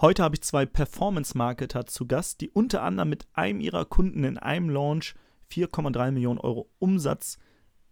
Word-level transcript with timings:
Heute 0.00 0.22
habe 0.22 0.34
ich 0.34 0.40
zwei 0.40 0.64
Performance-Marketer 0.64 1.84
zu 1.84 2.06
Gast, 2.06 2.40
die 2.40 2.48
unter 2.48 2.82
anderem 2.82 3.10
mit 3.10 3.26
einem 3.34 3.60
ihrer 3.60 3.84
Kunden 3.84 4.24
in 4.24 4.38
einem 4.38 4.70
Launch 4.70 5.14
4,3 5.52 6.12
Millionen 6.12 6.40
Euro 6.40 6.70
Umsatz 6.78 7.36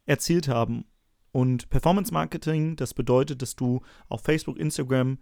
erzielt 0.07 0.49
haben. 0.49 0.87
Und 1.33 1.69
Performance 1.69 2.11
Marketing, 2.11 2.77
das 2.77 2.95
bedeutet, 2.95 3.43
dass 3.43 3.57
du 3.57 3.83
auf 4.09 4.23
Facebook, 4.23 4.59
Instagram 4.59 5.19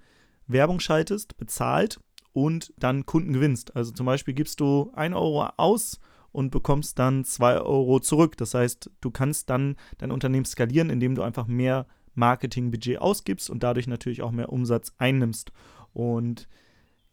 Werbung 0.47 0.79
schaltest, 0.79 1.37
bezahlt 1.39 1.99
und 2.33 2.73
dann 2.79 3.05
Kunden 3.05 3.33
gewinnst. 3.33 3.75
Also 3.75 3.91
zum 3.91 4.07
Beispiel 4.07 4.35
gibst 4.35 4.61
du 4.61 4.93
1 4.95 5.13
Euro 5.17 5.49
aus 5.57 5.99
und 6.31 6.53
bekommst 6.53 7.01
dann 7.01 7.25
2 7.25 7.63
Euro 7.63 7.99
zurück. 7.99 8.37
Das 8.37 8.55
heißt, 8.55 8.93
du 9.01 9.11
kannst 9.11 9.51
dann 9.51 9.75
dein 9.99 10.13
Unternehmen 10.13 10.45
skalieren, 10.45 10.91
indem 10.91 11.17
du 11.17 11.23
einfach 11.23 11.49
mehr 11.49 11.89
Marketingbudget 12.15 13.01
ausgibst 13.01 13.51
und 13.51 13.65
dadurch 13.65 13.89
natürlich 13.89 14.23
auch 14.23 14.31
mehr 14.31 14.53
Umsatz 14.53 14.93
einnimmst. 14.99 15.51
Und 15.93 16.47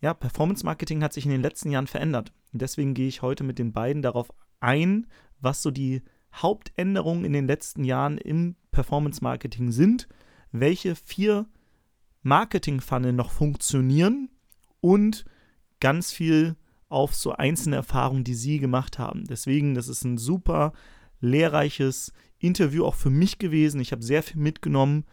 ja, 0.04 0.14
Performance 0.14 0.66
Marketing 0.66 1.02
hat 1.02 1.14
sich 1.14 1.24
in 1.24 1.32
den 1.32 1.42
letzten 1.42 1.72
Jahren 1.72 1.88
verändert. 1.88 2.34
Und 2.52 2.62
deswegen 2.62 2.94
gehe 2.94 3.08
ich 3.08 3.22
heute 3.22 3.46
mit 3.46 3.58
den 3.58 3.72
beiden 3.72 4.02
darauf 4.02 4.34
ein, 4.60 5.08
was 5.40 5.62
so 5.62 5.72
die 5.72 6.02
Hauptänderungen 6.36 7.24
in 7.24 7.32
den 7.32 7.48
letzten 7.48 7.86
Jahren 7.86 8.18
im 8.18 8.58
Performance 8.72 9.24
Marketing 9.24 9.72
sind, 9.72 10.10
welche 10.52 10.96
vier 10.96 11.48
Marketing-Funnel 12.22 13.14
noch 13.14 13.32
funktionieren 13.32 14.30
und 14.82 15.24
ganz 15.80 16.12
viel 16.12 16.58
auf 16.90 17.16
so 17.16 17.32
einzelne 17.32 17.78
Erfahrungen, 17.78 18.26
die 18.26 18.36
sie 18.36 18.60
gemacht 18.60 19.00
haben. 19.00 19.24
Deswegen, 19.24 19.74
das 19.74 19.88
ist 19.88 20.04
ein 20.04 20.18
super 20.18 20.74
lehrreiches 21.22 22.12
Interview 22.40 22.84
auch 22.84 22.96
für 22.96 23.10
mich 23.10 23.40
gewesen. 23.40 23.80
Ich 23.80 23.94
habe 23.94 24.04
sehr 24.04 24.22
viel 24.22 24.42
mitgenommen. 24.42 25.06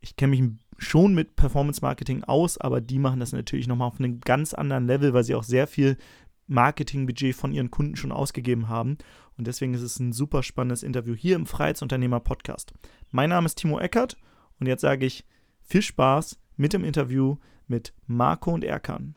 Ich 0.00 0.16
kenne 0.16 0.30
mich 0.30 0.42
schon 0.78 1.14
mit 1.14 1.36
Performance 1.36 1.80
Marketing 1.82 2.24
aus, 2.24 2.56
aber 2.58 2.80
die 2.80 2.98
machen 2.98 3.20
das 3.20 3.32
natürlich 3.32 3.66
nochmal 3.66 3.88
auf 3.88 3.98
einem 3.98 4.20
ganz 4.20 4.54
anderen 4.54 4.86
Level, 4.86 5.12
weil 5.12 5.24
sie 5.24 5.34
auch 5.34 5.42
sehr 5.42 5.66
viel 5.66 5.98
Marketingbudget 6.46 7.34
von 7.34 7.52
ihren 7.52 7.70
Kunden 7.70 7.96
schon 7.96 8.12
ausgegeben 8.12 8.68
haben. 8.68 8.96
Und 9.36 9.46
deswegen 9.46 9.74
ist 9.74 9.82
es 9.82 9.98
ein 9.98 10.12
super 10.12 10.42
spannendes 10.42 10.82
Interview 10.82 11.14
hier 11.14 11.36
im 11.36 11.46
Freiheitsunternehmer 11.46 12.20
Podcast. 12.20 12.72
Mein 13.10 13.30
Name 13.30 13.46
ist 13.46 13.56
Timo 13.56 13.78
Eckert 13.78 14.16
und 14.58 14.66
jetzt 14.66 14.80
sage 14.80 15.04
ich 15.04 15.26
viel 15.60 15.82
Spaß 15.82 16.38
mit 16.56 16.72
dem 16.72 16.84
Interview 16.84 17.36
mit 17.66 17.92
Marco 18.06 18.52
und 18.52 18.64
Erkan. 18.64 19.16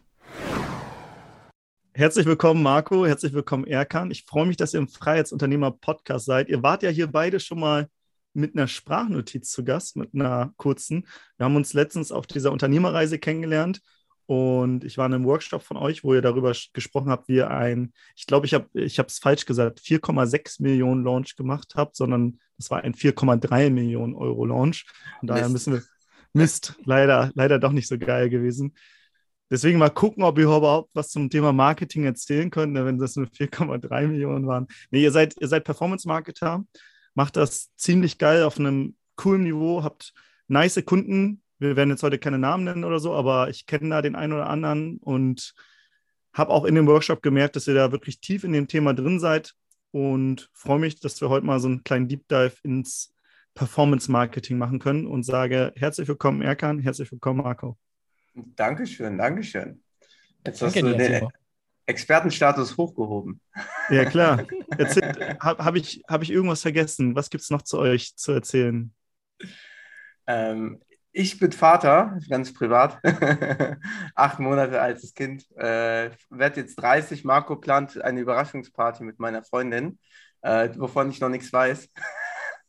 Herzlich 1.93 2.25
willkommen, 2.25 2.64
Marco. 2.64 3.05
Herzlich 3.05 3.33
willkommen, 3.33 3.66
Erkan. 3.66 4.11
Ich 4.11 4.23
freue 4.23 4.45
mich, 4.45 4.58
dass 4.58 4.73
ihr 4.73 4.80
im 4.80 4.88
Freiheitsunternehmer 4.88 5.71
Podcast 5.71 6.25
seid. 6.25 6.49
Ihr 6.49 6.64
wart 6.64 6.83
ja 6.83 6.89
hier 6.89 7.08
beide 7.08 7.39
schon 7.39 7.59
mal 7.59 7.89
mit 8.33 8.55
einer 8.55 8.67
Sprachnotiz 8.67 9.51
zu 9.51 9.63
Gast, 9.63 9.97
mit 9.97 10.13
einer 10.13 10.53
kurzen. 10.57 11.07
Wir 11.37 11.45
haben 11.45 11.55
uns 11.55 11.73
letztens 11.73 12.11
auf 12.11 12.27
dieser 12.27 12.51
Unternehmerreise 12.51 13.19
kennengelernt 13.19 13.81
und 14.31 14.85
ich 14.85 14.97
war 14.97 15.07
in 15.07 15.13
einem 15.13 15.25
Workshop 15.25 15.61
von 15.61 15.75
euch, 15.75 16.05
wo 16.05 16.13
ihr 16.13 16.21
darüber 16.21 16.53
gesprochen 16.71 17.09
habt, 17.09 17.27
wie 17.27 17.35
ihr 17.35 17.49
ein, 17.49 17.91
ich 18.15 18.27
glaube, 18.27 18.45
ich 18.45 18.53
habe 18.53 18.69
ich 18.73 18.97
es 18.97 19.19
falsch 19.19 19.45
gesagt, 19.45 19.81
4,6 19.81 20.61
Millionen 20.61 21.03
Launch 21.03 21.35
gemacht 21.35 21.73
habt, 21.75 21.97
sondern 21.97 22.39
das 22.57 22.71
war 22.71 22.81
ein 22.81 22.93
4,3 22.93 23.69
Millionen 23.69 24.15
Euro 24.15 24.45
Launch. 24.45 24.85
Und 25.21 25.29
daher 25.29 25.49
Mist. 25.49 25.67
müssen 25.67 25.73
wir, 25.73 25.83
Mist, 26.31 26.75
leider, 26.85 27.31
leider 27.33 27.59
doch 27.59 27.73
nicht 27.73 27.89
so 27.89 27.97
geil 27.97 28.29
gewesen. 28.29 28.73
Deswegen 29.49 29.79
mal 29.79 29.89
gucken, 29.89 30.23
ob 30.23 30.37
ihr 30.37 30.45
überhaupt 30.45 30.91
was 30.93 31.09
zum 31.09 31.29
Thema 31.29 31.52
Marketing 31.52 32.05
erzählen 32.05 32.49
könnt, 32.49 32.73
wenn 32.73 32.99
das 32.99 33.17
nur 33.17 33.27
4,3 33.27 34.07
Millionen 34.07 34.47
waren. 34.47 34.67
Nee, 34.91 35.03
ihr 35.03 35.11
seid, 35.11 35.35
ihr 35.41 35.49
seid 35.49 35.65
Performance-Marketer 35.65 36.63
macht 37.14 37.38
das 37.38 37.76
ziemlich 37.76 38.17
geil 38.17 38.44
auf 38.44 38.59
einem 38.59 38.95
coolen 39.16 39.44
Niveau, 39.44 39.84
habt 39.84 40.14
nice 40.48 40.84
Kunden. 40.86 41.42
Wir 41.59 41.76
werden 41.76 41.92
jetzt 41.92 42.04
heute 42.04 42.17
keine 42.17 42.40
Namen 42.40 42.64
nennen 42.64 42.84
oder 42.84 43.00
so, 43.00 43.14
aber 43.14 43.50
ich 43.50 43.66
kenne 43.66 43.90
da 43.90 44.02
den 44.02 44.16
einen 44.16 44.34
oder 44.34 44.50
anderen 44.50 44.98
und 44.98 45.54
habe 46.34 46.52
auch 46.52 46.66
in 46.66 46.76
dem 46.76 46.88
Workshop 46.88 47.22
gemerkt, 47.22 47.56
dass 47.56 47.67
ihr 47.67 47.73
da 47.73 47.92
wirklich 47.92 48.20
tief 48.20 48.44
in 48.44 48.54
dem 48.54 48.67
Thema 48.67 48.94
drin 48.94 49.20
seid 49.20 49.54
und 49.92 50.50
freue 50.54 50.80
mich, 50.80 51.00
dass 51.00 51.20
wir 51.22 51.30
heute 51.30 51.45
mal 51.45 51.59
so 51.59 51.67
einen 51.67 51.84
kleinen 51.84 52.08
Deep 52.08 52.27
Dive 52.27 52.55
ins 52.64 53.14
Performance 53.54 54.10
Marketing 54.10 54.58
machen 54.58 54.80
können 54.80 55.05
und 55.05 55.23
sage 55.23 55.73
herzlich 55.76 56.08
willkommen, 56.08 56.42
Erkan, 56.42 56.80
herzlich 56.80 57.11
willkommen, 57.11 57.44
Marco. 57.44 57.77
Dankeschön, 58.33 59.17
Dankeschön. 59.17 59.83
Jetzt 60.45 60.61
Danke 60.61 60.80
hast 60.80 60.94
du 60.94 60.98
dir, 60.98 61.32
Expertenstatus 61.91 62.77
hochgehoben. 62.77 63.39
Ja, 63.89 64.05
klar. 64.05 64.45
Habe 65.39 65.65
hab 65.65 65.75
ich, 65.75 66.02
hab 66.07 66.21
ich 66.21 66.31
irgendwas 66.31 66.61
vergessen? 66.61 67.15
Was 67.15 67.29
gibt 67.29 67.43
es 67.43 67.49
noch 67.49 67.61
zu 67.61 67.77
euch 67.77 68.15
zu 68.15 68.31
erzählen? 68.31 68.93
Ähm, 70.27 70.81
ich 71.11 71.39
bin 71.39 71.52
Vater, 71.52 72.17
ganz 72.29 72.53
privat. 72.53 72.99
Acht 74.15 74.39
Monate 74.39 74.79
altes 74.81 75.13
Kind. 75.13 75.45
Äh, 75.57 76.11
werde 76.29 76.61
jetzt 76.61 76.75
30. 76.75 77.25
Marco 77.25 77.57
plant 77.57 78.02
eine 78.02 78.21
Überraschungsparty 78.21 79.03
mit 79.03 79.19
meiner 79.19 79.43
Freundin, 79.43 79.99
äh, 80.41 80.69
wovon 80.77 81.09
ich 81.09 81.19
noch 81.19 81.29
nichts 81.29 81.52
weiß. 81.52 81.89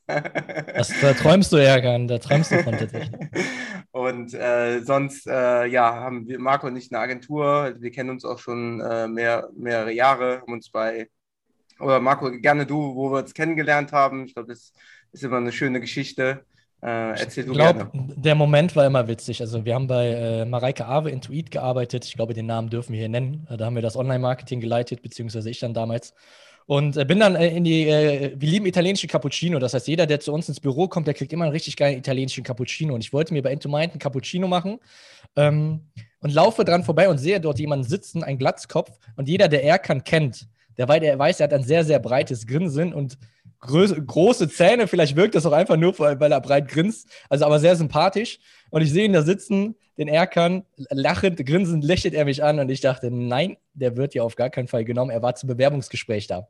Das, 0.06 0.92
da 1.00 1.12
träumst 1.12 1.52
du 1.52 1.56
nicht, 1.56 2.06
da 2.08 2.18
träumst 2.18 2.50
du 2.50 2.62
von 2.62 2.76
tatsächlich. 2.76 3.10
Und 3.92 4.34
äh, 4.34 4.80
sonst, 4.80 5.26
äh, 5.26 5.66
ja, 5.66 5.94
haben 5.94 6.26
wir, 6.26 6.38
Marco 6.38 6.66
und 6.66 6.76
ich 6.76 6.90
eine 6.90 7.00
Agentur. 7.00 7.74
Wir 7.78 7.90
kennen 7.90 8.10
uns 8.10 8.24
auch 8.24 8.38
schon 8.38 8.80
äh, 8.80 9.06
mehr, 9.06 9.48
mehrere 9.54 9.92
Jahre, 9.92 10.40
haben 10.40 10.52
uns 10.52 10.70
bei, 10.70 11.08
oder 11.78 12.00
Marco, 12.00 12.30
gerne 12.40 12.66
du, 12.66 12.94
wo 12.94 13.12
wir 13.12 13.20
uns 13.20 13.34
kennengelernt 13.34 13.92
haben. 13.92 14.24
Ich 14.24 14.34
glaube, 14.34 14.48
das 14.48 14.72
ist 15.12 15.24
immer 15.24 15.36
eine 15.36 15.52
schöne 15.52 15.80
Geschichte. 15.80 16.44
Äh, 16.82 17.20
erzähl 17.20 17.44
ich 17.46 17.52
glaube, 17.52 17.90
der 17.94 18.34
Moment 18.34 18.74
war 18.74 18.86
immer 18.86 19.06
witzig. 19.06 19.40
Also 19.40 19.64
wir 19.64 19.74
haben 19.74 19.86
bei 19.86 20.08
äh, 20.08 20.44
Mareike 20.44 20.86
Awe 20.86 21.10
Intuit 21.10 21.50
gearbeitet. 21.50 22.04
Ich 22.04 22.14
glaube, 22.14 22.34
den 22.34 22.46
Namen 22.46 22.70
dürfen 22.70 22.92
wir 22.92 22.98
hier 22.98 23.08
nennen. 23.08 23.46
Da 23.56 23.66
haben 23.66 23.76
wir 23.76 23.82
das 23.82 23.96
Online-Marketing 23.96 24.60
geleitet, 24.60 25.02
beziehungsweise 25.02 25.48
ich 25.48 25.60
dann 25.60 25.74
damals. 25.74 26.12
Und 26.66 26.96
äh, 26.96 27.04
bin 27.04 27.20
dann 27.20 27.34
äh, 27.34 27.48
in 27.56 27.64
die, 27.64 27.88
äh, 27.88 28.34
wir 28.36 28.48
lieben 28.48 28.66
italienische 28.66 29.06
Cappuccino. 29.06 29.58
Das 29.58 29.74
heißt, 29.74 29.88
jeder, 29.88 30.06
der 30.06 30.20
zu 30.20 30.32
uns 30.32 30.48
ins 30.48 30.60
Büro 30.60 30.88
kommt, 30.88 31.06
der 31.06 31.14
kriegt 31.14 31.32
immer 31.32 31.44
einen 31.44 31.52
richtig 31.52 31.76
geilen 31.76 31.98
italienischen 31.98 32.44
Cappuccino. 32.44 32.94
Und 32.94 33.02
ich 33.02 33.12
wollte 33.12 33.32
mir 33.32 33.42
bei 33.42 33.50
Entomind 33.50 33.92
einen 33.92 33.98
Cappuccino 33.98 34.46
machen 34.48 34.78
ähm, 35.36 35.80
und 36.20 36.32
laufe 36.32 36.64
dran 36.64 36.84
vorbei 36.84 37.08
und 37.08 37.18
sehe 37.18 37.40
dort 37.40 37.58
jemanden 37.58 37.84
sitzen, 37.84 38.22
einen 38.22 38.38
Glatzkopf. 38.38 38.90
Und 39.16 39.28
jeder, 39.28 39.48
der 39.48 39.64
er 39.64 39.78
kann, 39.78 40.04
kennt. 40.04 40.48
Der, 40.78 40.86
der 40.86 41.18
weiß, 41.18 41.40
er 41.40 41.44
hat 41.44 41.52
ein 41.52 41.64
sehr, 41.64 41.84
sehr 41.84 41.98
breites 41.98 42.46
Grinsen 42.46 42.94
und 42.94 43.18
große 43.62 44.48
Zähne. 44.48 44.86
Vielleicht 44.86 45.16
wirkt 45.16 45.34
das 45.34 45.46
auch 45.46 45.52
einfach 45.52 45.76
nur, 45.76 45.98
weil 45.98 46.32
er 46.32 46.40
breit 46.40 46.68
grinst. 46.68 47.08
Also 47.28 47.46
aber 47.46 47.60
sehr 47.60 47.76
sympathisch. 47.76 48.38
Und 48.70 48.82
ich 48.82 48.92
sehe 48.92 49.04
ihn 49.04 49.12
da 49.12 49.22
sitzen, 49.22 49.76
den 49.98 50.08
Erkan, 50.08 50.64
lachend, 50.90 51.44
grinsend 51.44 51.84
lächelt 51.84 52.14
er 52.14 52.24
mich 52.24 52.42
an. 52.42 52.58
Und 52.58 52.70
ich 52.70 52.80
dachte, 52.80 53.10
nein, 53.10 53.56
der 53.74 53.96
wird 53.96 54.14
ja 54.14 54.22
auf 54.22 54.36
gar 54.36 54.50
keinen 54.50 54.68
Fall 54.68 54.84
genommen. 54.84 55.10
Er 55.10 55.22
war 55.22 55.34
zum 55.34 55.48
Bewerbungsgespräch 55.48 56.26
da. 56.26 56.48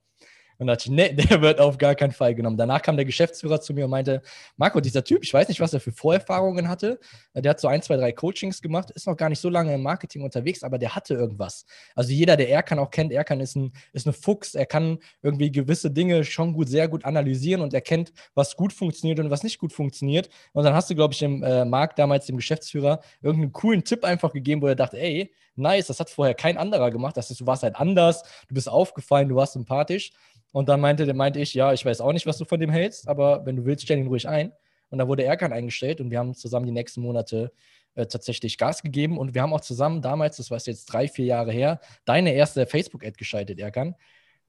Und 0.62 0.68
da 0.68 0.74
dachte 0.76 0.88
ich, 0.88 0.94
nee, 0.94 1.12
der 1.28 1.42
wird 1.42 1.60
auf 1.60 1.76
gar 1.76 1.94
keinen 1.94 2.12
Fall 2.12 2.34
genommen. 2.34 2.56
Danach 2.56 2.80
kam 2.80 2.96
der 2.96 3.04
Geschäftsführer 3.04 3.60
zu 3.60 3.74
mir 3.74 3.84
und 3.84 3.90
meinte, 3.90 4.22
Marco, 4.56 4.80
dieser 4.80 5.02
Typ, 5.02 5.24
ich 5.24 5.34
weiß 5.34 5.48
nicht, 5.48 5.60
was 5.60 5.74
er 5.74 5.80
für 5.80 5.92
Vorerfahrungen 5.92 6.68
hatte. 6.68 7.00
Der 7.34 7.50
hat 7.50 7.60
so 7.60 7.68
ein, 7.68 7.82
zwei, 7.82 7.96
drei 7.96 8.12
Coachings 8.12 8.62
gemacht, 8.62 8.90
ist 8.92 9.06
noch 9.06 9.16
gar 9.16 9.28
nicht 9.28 9.40
so 9.40 9.48
lange 9.48 9.74
im 9.74 9.82
Marketing 9.82 10.22
unterwegs, 10.22 10.62
aber 10.62 10.78
der 10.78 10.94
hatte 10.94 11.14
irgendwas. 11.14 11.66
Also 11.96 12.12
jeder, 12.12 12.36
der 12.36 12.48
Erkan 12.48 12.78
auch 12.78 12.90
kennt, 12.90 13.12
Erkan 13.12 13.40
ist 13.40 13.56
ein, 13.56 13.72
ist 13.92 14.06
ein 14.06 14.12
Fuchs. 14.12 14.54
Er 14.54 14.66
kann 14.66 14.98
irgendwie 15.20 15.50
gewisse 15.50 15.90
Dinge 15.90 16.24
schon 16.24 16.52
gut, 16.52 16.68
sehr 16.68 16.86
gut 16.86 17.04
analysieren 17.04 17.60
und 17.60 17.74
erkennt, 17.74 18.12
was 18.34 18.56
gut 18.56 18.72
funktioniert 18.72 19.18
und 19.18 19.30
was 19.30 19.42
nicht 19.42 19.58
gut 19.58 19.72
funktioniert. 19.72 20.30
Und 20.52 20.64
dann 20.64 20.74
hast 20.74 20.88
du, 20.90 20.94
glaube 20.94 21.12
ich, 21.12 21.18
dem 21.18 21.42
äh, 21.42 21.64
Marc 21.64 21.96
damals, 21.96 22.26
dem 22.26 22.36
Geschäftsführer, 22.36 23.00
irgendeinen 23.20 23.52
coolen 23.52 23.82
Tipp 23.82 24.04
einfach 24.04 24.32
gegeben, 24.32 24.62
wo 24.62 24.68
er 24.68 24.76
dachte, 24.76 24.98
ey, 25.00 25.32
nice, 25.56 25.88
das 25.88 26.00
hat 26.00 26.10
vorher 26.10 26.34
kein 26.34 26.56
anderer 26.56 26.90
gemacht. 26.90 27.16
Das 27.16 27.30
ist, 27.30 27.40
du 27.40 27.46
warst 27.46 27.62
halt 27.62 27.76
anders, 27.76 28.22
du 28.48 28.54
bist 28.54 28.68
aufgefallen, 28.68 29.28
du 29.28 29.36
warst 29.36 29.54
sympathisch. 29.54 30.12
Und 30.52 30.68
dann 30.68 30.80
meinte, 30.80 31.12
meinte 31.14 31.40
ich, 31.40 31.54
ja, 31.54 31.72
ich 31.72 31.84
weiß 31.84 32.00
auch 32.00 32.12
nicht, 32.12 32.26
was 32.26 32.38
du 32.38 32.44
von 32.44 32.60
dem 32.60 32.70
hältst, 32.70 33.08
aber 33.08 33.44
wenn 33.46 33.56
du 33.56 33.64
willst, 33.64 33.84
stell 33.84 33.98
ihn 33.98 34.06
ruhig 34.06 34.28
ein. 34.28 34.52
Und 34.90 34.98
da 34.98 35.08
wurde 35.08 35.24
Erkan 35.24 35.52
eingestellt 35.52 36.00
und 36.02 36.10
wir 36.10 36.18
haben 36.18 36.34
zusammen 36.34 36.66
die 36.66 36.72
nächsten 36.72 37.00
Monate 37.00 37.50
äh, 37.94 38.06
tatsächlich 38.06 38.58
Gas 38.58 38.82
gegeben 38.82 39.18
und 39.18 39.34
wir 39.34 39.42
haben 39.42 39.54
auch 39.54 39.62
zusammen 39.62 40.02
damals, 40.02 40.36
das 40.36 40.50
war 40.50 40.58
jetzt 40.58 40.86
drei, 40.86 41.08
vier 41.08 41.24
Jahre 41.24 41.50
her, 41.50 41.80
deine 42.04 42.34
erste 42.34 42.66
Facebook-Ad 42.66 43.14
geschaltet, 43.16 43.58
Erkan. 43.58 43.94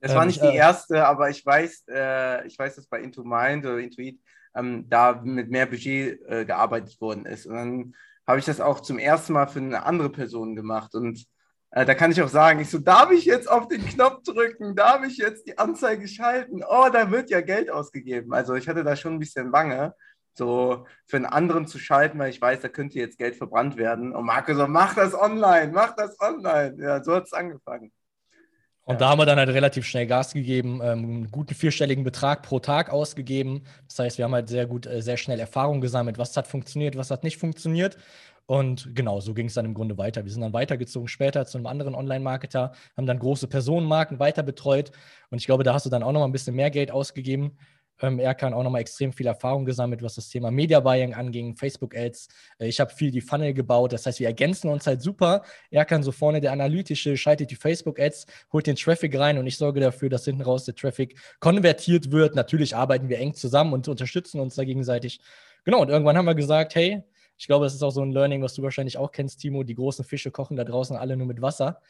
Das 0.01 0.13
war 0.13 0.23
ähm, 0.23 0.27
nicht 0.27 0.41
die 0.41 0.47
äh, 0.47 0.55
erste, 0.55 1.07
aber 1.07 1.29
ich 1.29 1.45
weiß, 1.45 1.85
äh, 1.89 2.45
ich 2.45 2.59
weiß, 2.59 2.75
dass 2.75 2.88
bei 2.88 3.01
Into 3.01 3.23
Mind 3.23 3.65
oder 3.65 3.79
Intuit 3.79 4.19
ähm, 4.53 4.85
da 4.89 5.21
mit 5.23 5.50
mehr 5.50 5.65
Budget 5.65 6.21
äh, 6.27 6.44
gearbeitet 6.44 7.00
worden 7.00 7.25
ist. 7.25 7.45
Und 7.45 7.55
dann 7.55 7.95
habe 8.27 8.39
ich 8.39 8.45
das 8.45 8.59
auch 8.59 8.81
zum 8.81 9.00
ersten 9.00 9.31
Mal 9.31 9.47
für 9.47 9.59
eine 9.59 9.85
andere 9.85 10.09
Person 10.09 10.57
gemacht 10.57 10.94
und 10.94 11.25
äh, 11.75 11.85
da 11.85 11.95
kann 11.95 12.11
ich 12.11 12.21
auch 12.21 12.29
sagen, 12.29 12.59
ich 12.59 12.69
so, 12.69 12.77
darf 12.77 13.09
ich 13.09 13.25
jetzt 13.25 13.49
auf 13.49 13.67
den 13.67 13.83
Knopf 13.83 14.21
drücken? 14.23 14.75
Darf 14.75 15.03
ich 15.03 15.17
jetzt 15.17 15.47
die 15.47 15.57
Anzeige 15.57 16.07
schalten? 16.07 16.61
Oh, 16.63 16.87
da 16.93 17.09
wird 17.09 17.31
ja 17.31 17.41
Geld 17.41 17.71
ausgegeben. 17.71 18.31
Also 18.31 18.53
ich 18.53 18.67
hatte 18.67 18.83
da 18.83 18.95
schon 18.95 19.13
ein 19.13 19.19
bisschen 19.19 19.51
Bange, 19.51 19.95
so 20.35 20.85
für 21.07 21.17
einen 21.17 21.25
anderen 21.25 21.65
zu 21.65 21.79
schalten, 21.79 22.19
weil 22.19 22.29
ich 22.29 22.39
weiß, 22.39 22.61
da 22.61 22.69
könnte 22.69 22.99
jetzt 22.99 23.17
Geld 23.17 23.35
verbrannt 23.35 23.75
werden. 23.75 24.13
Und 24.13 24.25
Marco 24.25 24.53
so, 24.53 24.67
mach 24.67 24.93
das 24.93 25.15
online, 25.15 25.71
mach 25.73 25.95
das 25.95 26.15
online. 26.19 26.75
Ja, 26.77 27.03
so 27.03 27.15
hat 27.15 27.23
es 27.23 27.33
angefangen. 27.33 27.91
Und 28.85 28.95
ja. 28.95 28.99
da 28.99 29.09
haben 29.09 29.19
wir 29.19 29.25
dann 29.25 29.39
halt 29.39 29.49
relativ 29.49 29.85
schnell 29.85 30.05
Gas 30.05 30.33
gegeben, 30.33 30.79
ähm, 30.83 31.03
einen 31.03 31.31
guten 31.31 31.55
vierstelligen 31.55 32.03
Betrag 32.03 32.43
pro 32.43 32.59
Tag 32.59 32.91
ausgegeben. 32.91 33.63
Das 33.87 33.97
heißt, 33.97 34.17
wir 34.17 34.25
haben 34.25 34.33
halt 34.33 34.49
sehr 34.49 34.67
gut, 34.67 34.85
äh, 34.85 35.01
sehr 35.01 35.17
schnell 35.17 35.39
Erfahrung 35.39 35.81
gesammelt, 35.81 36.17
was 36.17 36.35
hat 36.35 36.47
funktioniert, 36.47 36.97
was 36.97 37.09
hat 37.09 37.23
nicht 37.23 37.37
funktioniert. 37.37 37.97
Und 38.45 38.93
genau, 38.93 39.21
so 39.21 39.33
ging 39.33 39.47
es 39.47 39.53
dann 39.53 39.65
im 39.65 39.73
Grunde 39.73 39.97
weiter. 39.97 40.25
Wir 40.25 40.31
sind 40.31 40.41
dann 40.41 40.53
weitergezogen 40.53 41.07
später 41.07 41.45
zu 41.45 41.57
einem 41.57 41.67
anderen 41.67 41.95
Online-Marketer, 41.95 42.73
haben 42.97 43.05
dann 43.07 43.19
große 43.19 43.47
Personenmarken 43.47 44.19
weiter 44.19 44.43
betreut. 44.43 44.91
Und 45.29 45.37
ich 45.37 45.45
glaube, 45.45 45.63
da 45.63 45.73
hast 45.73 45.85
du 45.85 45.89
dann 45.89 46.03
auch 46.03 46.11
noch 46.11 46.19
mal 46.19 46.27
ein 46.27 46.33
bisschen 46.33 46.55
mehr 46.55 46.69
Geld 46.69 46.91
ausgegeben. 46.91 47.57
Ähm, 48.01 48.19
Erkan 48.19 48.53
auch 48.53 48.63
nochmal 48.63 48.81
extrem 48.81 49.13
viel 49.13 49.27
Erfahrung 49.27 49.65
gesammelt, 49.65 50.01
was 50.01 50.15
das 50.15 50.27
Thema 50.27 50.51
Media 50.51 50.79
Buying 50.81 51.13
anging, 51.13 51.55
Facebook 51.55 51.95
Ads. 51.95 52.27
Äh, 52.59 52.67
ich 52.67 52.79
habe 52.79 52.91
viel 52.91 53.11
die 53.11 53.21
Funnel 53.21 53.53
gebaut. 53.53 53.93
Das 53.93 54.05
heißt, 54.05 54.19
wir 54.19 54.27
ergänzen 54.27 54.69
uns 54.69 54.87
halt 54.87 55.01
super. 55.01 55.43
Erkan 55.69 56.03
so 56.03 56.11
vorne 56.11 56.41
der 56.41 56.51
analytische, 56.51 57.15
schaltet 57.15 57.51
die 57.51 57.55
Facebook 57.55 57.99
Ads, 57.99 58.25
holt 58.51 58.67
den 58.67 58.75
Traffic 58.75 59.17
rein 59.17 59.37
und 59.37 59.47
ich 59.47 59.57
sorge 59.57 59.79
dafür, 59.79 60.09
dass 60.09 60.25
hinten 60.25 60.41
raus 60.41 60.65
der 60.65 60.75
Traffic 60.75 61.17
konvertiert 61.39 62.11
wird. 62.11 62.35
Natürlich 62.35 62.75
arbeiten 62.75 63.07
wir 63.07 63.19
eng 63.19 63.35
zusammen 63.35 63.73
und 63.73 63.87
unterstützen 63.87 64.41
uns 64.41 64.55
da 64.55 64.65
gegenseitig. 64.65 65.21
Genau, 65.63 65.81
und 65.81 65.89
irgendwann 65.89 66.17
haben 66.17 66.25
wir 66.25 66.35
gesagt, 66.35 66.75
hey, 66.75 67.03
ich 67.43 67.47
glaube, 67.47 67.65
das 67.65 67.73
ist 67.73 67.83
auch 67.83 67.91
so 67.91 68.01
ein 68.01 68.13
Learning, 68.13 68.41
was 68.41 68.53
du 68.53 68.63
wahrscheinlich 68.63 68.97
auch 68.97 69.11
kennst, 69.11 69.41
Timo. 69.41 69.63
Die 69.63 69.75
großen 69.75 70.05
Fische 70.05 70.31
kochen 70.31 70.55
da 70.55 70.63
draußen 70.63 70.95
alle 70.95 71.17
nur 71.17 71.27
mit 71.27 71.41
Wasser. 71.41 71.81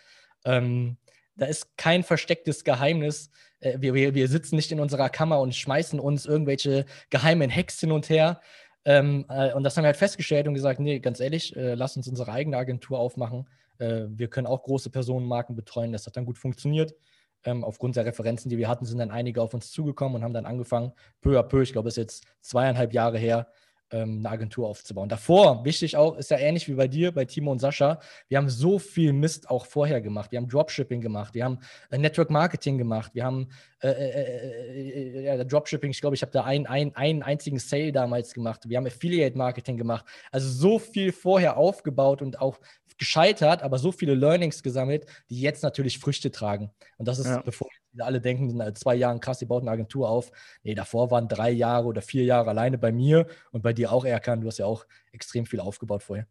Ähm, 0.45 0.97
da 1.35 1.45
ist 1.45 1.77
kein 1.77 2.01
verstecktes 2.01 2.63
Geheimnis. 2.63 3.29
Äh, 3.59 3.77
wir, 3.79 3.93
wir, 3.93 4.15
wir 4.15 4.27
sitzen 4.27 4.55
nicht 4.55 4.71
in 4.71 4.79
unserer 4.79 5.09
Kammer 5.09 5.39
und 5.39 5.53
schmeißen 5.53 5.99
uns 5.99 6.25
irgendwelche 6.25 6.87
geheimen 7.11 7.55
Hacks 7.55 7.79
hin 7.79 7.91
und 7.91 8.09
her. 8.09 8.41
Ähm, 8.83 9.27
äh, 9.29 9.53
und 9.53 9.63
das 9.63 9.77
haben 9.77 9.83
wir 9.83 9.89
halt 9.89 9.97
festgestellt 9.97 10.47
und 10.47 10.55
gesagt, 10.55 10.79
nee, 10.79 10.97
ganz 10.97 11.19
ehrlich, 11.19 11.55
äh, 11.55 11.75
lass 11.75 11.95
uns 11.97 12.07
unsere 12.07 12.31
eigene 12.31 12.57
Agentur 12.57 12.97
aufmachen. 12.97 13.47
Äh, 13.77 14.05
wir 14.07 14.29
können 14.29 14.47
auch 14.47 14.63
große 14.63 14.89
Personenmarken 14.89 15.55
betreuen. 15.55 15.91
Das 15.91 16.07
hat 16.07 16.17
dann 16.17 16.25
gut 16.25 16.39
funktioniert. 16.39 16.95
Ähm, 17.43 17.63
aufgrund 17.63 17.95
der 17.95 18.05
Referenzen, 18.05 18.49
die 18.49 18.57
wir 18.57 18.69
hatten, 18.69 18.85
sind 18.85 18.97
dann 18.97 19.11
einige 19.11 19.39
auf 19.39 19.53
uns 19.53 19.69
zugekommen 19.69 20.15
und 20.15 20.23
haben 20.23 20.33
dann 20.33 20.47
angefangen, 20.47 20.93
peu 21.21 21.37
à 21.37 21.43
peu, 21.43 21.61
ich 21.61 21.73
glaube, 21.73 21.89
es 21.89 21.97
ist 21.97 22.01
jetzt 22.01 22.23
zweieinhalb 22.41 22.91
Jahre 22.91 23.19
her, 23.19 23.49
ähm, 23.93 24.19
eine 24.19 24.29
Agentur 24.29 24.67
aufzubauen. 24.67 25.07
Davor, 25.07 25.63
wichtig 25.63 25.95
auch, 25.95 26.17
ist 26.17 26.31
ja 26.31 26.37
ähnlich 26.37 26.67
wie 26.67 26.73
bei 26.73 26.87
dir, 26.87 27.11
bei 27.11 27.25
Timo 27.25 27.51
und 27.51 27.59
Sascha, 27.59 27.99
wir 28.27 28.37
haben 28.37 28.49
so 28.49 28.79
viel 28.79 29.13
Mist 29.13 29.49
auch 29.49 29.65
vorher 29.65 30.01
gemacht. 30.01 30.31
Wir 30.31 30.37
haben 30.37 30.49
Dropshipping 30.49 30.99
gemacht, 30.99 31.33
wir 31.33 31.45
haben 31.45 31.59
äh, 31.91 31.97
Network 31.97 32.29
Marketing 32.29 32.77
gemacht, 32.77 33.11
wir 33.13 33.23
haben 33.23 33.49
äh, 33.81 33.89
äh, 33.89 35.25
äh, 35.27 35.45
Dropshipping, 35.45 35.91
ich 35.91 36.01
glaube, 36.01 36.15
ich 36.15 36.21
habe 36.23 36.31
da 36.31 36.43
ein, 36.43 36.65
ein, 36.65 36.95
einen 36.95 37.21
einzigen 37.21 37.59
Sale 37.59 37.91
damals 37.91 38.33
gemacht. 38.33 38.67
Wir 38.67 38.77
haben 38.77 38.87
Affiliate 38.87 39.37
Marketing 39.37 39.77
gemacht. 39.77 40.05
Also 40.31 40.49
so 40.49 40.79
viel 40.79 41.11
vorher 41.11 41.57
aufgebaut 41.57 42.21
und 42.21 42.41
auch 42.41 42.59
gescheitert, 42.97 43.61
aber 43.61 43.77
so 43.77 43.91
viele 43.91 44.15
Learnings 44.15 44.63
gesammelt, 44.63 45.05
die 45.29 45.39
jetzt 45.39 45.63
natürlich 45.63 45.99
Früchte 45.99 46.31
tragen. 46.31 46.71
Und 46.97 47.07
das 47.07 47.19
ist, 47.19 47.27
ja. 47.27 47.41
bevor 47.41 47.67
alle 47.99 48.21
denken, 48.21 48.59
in 48.59 48.75
zwei 48.75 48.95
Jahren 48.95 49.19
krass, 49.19 49.39
die 49.39 49.45
baut 49.45 49.61
eine 49.61 49.71
Agentur 49.71 50.09
auf. 50.09 50.31
Nee, 50.63 50.75
davor 50.75 51.11
waren 51.11 51.27
drei 51.27 51.51
Jahre 51.51 51.85
oder 51.87 52.01
vier 52.01 52.23
Jahre 52.23 52.49
alleine 52.49 52.77
bei 52.77 52.91
mir 52.91 53.27
und 53.51 53.61
bei 53.61 53.73
dir 53.73 53.91
auch, 53.91 54.05
Erkan. 54.05 54.41
Du 54.41 54.47
hast 54.47 54.57
ja 54.57 54.65
auch 54.65 54.85
extrem 55.11 55.45
viel 55.45 55.59
aufgebaut 55.59 56.03
vorher. 56.03 56.27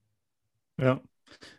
Ja, 0.79 1.01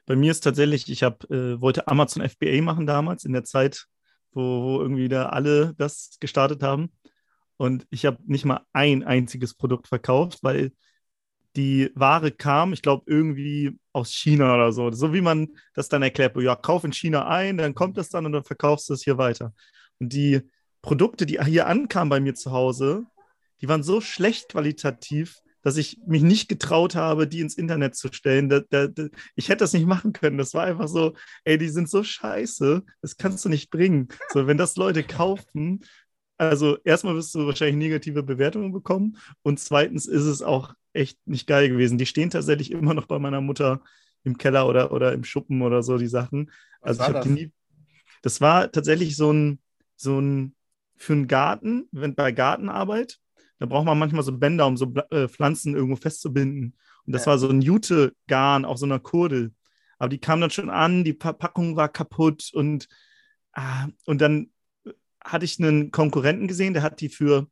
bei 0.05 0.15
mir 0.15 0.31
ist 0.31 0.41
tatsächlich, 0.41 0.89
ich 0.89 1.03
hab, 1.03 1.29
äh, 1.31 1.59
wollte 1.61 1.87
Amazon 1.87 2.27
FBA 2.27 2.61
machen 2.61 2.85
damals, 2.85 3.25
in 3.25 3.33
der 3.33 3.43
Zeit, 3.43 3.85
wo, 4.31 4.41
wo 4.41 4.81
irgendwie 4.81 5.07
da 5.09 5.27
alle 5.27 5.73
das 5.77 6.17
gestartet 6.19 6.63
haben. 6.63 6.91
Und 7.57 7.87
ich 7.89 8.05
habe 8.05 8.17
nicht 8.25 8.45
mal 8.45 8.61
ein 8.73 9.03
einziges 9.03 9.53
Produkt 9.53 9.87
verkauft, 9.87 10.39
weil 10.41 10.71
die 11.55 11.91
Ware 11.93 12.31
kam, 12.31 12.73
ich 12.73 12.81
glaube, 12.81 13.03
irgendwie 13.05 13.77
aus 13.91 14.11
China 14.11 14.55
oder 14.55 14.71
so. 14.71 14.91
So 14.91 15.13
wie 15.13 15.21
man 15.21 15.49
das 15.73 15.87
dann 15.87 16.01
erklärt, 16.01 16.35
ja, 16.37 16.55
kauf 16.55 16.83
in 16.83 16.93
China 16.93 17.27
ein, 17.27 17.57
dann 17.57 17.75
kommt 17.75 17.97
das 17.97 18.09
dann 18.09 18.25
und 18.25 18.31
dann 18.31 18.43
verkaufst 18.43 18.89
du 18.89 18.93
es 18.93 19.03
hier 19.03 19.17
weiter. 19.17 19.53
Und 19.99 20.13
die 20.13 20.41
Produkte, 20.81 21.25
die 21.25 21.39
hier 21.43 21.67
ankamen 21.67 22.09
bei 22.09 22.19
mir 22.19 22.35
zu 22.35 22.51
Hause, 22.51 23.05
die 23.61 23.67
waren 23.67 23.83
so 23.83 24.01
schlecht 24.01 24.49
qualitativ, 24.49 25.39
dass 25.61 25.77
ich 25.77 25.97
mich 26.05 26.21
nicht 26.21 26.49
getraut 26.49 26.95
habe, 26.95 27.25
die 27.27 27.39
ins 27.39 27.55
Internet 27.55 27.95
zu 27.95 28.11
stellen. 28.11 28.49
Da, 28.49 28.59
da, 28.69 28.87
da, 28.87 29.07
ich 29.35 29.47
hätte 29.47 29.59
das 29.59 29.71
nicht 29.73 29.87
machen 29.87 30.11
können. 30.11 30.37
Das 30.37 30.53
war 30.53 30.65
einfach 30.65 30.89
so, 30.89 31.13
ey, 31.45 31.57
die 31.57 31.69
sind 31.69 31.89
so 31.89 32.03
scheiße, 32.03 32.83
das 33.01 33.17
kannst 33.17 33.45
du 33.45 33.49
nicht 33.49 33.69
bringen. 33.69 34.09
So, 34.33 34.45
wenn 34.45 34.57
das 34.57 34.75
Leute 34.75 35.03
kaufen, 35.03 35.85
also 36.37 36.77
erstmal 36.83 37.15
wirst 37.15 37.33
du 37.35 37.45
wahrscheinlich 37.47 37.77
negative 37.77 38.23
Bewertungen 38.23 38.73
bekommen 38.73 39.17
und 39.43 39.59
zweitens 39.59 40.05
ist 40.05 40.25
es 40.25 40.41
auch 40.41 40.73
echt 40.91 41.17
nicht 41.25 41.47
geil 41.47 41.69
gewesen. 41.69 41.97
Die 41.97 42.05
stehen 42.05 42.29
tatsächlich 42.29 42.71
immer 42.71 42.93
noch 42.93 43.05
bei 43.05 43.19
meiner 43.19 43.39
Mutter 43.39 43.81
im 44.23 44.37
Keller 44.37 44.67
oder, 44.67 44.91
oder 44.91 45.13
im 45.13 45.23
Schuppen 45.23 45.61
oder 45.61 45.83
so, 45.83 45.97
die 45.97 46.07
Sachen. 46.07 46.51
Was 46.81 46.99
also 46.99 47.01
ich 47.01 47.15
habe 47.15 47.27
die 47.27 47.33
nie. 47.33 47.51
Das 48.21 48.41
war 48.41 48.71
tatsächlich 48.71 49.15
so 49.15 49.31
ein, 49.31 49.59
so 50.03 50.19
ein 50.19 50.55
für 50.95 51.13
einen 51.13 51.27
Garten, 51.27 51.87
wenn 51.91 52.15
bei 52.15 52.31
Gartenarbeit, 52.31 53.19
da 53.59 53.65
braucht 53.65 53.85
man 53.85 53.99
manchmal 53.99 54.23
so 54.23 54.37
Bänder, 54.37 54.67
um 54.67 54.77
so 54.77 54.93
äh, 55.09 55.27
Pflanzen 55.27 55.75
irgendwo 55.75 55.95
festzubinden. 55.95 56.75
Und 57.05 57.13
das 57.13 57.25
ja. 57.25 57.31
war 57.31 57.37
so 57.37 57.49
ein 57.49 57.61
Jute-Garn 57.61 58.65
auf 58.65 58.77
so 58.77 58.85
einer 58.85 58.99
Kurdel. 58.99 59.53
Aber 59.97 60.09
die 60.09 60.19
kam 60.19 60.41
dann 60.41 60.49
schon 60.49 60.69
an, 60.69 61.03
die 61.03 61.13
Packung 61.13 61.75
war 61.75 61.89
kaputt 61.89 62.49
und, 62.53 62.87
ah, 63.53 63.87
und 64.05 64.21
dann 64.21 64.51
hatte 65.23 65.45
ich 65.45 65.59
einen 65.59 65.91
Konkurrenten 65.91 66.47
gesehen, 66.47 66.73
der 66.73 66.83
hat 66.83 66.99
die 66.99 67.09
für 67.09 67.47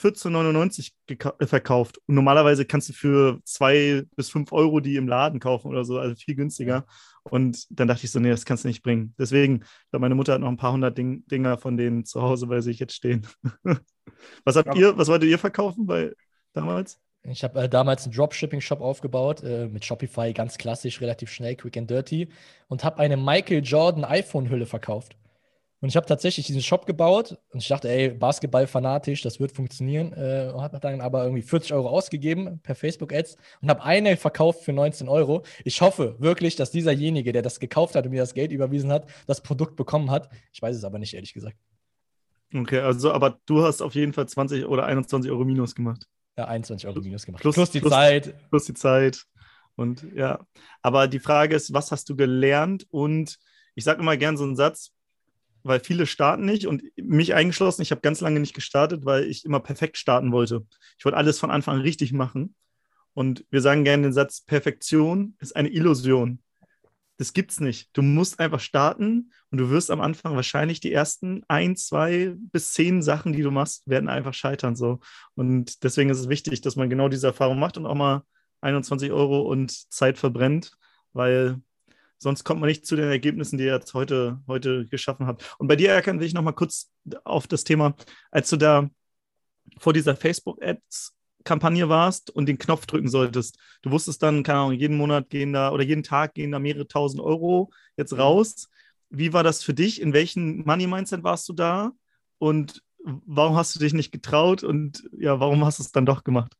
14,99 0.00 0.92
äh, 1.38 1.46
verkauft. 1.46 1.98
Und 2.06 2.14
normalerweise 2.14 2.64
kannst 2.64 2.88
du 2.88 2.92
für 2.92 3.40
zwei 3.44 4.04
bis 4.16 4.30
fünf 4.30 4.52
Euro 4.52 4.80
die 4.80 4.96
im 4.96 5.08
Laden 5.08 5.40
kaufen 5.40 5.68
oder 5.68 5.84
so, 5.84 5.98
also 5.98 6.14
viel 6.14 6.34
günstiger. 6.34 6.86
Und 7.24 7.66
dann 7.70 7.88
dachte 7.88 8.04
ich 8.04 8.10
so, 8.10 8.20
nee, 8.20 8.30
das 8.30 8.44
kannst 8.44 8.64
du 8.64 8.68
nicht 8.68 8.82
bringen. 8.82 9.14
Deswegen, 9.18 9.64
meine 9.90 10.14
Mutter 10.14 10.34
hat 10.34 10.40
noch 10.40 10.48
ein 10.48 10.56
paar 10.56 10.72
hundert 10.72 10.98
Ding 10.98 11.26
Dinger 11.26 11.56
von 11.56 11.76
denen 11.76 12.04
zu 12.04 12.22
Hause, 12.22 12.48
weil 12.48 12.62
sie 12.62 12.72
jetzt 12.72 12.94
stehen. 12.94 13.26
was 14.44 14.56
habt 14.56 14.76
ihr, 14.76 14.96
was 14.96 15.08
wolltet 15.08 15.30
ihr 15.30 15.38
verkaufen 15.38 15.86
bei 15.86 16.12
damals? 16.52 17.00
Ich 17.26 17.42
habe 17.42 17.62
äh, 17.62 17.68
damals 17.68 18.04
einen 18.04 18.14
Dropshipping-Shop 18.14 18.82
aufgebaut, 18.82 19.42
äh, 19.42 19.66
mit 19.66 19.84
Shopify, 19.84 20.34
ganz 20.34 20.58
klassisch, 20.58 21.00
relativ 21.00 21.30
schnell, 21.30 21.56
quick 21.56 21.78
and 21.78 21.90
dirty, 21.90 22.28
und 22.68 22.84
habe 22.84 22.98
eine 22.98 23.16
Michael 23.16 23.62
Jordan 23.64 24.04
iPhone-Hülle 24.04 24.66
verkauft. 24.66 25.16
Und 25.84 25.90
ich 25.90 25.96
habe 25.96 26.06
tatsächlich 26.06 26.46
diesen 26.46 26.62
Shop 26.62 26.86
gebaut 26.86 27.36
und 27.50 27.60
ich 27.60 27.68
dachte, 27.68 27.90
ey, 27.90 28.08
Basketball 28.08 28.66
fanatisch, 28.66 29.20
das 29.20 29.38
wird 29.38 29.52
funktionieren. 29.52 30.14
Äh, 30.14 30.50
hat 30.56 30.82
dann 30.82 31.02
aber 31.02 31.24
irgendwie 31.24 31.42
40 31.42 31.74
Euro 31.74 31.90
ausgegeben 31.90 32.58
per 32.62 32.74
Facebook-Ads 32.74 33.36
und 33.60 33.68
habe 33.68 33.82
eine 33.82 34.16
verkauft 34.16 34.64
für 34.64 34.72
19 34.72 35.10
Euro. 35.10 35.42
Ich 35.62 35.82
hoffe 35.82 36.16
wirklich, 36.18 36.56
dass 36.56 36.70
dieserjenige, 36.70 37.32
der 37.32 37.42
das 37.42 37.60
gekauft 37.60 37.96
hat 37.96 38.06
und 38.06 38.12
mir 38.12 38.22
das 38.22 38.32
Geld 38.32 38.50
überwiesen 38.50 38.90
hat, 38.90 39.10
das 39.26 39.42
Produkt 39.42 39.76
bekommen 39.76 40.10
hat. 40.10 40.30
Ich 40.54 40.62
weiß 40.62 40.74
es 40.74 40.84
aber 40.84 40.98
nicht, 40.98 41.12
ehrlich 41.12 41.34
gesagt. 41.34 41.58
Okay, 42.54 42.78
also, 42.78 43.12
aber 43.12 43.38
du 43.44 43.62
hast 43.62 43.82
auf 43.82 43.94
jeden 43.94 44.14
Fall 44.14 44.26
20 44.26 44.64
oder 44.64 44.86
21 44.86 45.30
Euro 45.30 45.44
minus 45.44 45.74
gemacht. 45.74 46.08
Ja, 46.38 46.46
21 46.46 46.88
Euro 46.88 47.02
minus 47.02 47.26
gemacht. 47.26 47.42
Plus, 47.42 47.56
plus 47.56 47.70
die 47.70 47.80
plus, 47.80 47.92
Zeit. 47.92 48.34
Plus 48.48 48.64
die 48.64 48.72
Zeit. 48.72 49.26
Und 49.76 50.06
ja, 50.14 50.46
aber 50.80 51.08
die 51.08 51.20
Frage 51.20 51.54
ist, 51.54 51.74
was 51.74 51.92
hast 51.92 52.08
du 52.08 52.16
gelernt? 52.16 52.86
Und 52.88 53.38
ich 53.74 53.84
sage 53.84 54.00
immer 54.00 54.16
gern 54.16 54.38
so 54.38 54.44
einen 54.44 54.56
Satz, 54.56 54.94
weil 55.64 55.80
viele 55.80 56.06
starten 56.06 56.44
nicht 56.44 56.66
und 56.66 56.82
mich 56.96 57.34
eingeschlossen. 57.34 57.82
Ich 57.82 57.90
habe 57.90 58.02
ganz 58.02 58.20
lange 58.20 58.38
nicht 58.38 58.54
gestartet, 58.54 59.04
weil 59.04 59.24
ich 59.24 59.44
immer 59.44 59.60
perfekt 59.60 59.96
starten 59.96 60.30
wollte. 60.30 60.64
Ich 60.98 61.04
wollte 61.04 61.18
alles 61.18 61.38
von 61.38 61.50
Anfang 61.50 61.80
richtig 61.80 62.12
machen. 62.12 62.54
Und 63.14 63.44
wir 63.50 63.60
sagen 63.60 63.84
gerne 63.84 64.04
den 64.04 64.12
Satz, 64.12 64.42
Perfektion 64.42 65.36
ist 65.40 65.56
eine 65.56 65.70
Illusion. 65.70 66.40
Das 67.16 67.32
gibt's 67.32 67.60
nicht. 67.60 67.90
Du 67.92 68.02
musst 68.02 68.40
einfach 68.40 68.58
starten 68.58 69.32
und 69.50 69.58
du 69.58 69.70
wirst 69.70 69.90
am 69.90 70.00
Anfang 70.00 70.34
wahrscheinlich 70.34 70.80
die 70.80 70.92
ersten 70.92 71.44
ein, 71.46 71.76
zwei 71.76 72.34
bis 72.36 72.72
zehn 72.72 73.02
Sachen, 73.02 73.32
die 73.32 73.42
du 73.42 73.52
machst, 73.52 73.88
werden 73.88 74.08
einfach 74.08 74.34
scheitern. 74.34 74.74
So. 74.74 74.98
Und 75.34 75.84
deswegen 75.84 76.10
ist 76.10 76.18
es 76.18 76.28
wichtig, 76.28 76.60
dass 76.60 76.76
man 76.76 76.90
genau 76.90 77.08
diese 77.08 77.28
Erfahrung 77.28 77.58
macht 77.58 77.76
und 77.76 77.86
auch 77.86 77.94
mal 77.94 78.22
21 78.62 79.12
Euro 79.12 79.42
und 79.42 79.70
Zeit 79.92 80.18
verbrennt, 80.18 80.72
weil 81.12 81.60
Sonst 82.24 82.42
kommt 82.42 82.58
man 82.58 82.68
nicht 82.68 82.86
zu 82.86 82.96
den 82.96 83.10
Ergebnissen, 83.10 83.58
die 83.58 83.64
ihr 83.64 83.74
jetzt 83.74 83.92
heute, 83.92 84.40
heute 84.48 84.86
geschaffen 84.86 85.26
habt. 85.26 85.54
Und 85.58 85.68
bei 85.68 85.76
dir, 85.76 85.90
Erkan, 85.90 86.20
will 86.20 86.26
ich 86.26 86.32
noch 86.32 86.40
mal 86.40 86.52
kurz 86.52 86.90
auf 87.22 87.46
das 87.46 87.64
Thema, 87.64 87.94
als 88.30 88.48
du 88.48 88.56
da 88.56 88.88
vor 89.78 89.92
dieser 89.92 90.16
Facebook-Ads-Kampagne 90.16 91.90
warst 91.90 92.30
und 92.30 92.46
den 92.46 92.56
Knopf 92.56 92.86
drücken 92.86 93.08
solltest. 93.08 93.58
Du 93.82 93.90
wusstest 93.90 94.22
dann, 94.22 94.42
keine 94.42 94.60
Ahnung, 94.60 94.72
jeden 94.72 94.96
Monat 94.96 95.28
gehen 95.28 95.52
da 95.52 95.70
oder 95.70 95.84
jeden 95.84 96.02
Tag 96.02 96.32
gehen 96.32 96.50
da 96.50 96.58
mehrere 96.58 96.88
tausend 96.88 97.20
Euro 97.20 97.70
jetzt 97.98 98.14
mhm. 98.14 98.20
raus. 98.20 98.70
Wie 99.10 99.34
war 99.34 99.42
das 99.42 99.62
für 99.62 99.74
dich? 99.74 100.00
In 100.00 100.14
welchem 100.14 100.64
Money-Mindset 100.64 101.24
warst 101.24 101.46
du 101.50 101.52
da? 101.52 101.92
Und 102.38 102.82
warum 103.04 103.54
hast 103.54 103.74
du 103.74 103.80
dich 103.80 103.92
nicht 103.92 104.12
getraut? 104.12 104.64
Und 104.64 105.04
ja, 105.12 105.40
warum 105.40 105.62
hast 105.62 105.78
du 105.78 105.82
es 105.82 105.92
dann 105.92 106.06
doch 106.06 106.24
gemacht? 106.24 106.56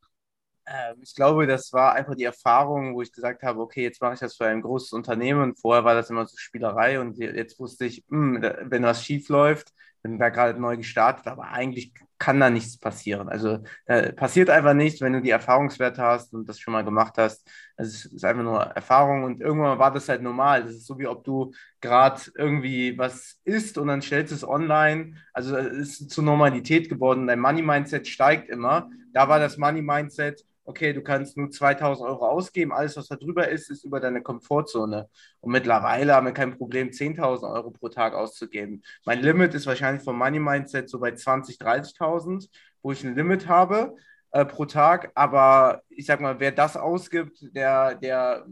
Ähm, 0.67 0.95
ich 1.01 1.15
glaube, 1.15 1.47
das 1.47 1.71
war 1.73 1.93
einfach 1.93 2.15
die 2.15 2.23
Erfahrung, 2.23 2.95
wo 2.95 3.01
ich 3.01 3.11
gesagt 3.11 3.43
habe, 3.43 3.59
okay, 3.59 3.83
jetzt 3.83 4.01
mache 4.01 4.15
ich 4.15 4.19
das 4.19 4.35
für 4.35 4.45
ein 4.47 4.61
großes 4.61 4.93
Unternehmen. 4.93 5.55
Vorher 5.55 5.83
war 5.83 5.95
das 5.95 6.09
immer 6.09 6.25
so 6.25 6.37
Spielerei 6.37 6.99
und 6.99 7.17
jetzt 7.17 7.59
wusste 7.59 7.85
ich, 7.85 8.03
mh, 8.09 8.41
hm, 8.41 8.71
wenn 8.71 8.83
was 8.83 9.03
schief 9.03 9.29
läuft, 9.29 9.73
bin 10.01 10.19
da 10.19 10.29
gerade 10.29 10.59
neu 10.59 10.77
gestartet, 10.77 11.27
aber 11.27 11.49
eigentlich 11.49 11.93
kann 12.17 12.39
da 12.39 12.49
nichts 12.49 12.77
passieren. 12.79 13.27
Also 13.27 13.59
da 13.85 14.11
passiert 14.11 14.49
einfach 14.49 14.73
nichts, 14.73 15.01
wenn 15.01 15.13
du 15.13 15.21
die 15.21 15.31
Erfahrungswerte 15.31 16.01
hast 16.01 16.33
und 16.33 16.47
das 16.47 16.59
schon 16.59 16.73
mal 16.73 16.85
gemacht 16.85 17.15
hast. 17.17 17.49
Es 17.75 18.05
ist 18.05 18.23
einfach 18.23 18.43
nur 18.43 18.61
Erfahrung 18.61 19.23
und 19.23 19.41
irgendwann 19.41 19.79
war 19.79 19.91
das 19.91 20.07
halt 20.07 20.21
normal. 20.21 20.63
Das 20.63 20.71
ist 20.71 20.85
so 20.85 20.97
wie 20.99 21.07
ob 21.07 21.23
du 21.23 21.53
gerade 21.81 22.21
irgendwie 22.35 22.97
was 22.97 23.39
isst 23.43 23.77
und 23.77 23.87
dann 23.87 24.01
stellst 24.01 24.31
du 24.31 24.35
es 24.35 24.47
online. 24.47 25.15
Also 25.33 25.57
es 25.57 25.99
ist 26.01 26.11
zur 26.11 26.23
Normalität 26.23 26.87
geworden. 26.89 27.27
Dein 27.27 27.39
Money-Mindset 27.39 28.07
steigt 28.07 28.49
immer. 28.49 28.89
Da 29.11 29.27
war 29.27 29.39
das 29.39 29.57
Money-Mindset, 29.57 30.45
okay, 30.65 30.93
du 30.93 31.01
kannst 31.01 31.37
nur 31.37 31.49
2000 31.51 32.07
Euro 32.07 32.27
ausgeben, 32.27 32.73
alles, 32.73 32.97
was 32.97 33.07
da 33.07 33.15
drüber 33.15 33.47
ist, 33.47 33.69
ist 33.69 33.85
über 33.85 33.99
deine 33.99 34.21
Komfortzone. 34.21 35.07
Und 35.39 35.51
mittlerweile 35.51 36.15
haben 36.15 36.25
wir 36.25 36.33
kein 36.33 36.57
Problem, 36.57 36.89
10.000 36.89 37.53
Euro 37.53 37.71
pro 37.71 37.89
Tag 37.89 38.13
auszugeben. 38.13 38.83
Mein 39.05 39.21
Limit 39.21 39.53
ist 39.53 39.67
wahrscheinlich 39.67 40.03
vom 40.03 40.17
Money 40.17 40.39
Mindset 40.39 40.89
so 40.89 40.99
bei 40.99 41.11
20.000, 41.11 41.59
30.000, 41.61 42.49
wo 42.81 42.91
ich 42.91 43.03
ein 43.03 43.15
Limit 43.15 43.47
habe 43.47 43.95
äh, 44.31 44.43
pro 44.43 44.65
Tag. 44.65 45.11
Aber 45.15 45.83
ich 45.89 46.07
sag 46.07 46.19
mal, 46.19 46.39
wer 46.39 46.51
das 46.51 46.75
ausgibt, 46.75 47.37
der, 47.55 47.95
der, 47.95 48.45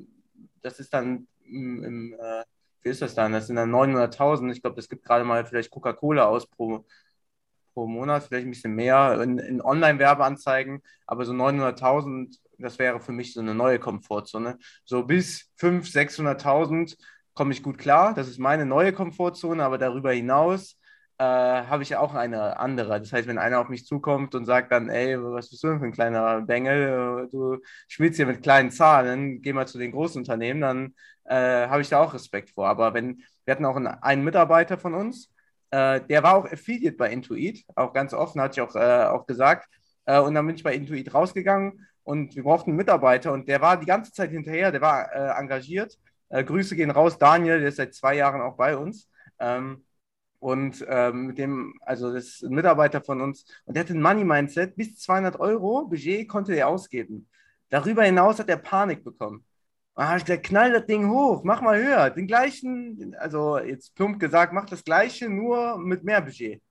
das 0.61 0.79
ist 0.79 0.93
dann 0.93 1.27
im, 1.45 1.83
im 1.83 2.13
äh, 2.13 2.43
wie 2.83 2.89
ist 2.89 3.01
das 3.01 3.15
dann? 3.15 3.31
Das 3.31 3.47
sind 3.47 3.55
dann 3.55 3.73
900.000. 3.73 4.51
Ich 4.51 4.61
glaube, 4.61 4.75
das 4.75 4.89
gibt 4.89 5.05
gerade 5.05 5.23
mal 5.23 5.45
vielleicht 5.45 5.71
Coca-Cola 5.71 6.25
aus 6.25 6.45
pro, 6.45 6.85
pro 7.73 7.87
Monat, 7.87 8.23
vielleicht 8.23 8.47
ein 8.47 8.51
bisschen 8.51 8.75
mehr 8.75 9.21
in, 9.21 9.37
in 9.39 9.61
Online-Werbeanzeigen, 9.61 10.81
aber 11.07 11.25
so 11.25 11.33
900.000, 11.33 12.37
das 12.57 12.79
wäre 12.79 12.99
für 12.99 13.11
mich 13.11 13.33
so 13.33 13.41
eine 13.41 13.55
neue 13.55 13.79
Komfortzone. 13.79 14.57
So 14.85 15.03
bis 15.03 15.51
500.000, 15.59 16.39
600.000 16.41 16.97
komme 17.33 17.53
ich 17.53 17.63
gut 17.63 17.77
klar. 17.77 18.13
Das 18.13 18.27
ist 18.27 18.39
meine 18.39 18.65
neue 18.65 18.93
Komfortzone, 18.93 19.63
aber 19.63 19.77
darüber 19.77 20.11
hinaus 20.11 20.77
äh, 21.17 21.23
habe 21.23 21.83
ich 21.83 21.95
auch 21.95 22.13
eine 22.13 22.59
andere. 22.59 22.99
Das 22.99 23.13
heißt, 23.13 23.27
wenn 23.27 23.37
einer 23.37 23.59
auf 23.59 23.69
mich 23.69 23.85
zukommt 23.85 24.35
und 24.35 24.45
sagt 24.45 24.71
dann, 24.71 24.89
ey, 24.89 25.21
was 25.21 25.49
bist 25.49 25.63
du 25.63 25.67
denn 25.69 25.79
für 25.79 25.85
ein 25.85 25.91
kleiner 25.91 26.41
Bengel? 26.41 27.27
Du 27.31 27.57
spielst 27.87 28.17
hier 28.17 28.25
mit 28.25 28.43
kleinen 28.43 28.71
Zahlen, 28.71 29.41
geh 29.41 29.53
mal 29.53 29.67
zu 29.67 29.77
den 29.77 29.91
großen 29.91 30.19
Unternehmen, 30.21 30.61
dann 30.61 30.95
äh, 31.25 31.67
habe 31.67 31.81
ich 31.81 31.89
da 31.89 31.99
auch 31.99 32.13
Respekt 32.13 32.51
vor. 32.51 32.67
Aber 32.67 32.93
wenn, 32.93 33.23
wir 33.45 33.53
hatten 33.53 33.65
auch 33.65 33.75
einen, 33.75 33.87
einen 33.87 34.23
Mitarbeiter 34.23 34.77
von 34.77 34.93
uns, 34.93 35.32
äh, 35.73 36.05
der 36.07 36.21
war 36.21 36.35
auch 36.35 36.45
Affiliate 36.45 36.95
bei 36.95 37.11
Intuit, 37.11 37.65
auch 37.75 37.93
ganz 37.93 38.13
offen, 38.13 38.39
hatte 38.39 38.61
ich 38.61 38.61
auch, 38.61 38.75
äh, 38.75 39.05
auch 39.05 39.25
gesagt. 39.25 39.67
Äh, 40.05 40.19
und 40.19 40.35
dann 40.35 40.45
bin 40.45 40.55
ich 40.55 40.61
bei 40.63 40.75
Intuit 40.75 41.11
rausgegangen 41.11 41.87
und 42.03 42.35
wir 42.35 42.43
brauchten 42.43 42.71
einen 42.71 42.77
Mitarbeiter 42.77 43.31
und 43.33 43.47
der 43.47 43.59
war 43.59 43.77
die 43.77 43.87
ganze 43.87 44.11
Zeit 44.11 44.29
hinterher, 44.29 44.71
der 44.71 44.81
war 44.81 45.11
äh, 45.11 45.39
engagiert. 45.39 45.97
Äh, 46.29 46.43
Grüße 46.43 46.75
gehen 46.75 46.91
raus, 46.91 47.17
Daniel, 47.17 47.59
der 47.59 47.69
ist 47.69 47.77
seit 47.77 47.95
zwei 47.95 48.15
Jahren 48.15 48.41
auch 48.41 48.55
bei 48.55 48.77
uns. 48.77 49.09
Ähm, 49.39 49.83
und 50.37 50.85
ähm, 50.87 51.27
mit 51.27 51.39
dem, 51.39 51.73
also 51.81 52.13
das 52.13 52.25
ist 52.25 52.43
ein 52.43 52.53
Mitarbeiter 52.53 53.01
von 53.01 53.21
uns 53.21 53.45
und 53.65 53.75
der 53.75 53.83
hatte 53.83 53.93
ein 53.93 54.01
Money 54.01 54.25
Mindset, 54.25 54.75
bis 54.75 54.99
200 54.99 55.39
Euro 55.39 55.87
Budget 55.87 56.27
konnte 56.29 56.53
er 56.53 56.67
ausgeben. 56.67 57.27
Darüber 57.69 58.03
hinaus 58.03 58.37
hat 58.37 58.49
er 58.49 58.57
Panik 58.57 59.03
bekommen. 59.03 59.43
Und 59.95 60.05
habe 60.05 60.17
ich 60.17 60.23
das 60.23 60.85
Ding 60.87 61.09
hoch, 61.09 61.43
mach 61.43 61.61
mal 61.61 61.77
höher. 61.81 62.09
Den 62.09 62.27
gleichen, 62.27 63.15
also 63.19 63.59
jetzt 63.59 63.93
plump 63.95 64.19
gesagt, 64.19 64.53
mach 64.53 64.65
das 64.65 64.83
gleiche, 64.83 65.29
nur 65.29 65.77
mit 65.77 66.03
mehr 66.03 66.21
Budget. 66.21 66.61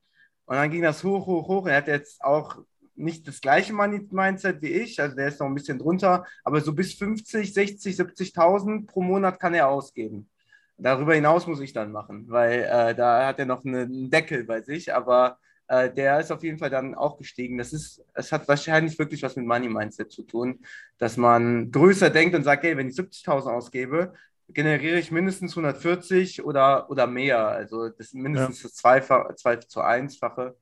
Und 0.47 0.57
dann 0.57 0.71
ging 0.71 0.83
das 0.83 1.05
hoch, 1.05 1.27
hoch, 1.27 1.47
hoch. 1.49 1.67
Er 1.69 1.77
hat 1.77 1.87
jetzt 1.87 2.23
auch 2.25 2.59
nicht 2.95 3.27
das 3.27 3.41
gleiche 3.41 3.73
Mindset 3.73 4.61
wie 4.63 4.69
ich, 4.69 5.01
also 5.01 5.17
der 5.17 5.29
ist 5.29 5.41
noch 5.41 5.47
ein 5.47 5.55
bisschen 5.55 5.79
drunter, 5.79 6.27
aber 6.45 6.61
so 6.61 6.75
bis 6.75 6.95
50, 6.95 7.53
60, 7.53 7.97
70.000 7.97 8.87
pro 8.87 9.03
Monat 9.03 9.41
kann 9.41 9.55
er 9.55 9.69
ausgeben. 9.69 10.29
Darüber 10.77 11.15
hinaus 11.15 11.47
muss 11.47 11.61
ich 11.61 11.73
dann 11.73 11.93
machen, 11.93 12.27
weil 12.29 12.65
äh, 12.65 12.95
da 12.95 13.27
hat 13.27 13.39
er 13.39 13.47
noch 13.47 13.65
einen 13.65 14.11
Deckel 14.11 14.45
bei 14.45 14.63
sich, 14.63 14.93
aber 14.95 15.39
äh, 15.73 15.91
der 15.91 16.21
ist 16.21 16.31
auf 16.31 16.43
jeden 16.43 16.59
Fall 16.59 16.69
dann 16.69 16.95
auch 16.95 17.17
gestiegen. 17.17 17.57
Das 17.57 17.73
ist, 17.73 18.05
es 18.13 18.31
hat 18.31 18.47
wahrscheinlich 18.47 18.99
wirklich 18.99 19.23
was 19.23 19.37
mit 19.37 19.47
Money 19.47 19.71
Mindset 19.71 20.13
zu 20.13 20.23
tun, 20.23 20.61
dass 20.99 21.17
man 21.17 21.71
größer 21.71 22.11
denkt 22.11 22.37
und 22.37 22.45
sagt, 22.45 22.63
hey, 22.65 22.77
wenn 22.77 22.89
ich 22.89 22.95
70.000 22.95 23.51
ausgebe, 23.51 24.13
generiere 24.49 24.99
ich 24.99 25.11
mindestens 25.11 25.53
140 25.53 26.45
oder, 26.45 26.91
oder 26.91 27.07
mehr. 27.07 27.49
Also 27.49 27.89
das 27.89 28.09
ist 28.09 28.15
mindestens 28.15 28.63
ja. 28.63 28.69
das 28.69 28.75
2, 28.77 29.35
2 29.35 29.57
zu 29.57 29.81
1-fache. 29.81 30.55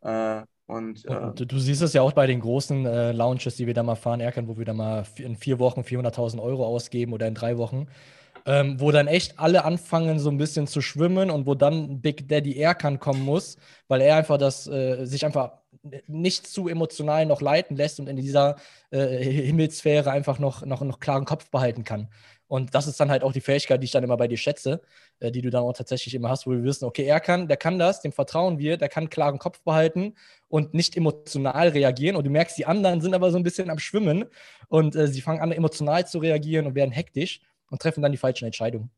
Äh, 0.00 0.42
und, 0.66 1.04
äh, 1.04 1.14
und, 1.14 1.52
du 1.52 1.58
siehst 1.60 1.82
es 1.82 1.92
ja 1.92 2.02
auch 2.02 2.12
bei 2.12 2.26
den 2.26 2.40
großen 2.40 2.86
äh, 2.86 3.12
Launches, 3.12 3.54
die 3.54 3.68
wir 3.68 3.74
da 3.74 3.84
mal 3.84 3.94
fahren, 3.94 4.18
Erkan, 4.18 4.48
wo 4.48 4.58
wir 4.58 4.64
da 4.64 4.74
mal 4.74 5.04
in 5.18 5.36
vier 5.36 5.60
Wochen 5.60 5.82
400.000 5.82 6.42
Euro 6.42 6.66
ausgeben 6.66 7.12
oder 7.12 7.28
in 7.28 7.34
drei 7.34 7.56
Wochen 7.56 7.86
ähm, 8.46 8.80
wo 8.80 8.92
dann 8.92 9.08
echt 9.08 9.38
alle 9.38 9.64
anfangen, 9.64 10.18
so 10.20 10.30
ein 10.30 10.38
bisschen 10.38 10.68
zu 10.68 10.80
schwimmen 10.80 11.30
und 11.30 11.46
wo 11.46 11.54
dann 11.54 12.00
Big 12.00 12.28
Daddy 12.28 12.58
Erkan 12.58 13.00
kommen 13.00 13.22
muss, 13.22 13.56
weil 13.88 14.00
er 14.00 14.16
einfach 14.16 14.38
das 14.38 14.68
äh, 14.68 15.04
sich 15.04 15.26
einfach 15.26 15.52
nicht 16.06 16.46
zu 16.46 16.68
emotional 16.68 17.26
noch 17.26 17.40
leiten 17.40 17.76
lässt 17.76 18.00
und 18.00 18.08
in 18.08 18.16
dieser 18.16 18.56
äh, 18.90 19.06
Himmelsphäre 19.22 20.10
einfach 20.10 20.38
noch, 20.38 20.64
noch, 20.64 20.80
noch 20.80 21.00
klaren 21.00 21.24
Kopf 21.24 21.50
behalten 21.50 21.84
kann. 21.84 22.08
Und 22.48 22.76
das 22.76 22.86
ist 22.86 23.00
dann 23.00 23.10
halt 23.10 23.24
auch 23.24 23.32
die 23.32 23.40
Fähigkeit, 23.40 23.82
die 23.82 23.86
ich 23.86 23.90
dann 23.90 24.04
immer 24.04 24.16
bei 24.16 24.28
dir 24.28 24.36
schätze, 24.36 24.80
äh, 25.18 25.32
die 25.32 25.42
du 25.42 25.50
dann 25.50 25.64
auch 25.64 25.72
tatsächlich 25.72 26.14
immer 26.14 26.28
hast, 26.28 26.46
wo 26.46 26.52
wir 26.52 26.62
wissen, 26.62 26.84
okay, 26.84 27.04
er 27.04 27.18
kann, 27.18 27.48
der 27.48 27.56
kann 27.56 27.78
das, 27.78 28.00
dem 28.00 28.12
vertrauen 28.12 28.58
wir, 28.58 28.76
der 28.76 28.88
kann 28.88 29.10
klaren 29.10 29.38
Kopf 29.40 29.60
behalten 29.62 30.14
und 30.48 30.72
nicht 30.72 30.96
emotional 30.96 31.68
reagieren. 31.68 32.14
Und 32.14 32.24
du 32.24 32.30
merkst, 32.30 32.56
die 32.56 32.66
anderen 32.66 33.00
sind 33.00 33.14
aber 33.14 33.32
so 33.32 33.36
ein 33.38 33.42
bisschen 33.42 33.70
am 33.70 33.80
Schwimmen 33.80 34.26
und 34.68 34.94
äh, 34.94 35.08
sie 35.08 35.20
fangen 35.20 35.40
an, 35.40 35.50
emotional 35.50 36.06
zu 36.06 36.18
reagieren 36.18 36.66
und 36.66 36.76
werden 36.76 36.92
hektisch 36.92 37.40
und 37.70 37.82
treffen 37.82 38.02
dann 38.02 38.12
die 38.12 38.18
falschen 38.18 38.46
Entscheidungen. 38.46 38.90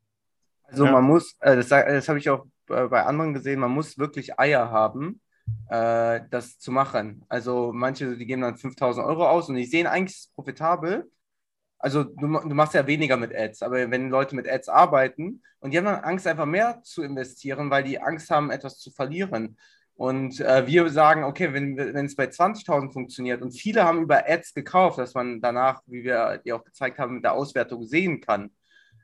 Also 0.65 0.85
ja. 0.85 0.93
man 0.93 1.05
muss, 1.05 1.37
äh, 1.41 1.57
das, 1.57 1.69
das 1.69 2.09
habe 2.09 2.19
ich 2.19 2.29
auch 2.29 2.47
äh, 2.69 2.87
bei 2.89 3.05
anderen 3.05 3.35
gesehen, 3.35 3.61
man 3.61 3.71
muss 3.71 3.99
wirklich 3.99 4.39
Eier 4.39 4.71
haben, 4.71 5.21
äh, 5.71 6.21
das 6.31 6.59
zu 6.59 6.71
machen. 6.71 7.25
Also 7.29 7.73
manche, 7.73 8.17
die 8.17 8.27
geben 8.27 8.43
dann 8.43 8.59
5000 8.59 9.05
Euro 9.07 9.27
aus 9.29 9.49
und 9.49 9.57
die 9.57 9.65
sehen 9.65 9.87
eigentlich 9.87 10.29
profitabel. 10.35 11.11
Also 11.79 12.05
du, 12.05 12.27
du, 12.27 12.55
machst 12.55 12.75
ja 12.75 12.87
weniger 12.87 13.17
mit 13.17 13.35
Ads, 13.35 13.63
aber 13.63 13.91
wenn 13.91 14.11
Leute 14.11 14.35
mit 14.35 14.49
Ads 14.49 14.69
arbeiten 14.69 15.43
und 15.61 15.73
die 15.73 15.79
haben 15.79 15.85
dann 15.85 16.03
Angst, 16.03 16.27
einfach 16.27 16.47
mehr 16.47 16.83
zu 16.83 17.03
investieren, 17.03 17.71
weil 17.71 17.85
die 17.85 18.01
Angst 18.01 18.31
haben, 18.31 18.51
etwas 18.51 18.79
zu 18.79 18.91
verlieren. 18.91 19.57
Und 19.95 20.41
äh, 20.41 20.67
wir 20.67 20.89
sagen, 20.91 21.25
okay, 21.25 21.53
wenn, 21.53 21.77
wenn 21.77 22.07
es 22.07 22.17
bei 22.17 22.27
20.000 22.27 22.93
funktioniert 22.93 23.43
und 23.43 23.53
viele 23.53 23.85
haben 23.85 24.03
über 24.03 24.29
Ads 24.29 24.55
gekauft, 24.55 24.99
dass 24.99 25.15
man 25.15 25.41
danach, 25.41 25.83
wie 25.87 26.05
wir 26.05 26.41
die 26.45 26.53
auch 26.53 26.65
gezeigt 26.65 26.99
haben, 26.99 27.15
mit 27.15 27.25
der 27.25 27.33
Auswertung 27.33 27.85
sehen 27.85 28.21
kann, 28.21 28.51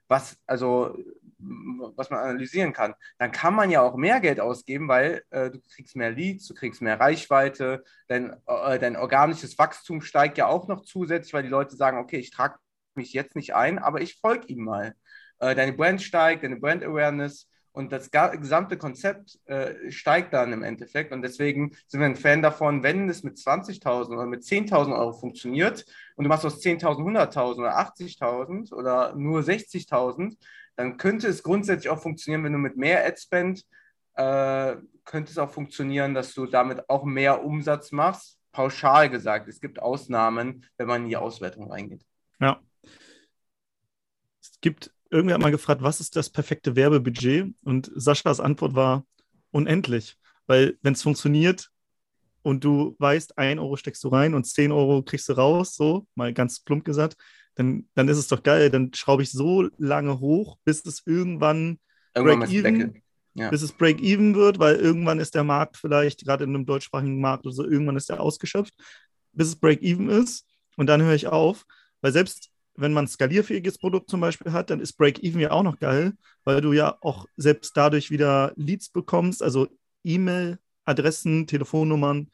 was, 0.09 0.37
also, 0.47 0.97
was 1.39 2.11
man 2.11 2.21
analysieren 2.21 2.73
kann, 2.73 2.95
dann 3.19 3.33
kann 3.33 3.55
man 3.55 3.71
ja 3.71 3.83
auch 3.83 3.97
mehr 3.97 4.21
Geld 4.21 4.41
ausgeben, 4.41 4.89
weil 4.89 5.23
äh, 5.31 5.51
du 5.51 5.61
kriegst 5.75 5.97
mehr 5.97 6.11
Leads, 6.11 6.47
du 6.47 6.55
kriegst 6.55 6.83
mehr 6.83 6.99
Reichweite, 6.99 7.85
dein, 8.09 8.33
äh, 8.47 8.79
dein 8.79 8.97
organisches 8.97 9.59
Wachstum 9.59 10.01
steigt 10.01 10.39
ja 10.39 10.47
auch 10.47 10.69
noch 10.69 10.83
zusätzlich, 10.83 11.35
weil 11.35 11.43
die 11.43 11.49
Leute 11.49 11.77
sagen, 11.77 11.99
okay, 11.99 12.19
ich 12.19 12.31
trage 12.31 12.59
mich 12.95 13.13
jetzt 13.13 13.37
nicht 13.37 13.55
ein, 13.55 13.79
aber 13.79 14.01
ich 14.01 14.21
folge 14.21 14.47
ihm 14.47 14.65
mal. 14.65 14.95
Äh, 15.39 15.55
deine 15.55 15.73
Brand 15.73 16.03
steigt, 16.03 16.45
deine 16.45 16.57
Brand 16.57 16.85
Awareness 16.85 17.49
und 17.75 17.91
das 17.91 18.11
gesamte 18.13 18.77
Konzept 18.77 19.41
äh, 19.47 19.91
steigt 19.91 20.33
dann 20.33 20.53
im 20.53 20.63
Endeffekt. 20.63 21.13
Und 21.13 21.23
deswegen 21.23 21.73
sind 21.89 21.99
wir 21.99 22.07
ein 22.07 22.15
Fan 22.15 22.41
davon, 22.41 22.85
wenn 22.85 23.09
es 23.09 23.25
mit 23.25 23.37
20.000 23.37 24.13
oder 24.13 24.27
mit 24.27 24.43
10.000 24.43 24.97
Euro 24.97 25.13
funktioniert 25.13 25.85
und 26.17 26.25
du 26.25 26.29
machst 26.29 26.45
aus 26.45 26.61
10.000 26.61 26.99
100.000 26.99 27.57
oder 27.57 27.79
80.000 27.79 28.73
oder 28.73 29.15
nur 29.15 29.41
60.000, 29.41 30.37
dann 30.77 30.97
könnte 30.97 31.29
es 31.29 31.43
grundsätzlich 31.43 31.91
auch 31.91 32.01
funktionieren, 32.01 32.45
wenn 32.45 32.53
du 32.53 32.59
mit 32.59 32.77
mehr 32.77 33.05
Adspend, 33.07 33.65
äh, 34.15 34.77
könnte 35.05 35.31
es 35.31 35.39
auch 35.39 35.51
funktionieren, 35.51 36.15
dass 36.15 36.35
du 36.35 36.47
damit 36.47 36.89
auch 36.89 37.05
mehr 37.05 37.45
Umsatz 37.45 37.93
machst. 37.93 38.39
Pauschal 38.53 39.11
gesagt, 39.11 39.49
es 39.49 39.61
gibt 39.61 39.81
Ausnahmen, 39.81 40.67
wenn 40.77 40.87
man 40.87 41.03
in 41.03 41.09
die 41.09 41.17
Auswertung 41.17 41.71
reingeht. 41.71 42.05
Ja. 42.41 42.61
Es 44.41 44.61
gibt 44.61 44.93
irgendwer 45.11 45.35
hat 45.35 45.43
mal 45.43 45.51
gefragt, 45.51 45.83
was 45.83 46.01
ist 46.01 46.17
das 46.17 46.31
perfekte 46.31 46.77
Werbebudget? 46.77 47.55
Und 47.63 47.91
Saschas 47.95 48.41
Antwort 48.41 48.75
war 48.75 49.05
unendlich. 49.51 50.17
Weil 50.47 50.77
wenn 50.83 50.93
es 50.93 51.03
funktioniert 51.03 51.71
und 52.45 52.63
du 52.63 52.95
weißt, 52.99 53.39
ein 53.39 53.59
Euro 53.59 53.77
steckst 53.77 54.05
du 54.05 54.09
rein 54.09 54.35
und 54.35 54.45
10 54.45 54.71
Euro 54.71 55.03
kriegst 55.03 55.29
du 55.29 55.33
raus, 55.33 55.75
so, 55.75 56.07
mal 56.15 56.33
ganz 56.33 56.61
plump 56.61 56.85
gesagt, 56.85 57.17
dann, 57.55 57.89
dann 57.95 58.09
ist 58.09 58.19
es 58.19 58.29
doch 58.29 58.43
geil. 58.43 58.71
Dann 58.71 58.93
schraube 58.95 59.23
ich 59.23 59.31
so 59.31 59.69
lange 59.79 60.21
hoch, 60.21 60.59
bis 60.65 60.85
es 60.85 61.03
irgendwann, 61.07 61.79
irgendwann 62.15 62.41
break-even 62.41 63.03
ja. 63.35 63.51
bis 63.51 63.63
es 63.63 63.73
break-even 63.73 64.35
wird, 64.35 64.59
weil 64.59 64.77
irgendwann 64.77 65.21
ist 65.21 65.35
der 65.35 65.45
Markt 65.45 65.77
vielleicht, 65.77 66.25
gerade 66.25 66.45
in 66.45 66.51
einem 66.51 66.67
deutschsprachigen 66.67 67.21
Markt 67.21 67.47
oder 67.47 67.55
so, 67.55 67.65
irgendwann 67.65 67.97
ist 67.97 68.09
der 68.09 68.21
ausgeschöpft, 68.21 68.75
bis 69.33 69.49
es 69.49 69.57
break-even 69.57 70.09
ist 70.09 70.47
und 70.77 70.87
dann 70.87 71.03
höre 71.03 71.15
ich 71.15 71.27
auf, 71.27 71.65
weil 72.01 72.13
selbst 72.13 72.51
wenn 72.77 72.93
man 72.93 73.05
ein 73.05 73.09
skalierfähiges 73.09 73.79
Produkt 73.79 74.11
zum 74.11 74.21
Beispiel 74.21 74.53
hat, 74.53 74.71
dann 74.71 74.81
ist 74.81 74.95
Break-Even 74.95 75.41
ja 75.41 75.53
auch 75.53 75.63
noch 75.63 75.79
geil, 75.79 76.13
weil 76.43 76.61
du 76.61 76.73
ja 76.73 76.99
auch 77.03 77.27
selbst 77.37 77.77
dadurch 77.77 78.11
wieder 78.11 78.53
Leads 78.57 78.91
bekommst, 78.91 79.43
also 79.43 79.69
E-Mail, 80.03 80.59
Adressen, 80.85 81.47
Telefonnummern, 81.47 82.31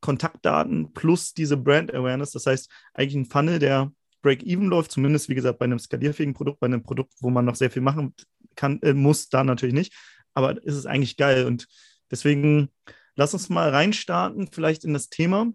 Kontaktdaten 0.00 0.92
plus 0.92 1.32
diese 1.32 1.56
Brand 1.56 1.94
Awareness. 1.94 2.32
Das 2.32 2.46
heißt, 2.46 2.70
eigentlich 2.94 3.14
ein 3.14 3.26
Funnel, 3.26 3.58
der 3.58 3.92
Break-Even 4.22 4.66
läuft, 4.66 4.92
zumindest 4.92 5.28
wie 5.28 5.34
gesagt 5.34 5.58
bei 5.58 5.64
einem 5.64 5.78
skalierfähigen 5.78 6.34
Produkt, 6.34 6.60
bei 6.60 6.66
einem 6.66 6.82
Produkt, 6.82 7.12
wo 7.20 7.30
man 7.30 7.44
noch 7.44 7.56
sehr 7.56 7.70
viel 7.70 7.82
machen 7.82 8.14
kann, 8.54 8.80
äh, 8.82 8.94
muss, 8.94 9.28
da 9.28 9.44
natürlich 9.44 9.74
nicht. 9.74 9.94
Aber 10.34 10.62
ist 10.62 10.76
es 10.76 10.86
eigentlich 10.86 11.16
geil 11.16 11.46
und 11.46 11.66
deswegen 12.10 12.70
lass 13.14 13.34
uns 13.34 13.48
mal 13.48 13.70
reinstarten, 13.70 14.48
vielleicht 14.50 14.84
in 14.84 14.92
das 14.92 15.08
Thema. 15.08 15.52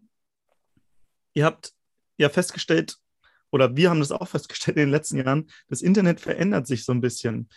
Ihr 1.34 1.46
habt 1.46 1.74
ja 2.18 2.30
festgestellt, 2.30 2.98
oder 3.52 3.76
wir 3.76 3.90
haben 3.90 4.00
das 4.00 4.12
auch 4.12 4.28
festgestellt 4.28 4.78
in 4.78 4.84
den 4.84 4.92
letzten 4.92 5.18
Jahren, 5.18 5.50
das 5.68 5.82
Internet 5.82 6.20
verändert 6.20 6.68
sich 6.68 6.86
so 6.86 6.92
ein 6.92 7.02
bisschen. 7.02 7.50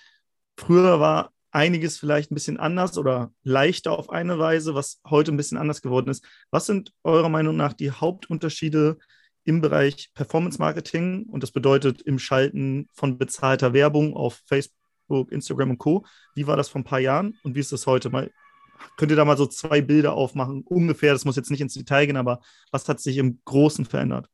Früher 0.57 1.01
war 1.01 1.33
einiges 1.53 1.99
vielleicht 1.99 2.31
ein 2.31 2.35
bisschen 2.35 2.59
anders 2.59 2.97
oder 2.99 3.33
leichter 3.43 3.99
auf 3.99 4.11
eine 4.11 4.39
Weise, 4.39 4.75
was 4.75 5.01
heute 5.09 5.33
ein 5.33 5.37
bisschen 5.37 5.59
anders 5.59 5.83
geworden 5.83 6.11
ist. 6.11 6.25
Was 6.51 6.67
sind 6.67 6.93
eurer 7.03 7.29
Meinung 7.29 7.57
nach 7.57 7.73
die 7.73 7.91
Hauptunterschiede 7.91 8.99
im 9.45 9.61
Bereich 9.61 10.13
Performance 10.15 10.59
Marketing 10.59 11.25
und 11.25 11.43
das 11.43 11.51
bedeutet 11.51 12.03
im 12.03 12.19
Schalten 12.19 12.89
von 12.93 13.19
bezahlter 13.19 13.73
Werbung 13.73 14.15
auf 14.15 14.41
Facebook, 14.47 15.33
Instagram 15.33 15.71
und 15.71 15.79
Co. 15.79 16.05
Wie 16.35 16.47
war 16.47 16.57
das 16.57 16.69
vor 16.69 16.81
ein 16.81 16.85
paar 16.85 17.01
Jahren 17.01 17.37
und 17.43 17.55
wie 17.55 17.61
ist 17.61 17.73
das 17.73 17.87
heute? 17.87 18.11
Mal, 18.11 18.31
könnt 18.97 19.11
ihr 19.11 19.17
da 19.17 19.25
mal 19.25 19.37
so 19.37 19.47
zwei 19.47 19.81
Bilder 19.81 20.13
aufmachen? 20.15 20.63
Ungefähr, 20.63 21.13
das 21.13 21.25
muss 21.25 21.37
jetzt 21.37 21.51
nicht 21.51 21.61
ins 21.61 21.75
Detail 21.75 22.07
gehen, 22.07 22.17
aber 22.17 22.41
was 22.71 22.89
hat 22.89 23.01
sich 23.01 23.17
im 23.17 23.41
Großen 23.45 23.85
verändert? 23.87 24.29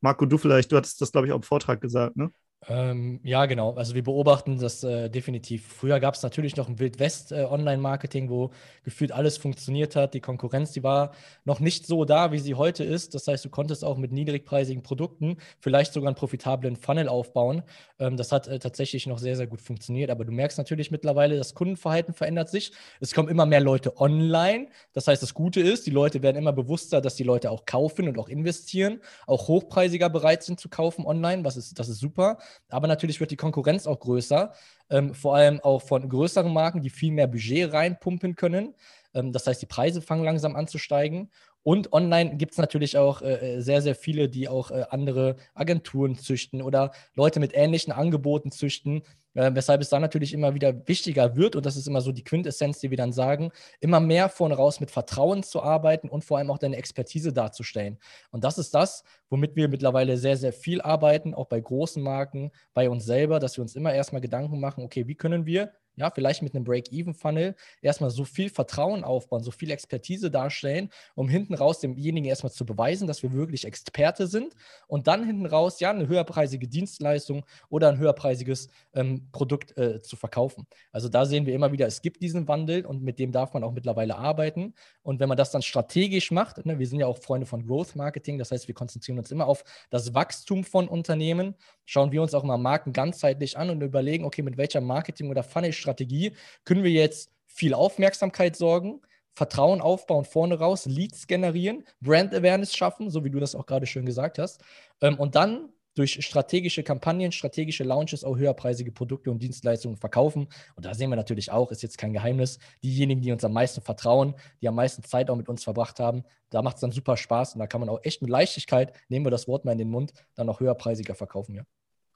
Marco, 0.00 0.26
du 0.26 0.38
vielleicht, 0.38 0.70
du 0.70 0.76
hattest 0.76 1.00
das, 1.00 1.10
glaube 1.10 1.26
ich, 1.26 1.32
auch 1.32 1.38
im 1.38 1.42
Vortrag 1.42 1.80
gesagt, 1.80 2.16
ne? 2.16 2.30
Ähm, 2.68 3.20
ja, 3.22 3.46
genau. 3.46 3.74
Also 3.74 3.94
wir 3.94 4.02
beobachten 4.02 4.58
das 4.58 4.82
äh, 4.82 5.08
definitiv. 5.08 5.64
Früher 5.66 6.00
gab 6.00 6.14
es 6.14 6.22
natürlich 6.22 6.56
noch 6.56 6.68
ein 6.68 6.78
Wild-West-Online-Marketing, 6.80 8.26
äh, 8.26 8.30
wo 8.30 8.50
gefühlt 8.82 9.12
alles 9.12 9.36
funktioniert 9.36 9.94
hat. 9.94 10.14
Die 10.14 10.20
Konkurrenz, 10.20 10.72
die 10.72 10.82
war 10.82 11.12
noch 11.44 11.60
nicht 11.60 11.86
so 11.86 12.04
da, 12.04 12.32
wie 12.32 12.38
sie 12.40 12.54
heute 12.54 12.82
ist. 12.82 13.14
Das 13.14 13.28
heißt, 13.28 13.44
du 13.44 13.50
konntest 13.50 13.84
auch 13.84 13.98
mit 13.98 14.10
niedrigpreisigen 14.10 14.82
Produkten 14.82 15.36
vielleicht 15.60 15.92
sogar 15.92 16.08
einen 16.08 16.16
profitablen 16.16 16.76
Funnel 16.76 17.08
aufbauen. 17.08 17.62
Ähm, 18.00 18.16
das 18.16 18.32
hat 18.32 18.48
äh, 18.48 18.58
tatsächlich 18.58 19.06
noch 19.06 19.18
sehr, 19.18 19.36
sehr 19.36 19.46
gut 19.46 19.60
funktioniert. 19.60 20.10
Aber 20.10 20.24
du 20.24 20.32
merkst 20.32 20.58
natürlich 20.58 20.90
mittlerweile, 20.90 21.36
das 21.36 21.54
Kundenverhalten 21.54 22.14
verändert 22.14 22.48
sich. 22.48 22.72
Es 23.00 23.14
kommen 23.14 23.28
immer 23.28 23.46
mehr 23.46 23.60
Leute 23.60 24.00
online. 24.00 24.68
Das 24.92 25.06
heißt, 25.06 25.22
das 25.22 25.34
Gute 25.34 25.60
ist, 25.60 25.86
die 25.86 25.92
Leute 25.92 26.22
werden 26.22 26.36
immer 26.36 26.52
bewusster, 26.52 27.00
dass 27.00 27.14
die 27.14 27.22
Leute 27.22 27.50
auch 27.52 27.64
kaufen 27.64 28.08
und 28.08 28.18
auch 28.18 28.28
investieren, 28.28 29.00
auch 29.28 29.46
hochpreisiger 29.46 30.08
bereit 30.10 30.42
sind 30.42 30.58
zu 30.58 30.68
kaufen 30.68 31.06
online. 31.06 31.44
Was 31.44 31.56
ist, 31.56 31.78
das 31.78 31.88
ist 31.88 32.00
super. 32.00 32.38
Aber 32.68 32.86
natürlich 32.86 33.20
wird 33.20 33.30
die 33.30 33.36
Konkurrenz 33.36 33.86
auch 33.86 34.00
größer, 34.00 34.52
ähm, 34.90 35.14
vor 35.14 35.36
allem 35.36 35.60
auch 35.60 35.82
von 35.82 36.08
größeren 36.08 36.52
Marken, 36.52 36.80
die 36.80 36.90
viel 36.90 37.12
mehr 37.12 37.26
Budget 37.26 37.72
reinpumpen 37.72 38.34
können. 38.36 38.74
Ähm, 39.14 39.32
das 39.32 39.46
heißt, 39.46 39.62
die 39.62 39.66
Preise 39.66 40.02
fangen 40.02 40.24
langsam 40.24 40.56
an 40.56 40.68
zu 40.68 40.78
steigen. 40.78 41.30
Und 41.66 41.92
online 41.92 42.36
gibt 42.36 42.52
es 42.52 42.58
natürlich 42.58 42.96
auch 42.96 43.22
äh, 43.22 43.56
äh, 43.56 43.60
sehr, 43.60 43.82
sehr 43.82 43.96
viele, 43.96 44.28
die 44.28 44.48
auch 44.48 44.70
äh, 44.70 44.84
andere 44.90 45.34
Agenturen 45.52 46.16
züchten 46.16 46.62
oder 46.62 46.92
Leute 47.16 47.40
mit 47.40 47.56
ähnlichen 47.56 47.92
Angeboten 47.92 48.52
züchten, 48.52 49.02
äh, 49.34 49.50
weshalb 49.52 49.80
es 49.80 49.88
dann 49.88 50.00
natürlich 50.00 50.32
immer 50.32 50.54
wieder 50.54 50.86
wichtiger 50.86 51.34
wird, 51.34 51.56
und 51.56 51.66
das 51.66 51.74
ist 51.74 51.88
immer 51.88 52.02
so 52.02 52.12
die 52.12 52.22
Quintessenz, 52.22 52.78
die 52.78 52.90
wir 52.90 52.96
dann 52.96 53.12
sagen, 53.12 53.50
immer 53.80 53.98
mehr 53.98 54.28
vorne 54.28 54.54
raus 54.54 54.78
mit 54.78 54.92
Vertrauen 54.92 55.42
zu 55.42 55.60
arbeiten 55.60 56.08
und 56.08 56.24
vor 56.24 56.38
allem 56.38 56.52
auch 56.52 56.58
deine 56.58 56.76
Expertise 56.76 57.32
darzustellen. 57.32 57.98
Und 58.30 58.44
das 58.44 58.58
ist 58.58 58.72
das, 58.72 59.02
womit 59.28 59.56
wir 59.56 59.66
mittlerweile 59.66 60.18
sehr, 60.18 60.36
sehr 60.36 60.52
viel 60.52 60.80
arbeiten, 60.80 61.34
auch 61.34 61.46
bei 61.46 61.58
großen 61.58 62.00
Marken, 62.00 62.52
bei 62.74 62.88
uns 62.88 63.04
selber, 63.04 63.40
dass 63.40 63.58
wir 63.58 63.62
uns 63.62 63.74
immer 63.74 63.92
erstmal 63.92 64.20
Gedanken 64.20 64.60
machen, 64.60 64.84
okay, 64.84 65.08
wie 65.08 65.16
können 65.16 65.46
wir 65.46 65.72
ja, 65.96 66.10
vielleicht 66.10 66.42
mit 66.42 66.54
einem 66.54 66.64
Break-Even-Funnel 66.64 67.54
erstmal 67.80 68.10
so 68.10 68.24
viel 68.24 68.50
Vertrauen 68.50 69.02
aufbauen, 69.02 69.42
so 69.42 69.50
viel 69.50 69.70
Expertise 69.70 70.30
darstellen, 70.30 70.90
um 71.14 71.28
hinten 71.28 71.54
raus 71.54 71.80
demjenigen 71.80 72.28
erstmal 72.28 72.52
zu 72.52 72.66
beweisen, 72.66 73.06
dass 73.06 73.22
wir 73.22 73.32
wirklich 73.32 73.64
Experte 73.64 74.26
sind 74.26 74.54
und 74.86 75.06
dann 75.06 75.24
hinten 75.24 75.46
raus 75.46 75.80
ja 75.80 75.90
eine 75.90 76.06
höherpreisige 76.06 76.68
Dienstleistung 76.68 77.44
oder 77.68 77.88
ein 77.88 77.98
höherpreisiges 77.98 78.68
ähm, 78.94 79.28
Produkt 79.32 79.76
äh, 79.78 80.02
zu 80.02 80.16
verkaufen. 80.16 80.66
Also 80.92 81.08
da 81.08 81.24
sehen 81.24 81.46
wir 81.46 81.54
immer 81.54 81.72
wieder, 81.72 81.86
es 81.86 82.02
gibt 82.02 82.22
diesen 82.22 82.46
Wandel 82.46 82.84
und 82.84 83.02
mit 83.02 83.18
dem 83.18 83.32
darf 83.32 83.54
man 83.54 83.64
auch 83.64 83.72
mittlerweile 83.72 84.16
arbeiten. 84.16 84.74
Und 85.02 85.20
wenn 85.20 85.28
man 85.28 85.38
das 85.38 85.50
dann 85.50 85.62
strategisch 85.62 86.30
macht, 86.30 86.64
ne, 86.66 86.78
wir 86.78 86.86
sind 86.86 87.00
ja 87.00 87.06
auch 87.06 87.18
Freunde 87.18 87.46
von 87.46 87.66
Growth 87.66 87.96
Marketing, 87.96 88.38
das 88.38 88.50
heißt, 88.50 88.68
wir 88.68 88.74
konzentrieren 88.74 89.18
uns 89.18 89.30
immer 89.30 89.46
auf 89.46 89.64
das 89.90 90.14
Wachstum 90.14 90.64
von 90.64 90.88
Unternehmen, 90.88 91.54
schauen 91.86 92.12
wir 92.12 92.20
uns 92.20 92.34
auch 92.34 92.42
mal 92.42 92.58
Marken 92.58 92.92
ganzheitlich 92.92 93.56
an 93.56 93.70
und 93.70 93.80
überlegen, 93.80 94.24
okay, 94.24 94.42
mit 94.42 94.56
welcher 94.56 94.80
Marketing- 94.80 95.30
oder 95.30 95.42
Funnel-Strategie 95.86 96.32
können 96.64 96.84
wir 96.84 96.90
jetzt 96.90 97.30
viel 97.46 97.74
Aufmerksamkeit 97.74 98.56
sorgen, 98.56 99.00
Vertrauen 99.34 99.80
aufbauen, 99.80 100.24
vorne 100.24 100.58
raus, 100.58 100.86
Leads 100.86 101.26
generieren, 101.26 101.84
Brand 102.00 102.34
Awareness 102.34 102.74
schaffen, 102.74 103.10
so 103.10 103.24
wie 103.24 103.30
du 103.30 103.38
das 103.38 103.54
auch 103.54 103.66
gerade 103.66 103.86
schön 103.86 104.06
gesagt 104.06 104.38
hast. 104.38 104.62
Ähm, 105.00 105.18
und 105.18 105.34
dann 105.34 105.70
durch 105.94 106.22
strategische 106.26 106.82
Kampagnen, 106.82 107.32
strategische 107.32 107.82
Launches 107.82 108.22
auch 108.22 108.36
höherpreisige 108.36 108.92
Produkte 108.92 109.30
und 109.30 109.42
Dienstleistungen 109.42 109.96
verkaufen. 109.96 110.48
Und 110.74 110.84
da 110.84 110.92
sehen 110.92 111.08
wir 111.08 111.16
natürlich 111.16 111.50
auch, 111.50 111.70
ist 111.70 111.82
jetzt 111.82 111.96
kein 111.96 112.12
Geheimnis, 112.12 112.58
diejenigen, 112.82 113.22
die 113.22 113.32
uns 113.32 113.44
am 113.44 113.54
meisten 113.54 113.80
vertrauen, 113.80 114.34
die 114.60 114.68
am 114.68 114.74
meisten 114.74 115.02
Zeit 115.04 115.30
auch 115.30 115.36
mit 115.36 115.48
uns 115.48 115.64
verbracht 115.64 115.98
haben, 115.98 116.24
da 116.50 116.60
macht 116.60 116.76
es 116.76 116.80
dann 116.82 116.92
super 116.92 117.16
Spaß 117.16 117.54
und 117.54 117.60
da 117.60 117.66
kann 117.66 117.80
man 117.80 117.88
auch 117.88 118.00
echt 118.02 118.20
mit 118.20 118.30
Leichtigkeit, 118.30 118.92
nehmen 119.08 119.24
wir 119.24 119.30
das 119.30 119.48
Wort 119.48 119.64
mal 119.64 119.72
in 119.72 119.78
den 119.78 119.90
Mund, 119.90 120.12
dann 120.34 120.50
auch 120.50 120.60
höherpreisiger 120.60 121.14
verkaufen, 121.14 121.54
ja. 121.54 121.62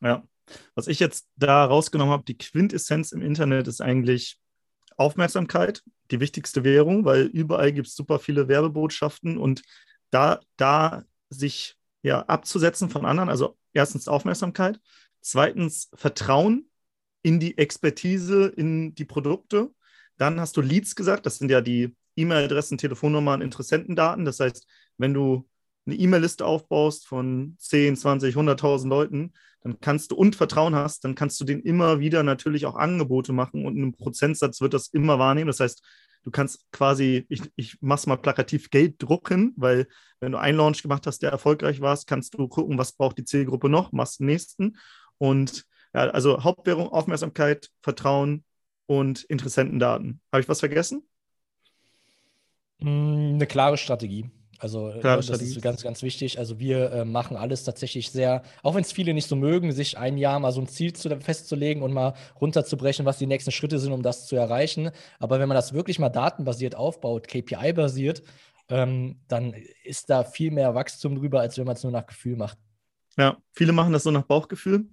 Ja, 0.02 0.22
was 0.74 0.86
ich 0.86 1.00
jetzt 1.00 1.28
da 1.36 1.64
rausgenommen 1.64 2.12
habe, 2.12 2.24
die 2.24 2.38
Quintessenz 2.38 3.12
im 3.12 3.22
Internet 3.22 3.68
ist 3.68 3.80
eigentlich 3.80 4.38
Aufmerksamkeit, 4.96 5.82
die 6.10 6.20
wichtigste 6.20 6.64
Währung, 6.64 7.04
weil 7.04 7.22
überall 7.22 7.72
gibt 7.72 7.88
es 7.88 7.94
super 7.94 8.18
viele 8.18 8.48
Werbebotschaften 8.48 9.38
und 9.38 9.62
da, 10.10 10.40
da 10.56 11.04
sich 11.30 11.76
ja, 12.02 12.22
abzusetzen 12.22 12.90
von 12.90 13.06
anderen, 13.06 13.28
also 13.28 13.56
erstens 13.72 14.08
Aufmerksamkeit, 14.08 14.80
zweitens 15.20 15.90
Vertrauen 15.94 16.70
in 17.22 17.40
die 17.40 17.58
Expertise, 17.58 18.46
in 18.46 18.94
die 18.94 19.04
Produkte. 19.04 19.70
Dann 20.16 20.40
hast 20.40 20.56
du 20.56 20.60
Leads 20.60 20.96
gesagt, 20.96 21.26
das 21.26 21.38
sind 21.38 21.50
ja 21.50 21.60
die 21.60 21.94
E-Mail-Adressen, 22.16 22.78
Telefonnummern, 22.78 23.42
Interessentendaten. 23.42 24.24
Das 24.24 24.40
heißt, 24.40 24.66
wenn 24.98 25.14
du 25.14 25.48
eine 25.86 25.96
E-Mail-Liste 25.96 26.44
aufbaust 26.44 27.06
von 27.06 27.56
10, 27.58 27.96
20, 27.96 28.36
100.000 28.36 28.88
Leuten, 28.88 29.32
dann 29.62 29.80
kannst 29.80 30.10
du 30.10 30.16
und 30.16 30.36
Vertrauen 30.36 30.74
hast, 30.74 31.04
dann 31.04 31.14
kannst 31.14 31.40
du 31.40 31.44
denen 31.44 31.62
immer 31.62 32.00
wieder 32.00 32.22
natürlich 32.22 32.66
auch 32.66 32.76
Angebote 32.76 33.32
machen 33.32 33.66
und 33.66 33.76
ein 33.76 33.92
Prozentsatz 33.92 34.60
wird 34.60 34.74
das 34.74 34.88
immer 34.88 35.18
wahrnehmen. 35.18 35.48
Das 35.48 35.60
heißt, 35.60 35.82
du 36.22 36.30
kannst 36.30 36.70
quasi, 36.72 37.26
ich, 37.28 37.42
ich 37.56 37.78
mach's 37.80 38.06
mal 38.06 38.16
plakativ, 38.16 38.70
Geld 38.70 39.02
drucken, 39.02 39.52
weil 39.56 39.86
wenn 40.20 40.32
du 40.32 40.38
einen 40.38 40.58
Launch 40.58 40.82
gemacht 40.82 41.06
hast, 41.06 41.22
der 41.22 41.30
erfolgreich 41.30 41.80
war, 41.80 41.98
kannst 42.06 42.34
du 42.34 42.48
gucken, 42.48 42.78
was 42.78 42.92
braucht 42.92 43.18
die 43.18 43.24
Zielgruppe 43.24 43.68
noch, 43.68 43.92
machst 43.92 44.20
den 44.20 44.26
nächsten. 44.26 44.76
Und 45.18 45.64
ja, 45.94 46.02
also 46.10 46.42
Hauptwährung, 46.42 46.88
Aufmerksamkeit, 46.88 47.70
Vertrauen 47.82 48.44
und 48.86 49.24
Interessentendaten. 49.24 50.20
Habe 50.32 50.42
ich 50.42 50.48
was 50.48 50.60
vergessen? 50.60 51.02
Hm, 52.80 53.34
eine 53.34 53.46
klare 53.46 53.76
Strategie. 53.76 54.30
Also 54.60 54.92
Klar, 55.00 55.16
das 55.16 55.30
ist 55.30 55.62
ganz, 55.62 55.82
ganz 55.82 56.02
wichtig. 56.02 56.38
Also 56.38 56.58
wir 56.58 56.92
äh, 56.92 57.04
machen 57.06 57.36
alles 57.36 57.64
tatsächlich 57.64 58.10
sehr, 58.10 58.42
auch 58.62 58.74
wenn 58.74 58.82
es 58.82 58.92
viele 58.92 59.14
nicht 59.14 59.26
so 59.26 59.34
mögen, 59.34 59.72
sich 59.72 59.96
ein 59.96 60.18
Jahr 60.18 60.38
mal 60.38 60.52
so 60.52 60.60
ein 60.60 60.68
Ziel 60.68 60.92
zu, 60.92 61.08
festzulegen 61.18 61.82
und 61.82 61.94
mal 61.94 62.12
runterzubrechen, 62.38 63.06
was 63.06 63.16
die 63.16 63.26
nächsten 63.26 63.52
Schritte 63.52 63.78
sind, 63.78 63.92
um 63.92 64.02
das 64.02 64.26
zu 64.26 64.36
erreichen. 64.36 64.90
Aber 65.18 65.40
wenn 65.40 65.48
man 65.48 65.54
das 65.54 65.72
wirklich 65.72 65.98
mal 65.98 66.10
datenbasiert 66.10 66.74
aufbaut, 66.74 67.26
KPI-basiert, 67.26 68.22
ähm, 68.68 69.16
dann 69.28 69.54
ist 69.82 70.10
da 70.10 70.24
viel 70.24 70.50
mehr 70.50 70.74
Wachstum 70.74 71.16
drüber, 71.16 71.40
als 71.40 71.56
wenn 71.56 71.64
man 71.64 71.76
es 71.76 71.82
nur 71.82 71.92
nach 71.92 72.06
Gefühl 72.06 72.36
macht. 72.36 72.58
Ja, 73.16 73.38
viele 73.52 73.72
machen 73.72 73.94
das 73.94 74.02
so 74.02 74.10
nach 74.10 74.24
Bauchgefühl. 74.24 74.90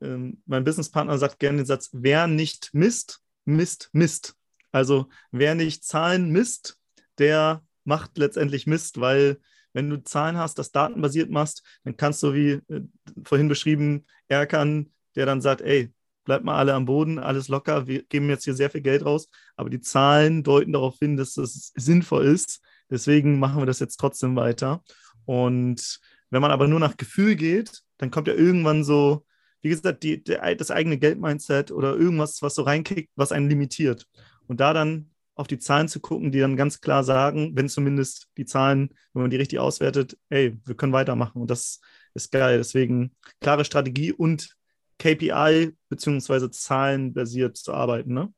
Ähm, 0.00 0.42
mein 0.46 0.64
Businesspartner 0.64 1.18
sagt 1.18 1.38
gerne 1.38 1.58
den 1.58 1.66
Satz, 1.66 1.90
wer 1.92 2.26
nicht 2.26 2.70
misst, 2.72 3.20
misst, 3.44 3.90
misst. 3.92 4.36
Also 4.72 5.08
wer 5.30 5.54
nicht 5.54 5.84
Zahlen 5.84 6.30
misst, 6.30 6.78
der 7.18 7.62
macht 7.84 8.18
letztendlich 8.18 8.66
Mist, 8.66 9.00
weil 9.00 9.38
wenn 9.72 9.88
du 9.88 10.02
Zahlen 10.02 10.36
hast, 10.36 10.58
das 10.58 10.70
datenbasiert 10.70 11.30
machst, 11.30 11.62
dann 11.84 11.96
kannst 11.96 12.22
du, 12.22 12.34
wie 12.34 12.60
äh, 12.68 12.82
vorhin 13.24 13.48
beschrieben, 13.48 14.04
ärgern, 14.28 14.92
der 15.16 15.26
dann 15.26 15.40
sagt, 15.40 15.62
ey, 15.62 15.92
bleibt 16.24 16.44
mal 16.44 16.56
alle 16.56 16.74
am 16.74 16.84
Boden, 16.84 17.18
alles 17.18 17.48
locker, 17.48 17.86
wir 17.86 18.02
geben 18.04 18.28
jetzt 18.28 18.44
hier 18.44 18.54
sehr 18.54 18.70
viel 18.70 18.80
Geld 18.80 19.04
raus, 19.04 19.28
aber 19.56 19.70
die 19.70 19.80
Zahlen 19.80 20.42
deuten 20.42 20.72
darauf 20.72 20.98
hin, 20.98 21.16
dass 21.16 21.34
das 21.34 21.72
sinnvoll 21.74 22.26
ist. 22.26 22.60
Deswegen 22.90 23.38
machen 23.38 23.60
wir 23.60 23.66
das 23.66 23.80
jetzt 23.80 23.96
trotzdem 23.96 24.36
weiter. 24.36 24.82
Und 25.24 26.00
wenn 26.30 26.42
man 26.42 26.50
aber 26.50 26.68
nur 26.68 26.80
nach 26.80 26.96
Gefühl 26.96 27.36
geht, 27.36 27.82
dann 27.98 28.10
kommt 28.10 28.28
ja 28.28 28.34
irgendwann 28.34 28.84
so, 28.84 29.24
wie 29.62 29.70
gesagt, 29.70 30.02
die, 30.02 30.22
der, 30.22 30.54
das 30.56 30.70
eigene 30.70 30.98
Geldmindset 30.98 31.70
oder 31.70 31.96
irgendwas, 31.96 32.42
was 32.42 32.54
so 32.54 32.62
reinkickt, 32.62 33.10
was 33.16 33.32
einen 33.32 33.48
limitiert. 33.48 34.06
Und 34.46 34.60
da 34.60 34.72
dann 34.72 35.11
auf 35.34 35.46
die 35.46 35.58
Zahlen 35.58 35.88
zu 35.88 36.00
gucken, 36.00 36.30
die 36.30 36.40
dann 36.40 36.56
ganz 36.56 36.80
klar 36.80 37.04
sagen, 37.04 37.52
wenn 37.54 37.68
zumindest 37.68 38.28
die 38.36 38.44
Zahlen, 38.44 38.90
wenn 39.12 39.22
man 39.22 39.30
die 39.30 39.36
richtig 39.36 39.58
auswertet, 39.58 40.18
ey, 40.28 40.58
wir 40.64 40.74
können 40.74 40.92
weitermachen. 40.92 41.40
Und 41.40 41.50
das 41.50 41.80
ist 42.14 42.30
geil. 42.30 42.58
Deswegen 42.58 43.14
klare 43.40 43.64
Strategie 43.64 44.12
und 44.12 44.56
KPI 44.98 45.74
beziehungsweise 45.88 46.50
zahlenbasiert 46.50 47.56
zu 47.56 47.72
arbeiten, 47.72 48.12
ne? 48.14 48.32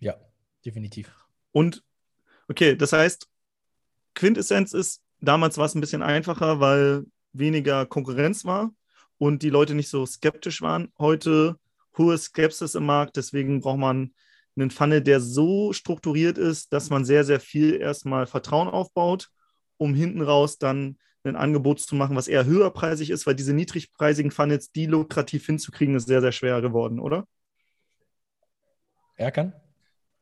Ja, 0.00 0.14
definitiv. 0.64 1.12
Und 1.52 1.84
okay, 2.48 2.76
das 2.76 2.92
heißt, 2.92 3.28
Quintessenz 4.14 4.72
ist, 4.72 5.02
damals 5.20 5.58
war 5.58 5.66
es 5.66 5.74
ein 5.74 5.80
bisschen 5.80 6.02
einfacher, 6.02 6.60
weil 6.60 7.04
weniger 7.32 7.86
Konkurrenz 7.86 8.44
war 8.44 8.72
und 9.18 9.42
die 9.42 9.50
Leute 9.50 9.74
nicht 9.74 9.88
so 9.90 10.06
skeptisch 10.06 10.62
waren. 10.62 10.92
Heute 10.98 11.58
hohe 11.96 12.16
Skepsis 12.16 12.74
im 12.74 12.86
Markt, 12.86 13.16
deswegen 13.16 13.60
braucht 13.60 13.78
man 13.78 14.12
einen 14.60 14.70
Funnel, 14.70 15.02
der 15.02 15.20
so 15.20 15.72
strukturiert 15.72 16.38
ist, 16.38 16.72
dass 16.72 16.90
man 16.90 17.04
sehr, 17.04 17.24
sehr 17.24 17.40
viel 17.40 17.74
erstmal 17.74 18.26
Vertrauen 18.26 18.68
aufbaut, 18.68 19.28
um 19.76 19.94
hinten 19.94 20.22
raus 20.22 20.58
dann 20.58 20.98
ein 21.24 21.36
Angebot 21.36 21.80
zu 21.80 21.94
machen, 21.94 22.16
was 22.16 22.28
eher 22.28 22.44
höherpreisig 22.44 23.10
ist, 23.10 23.26
weil 23.26 23.34
diese 23.34 23.52
niedrigpreisigen 23.52 24.30
Funnels, 24.30 24.72
die 24.72 24.86
lukrativ 24.86 25.46
hinzukriegen, 25.46 25.94
ist 25.94 26.06
sehr, 26.06 26.20
sehr 26.20 26.32
schwer 26.32 26.60
geworden, 26.60 27.00
oder? 27.00 27.26
Erkan? 29.16 29.52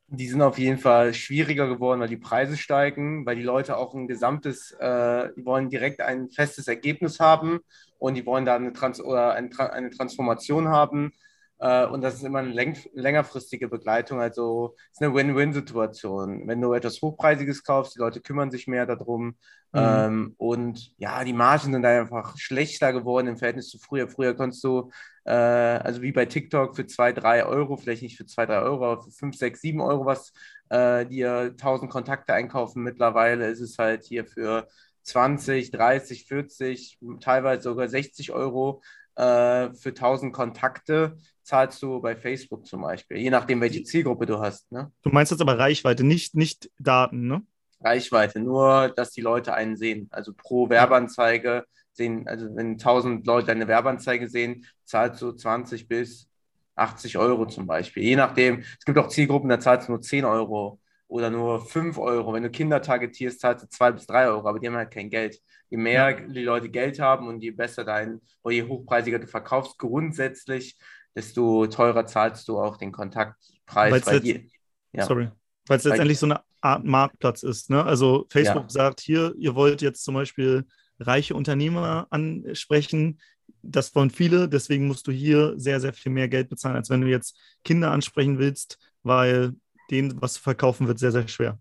Die 0.09 0.29
sind 0.29 0.40
auf 0.40 0.59
jeden 0.59 0.79
Fall 0.79 1.14
schwieriger 1.14 1.66
geworden, 1.66 2.01
weil 2.01 2.09
die 2.09 2.16
Preise 2.16 2.57
steigen, 2.57 3.27
weil 3.27 3.37
die 3.37 3.42
Leute 3.42 3.77
auch 3.77 3.92
ein 3.94 4.07
gesamtes, 4.07 4.70
äh, 4.72 5.31
die 5.37 5.44
wollen 5.44 5.68
direkt 5.68 6.01
ein 6.01 6.31
festes 6.31 6.68
Ergebnis 6.68 7.18
haben 7.18 7.59
und 7.99 8.14
die 8.14 8.25
wollen 8.25 8.44
da 8.44 8.55
eine, 8.55 8.72
Trans 8.72 9.01
oder 9.01 9.35
eine, 9.35 9.51
eine 9.72 9.90
Transformation 9.90 10.68
haben. 10.68 11.12
Äh, 11.58 11.86
und 11.86 12.02
das 12.02 12.14
ist 12.14 12.22
immer 12.22 12.40
eine 12.40 12.52
längerfristige 12.92 13.68
Begleitung. 13.68 14.20
Also 14.20 14.74
es 14.92 15.00
ist 15.00 15.02
eine 15.02 15.14
Win-Win-Situation. 15.14 16.46
Wenn 16.46 16.60
du 16.60 16.72
etwas 16.72 17.00
Hochpreisiges 17.00 17.64
kaufst, 17.64 17.94
die 17.94 18.00
Leute 18.00 18.20
kümmern 18.20 18.50
sich 18.50 18.66
mehr 18.66 18.86
darum. 18.86 19.36
Mhm. 19.72 19.80
Ähm, 19.80 20.34
und 20.36 20.92
ja, 20.98 21.24
die 21.24 21.32
Margen 21.32 21.72
sind 21.72 21.84
einfach 21.84 22.36
schlechter 22.36 22.92
geworden 22.92 23.28
im 23.28 23.38
Verhältnis 23.38 23.68
zu 23.68 23.78
früher. 23.78 24.08
Früher 24.08 24.34
konntest 24.34 24.62
du, 24.64 24.90
äh, 25.24 25.32
also 25.32 26.02
wie 26.02 26.12
bei 26.12 26.26
TikTok, 26.26 26.76
für 26.76 26.86
2, 26.86 27.12
3 27.12 27.46
Euro, 27.46 27.76
vielleicht 27.76 28.02
nicht 28.02 28.16
für 28.16 28.26
2, 28.26 28.46
3 28.46 28.58
Euro, 28.60 28.92
aber 28.92 29.02
für 29.02 29.10
5, 29.10 29.36
6, 29.36 29.60
7 29.60 29.80
Euro 29.80 30.04
was 30.04 30.32
äh, 30.68 31.06
dir 31.06 31.54
1000 31.56 31.90
Kontakte 31.90 32.34
einkaufen. 32.34 32.82
Mittlerweile 32.82 33.48
ist 33.48 33.60
es 33.60 33.78
halt 33.78 34.04
hier 34.04 34.26
für 34.26 34.68
20, 35.04 35.70
30, 35.70 36.26
40, 36.26 36.98
teilweise 37.20 37.62
sogar 37.62 37.88
60 37.88 38.32
Euro 38.32 38.82
äh, 39.16 39.72
für 39.74 39.90
1000 39.90 40.33
Kontakte 40.33 41.16
zahlst 41.42 41.83
du 41.83 42.00
bei 42.00 42.16
Facebook 42.16 42.66
zum 42.66 42.83
Beispiel, 42.83 43.18
je 43.18 43.31
nachdem, 43.31 43.61
welche 43.61 43.83
Zielgruppe 43.83 44.26
du 44.26 44.40
hast. 44.40 44.70
Ne? 44.72 44.92
Du 45.02 45.11
meinst 45.11 45.31
jetzt 45.31 45.40
aber 45.40 45.59
Reichweite, 45.59 46.05
nicht, 46.05 46.35
nicht 46.35 46.70
Daten, 46.79 47.26
ne? 47.26 47.42
Reichweite, 47.81 48.40
nur 48.40 48.88
dass 48.96 49.11
die 49.11 49.20
Leute 49.20 49.55
einen 49.55 49.76
sehen. 49.76 50.09
Also 50.11 50.33
pro 50.35 50.70
Werbeanzeige 50.70 51.64
sehen, 51.92 52.26
also 52.26 52.55
wenn 52.55 52.72
1000 52.72 53.26
Leute 53.26 53.52
eine 53.52 53.68
Werbeanzeige 53.68 54.29
sehen, 54.29 54.66
zahlst 54.85 55.20
du 55.22 55.33
20 55.33 55.87
bis 55.87 56.29
80 56.74 57.18
Euro 57.18 57.46
zum 57.46 57.66
Beispiel. 57.66 58.02
Je 58.02 58.16
nachdem, 58.16 58.61
es 58.61 58.85
gibt 58.85 58.98
auch 58.98 59.09
Zielgruppen, 59.09 59.48
da 59.48 59.61
zahlst 59.61 59.88
du 59.88 59.92
nur 59.92 60.02
10 60.02 60.24
Euro 60.24 60.81
oder 61.08 61.30
nur 61.30 61.64
5 61.64 61.98
Euro. 61.98 62.32
Wenn 62.32 62.42
du 62.42 62.50
Kinder 62.50 62.82
targetierst, 62.82 63.40
zahlst 63.40 63.64
du 63.64 63.68
2 63.68 63.92
bis 63.92 64.06
3 64.06 64.26
Euro, 64.28 64.48
aber 64.48 64.58
die 64.58 64.66
haben 64.66 64.76
halt 64.76 64.90
kein 64.90 65.10
Geld. 65.10 65.38
Je 65.68 65.76
mehr 65.76 66.10
ja. 66.10 66.20
die 66.20 66.42
Leute 66.42 66.68
Geld 66.68 66.98
haben 66.98 67.28
und 67.28 67.42
je 67.42 67.50
besser 67.50 67.84
dein, 67.84 68.20
oder 68.42 68.54
je 68.54 68.62
hochpreisiger 68.64 69.18
du 69.18 69.26
verkaufst, 69.26 69.78
grundsätzlich, 69.78 70.78
desto 71.14 71.66
teurer 71.66 72.06
zahlst 72.06 72.46
du 72.48 72.58
auch 72.58 72.76
den 72.76 72.92
Kontaktpreis. 72.92 74.06
Weil's 74.06 74.24
je, 74.24 74.48
ja. 74.92 75.04
Sorry. 75.04 75.30
Weil 75.66 75.78
es 75.78 75.84
letztendlich 75.84 76.18
so 76.18 76.26
eine 76.26 76.40
Art 76.60 76.84
Marktplatz 76.84 77.42
ist. 77.42 77.70
Ne? 77.70 77.82
Also 77.82 78.26
Facebook 78.30 78.64
ja. 78.64 78.70
sagt 78.70 79.00
hier, 79.00 79.34
ihr 79.38 79.54
wollt 79.54 79.82
jetzt 79.82 80.04
zum 80.04 80.14
Beispiel 80.14 80.64
reiche 81.00 81.34
Unternehmer 81.34 82.06
ansprechen. 82.10 83.20
Das 83.62 83.94
wollen 83.94 84.10
viele, 84.10 84.48
deswegen 84.48 84.86
musst 84.86 85.06
du 85.06 85.12
hier 85.12 85.54
sehr, 85.56 85.80
sehr 85.80 85.92
viel 85.92 86.12
mehr 86.12 86.28
Geld 86.28 86.48
bezahlen, 86.48 86.76
als 86.76 86.90
wenn 86.90 87.00
du 87.00 87.08
jetzt 87.08 87.38
Kinder 87.64 87.90
ansprechen 87.90 88.38
willst, 88.38 88.78
weil 89.02 89.54
denen, 89.90 90.20
was 90.20 90.37
verkaufen 90.37 90.88
wird, 90.88 90.99
sehr, 90.99 91.12
sehr 91.12 91.29
schwer. 91.29 91.59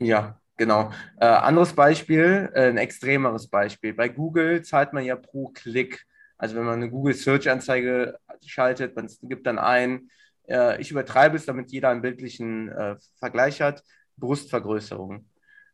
Ja, 0.00 0.40
genau. 0.56 0.92
Äh, 1.18 1.26
anderes 1.26 1.72
Beispiel, 1.72 2.50
äh, 2.54 2.68
ein 2.68 2.76
extremeres 2.76 3.48
Beispiel. 3.48 3.94
Bei 3.94 4.08
Google 4.08 4.62
zahlt 4.62 4.92
man 4.92 5.04
ja 5.04 5.16
pro 5.16 5.48
Klick. 5.48 6.04
Also 6.36 6.56
wenn 6.56 6.64
man 6.64 6.74
eine 6.74 6.90
Google 6.90 7.14
Search 7.14 7.50
Anzeige 7.50 8.18
schaltet, 8.44 8.94
man 8.94 9.08
gibt 9.22 9.46
dann 9.46 9.58
ein, 9.58 10.08
äh, 10.48 10.80
ich 10.80 10.90
übertreibe 10.90 11.36
es, 11.36 11.46
damit 11.46 11.70
jeder 11.72 11.90
einen 11.90 12.02
bildlichen 12.02 12.68
äh, 12.68 12.96
Vergleich 13.18 13.60
hat, 13.60 13.82
Brustvergrößerung. 14.16 15.28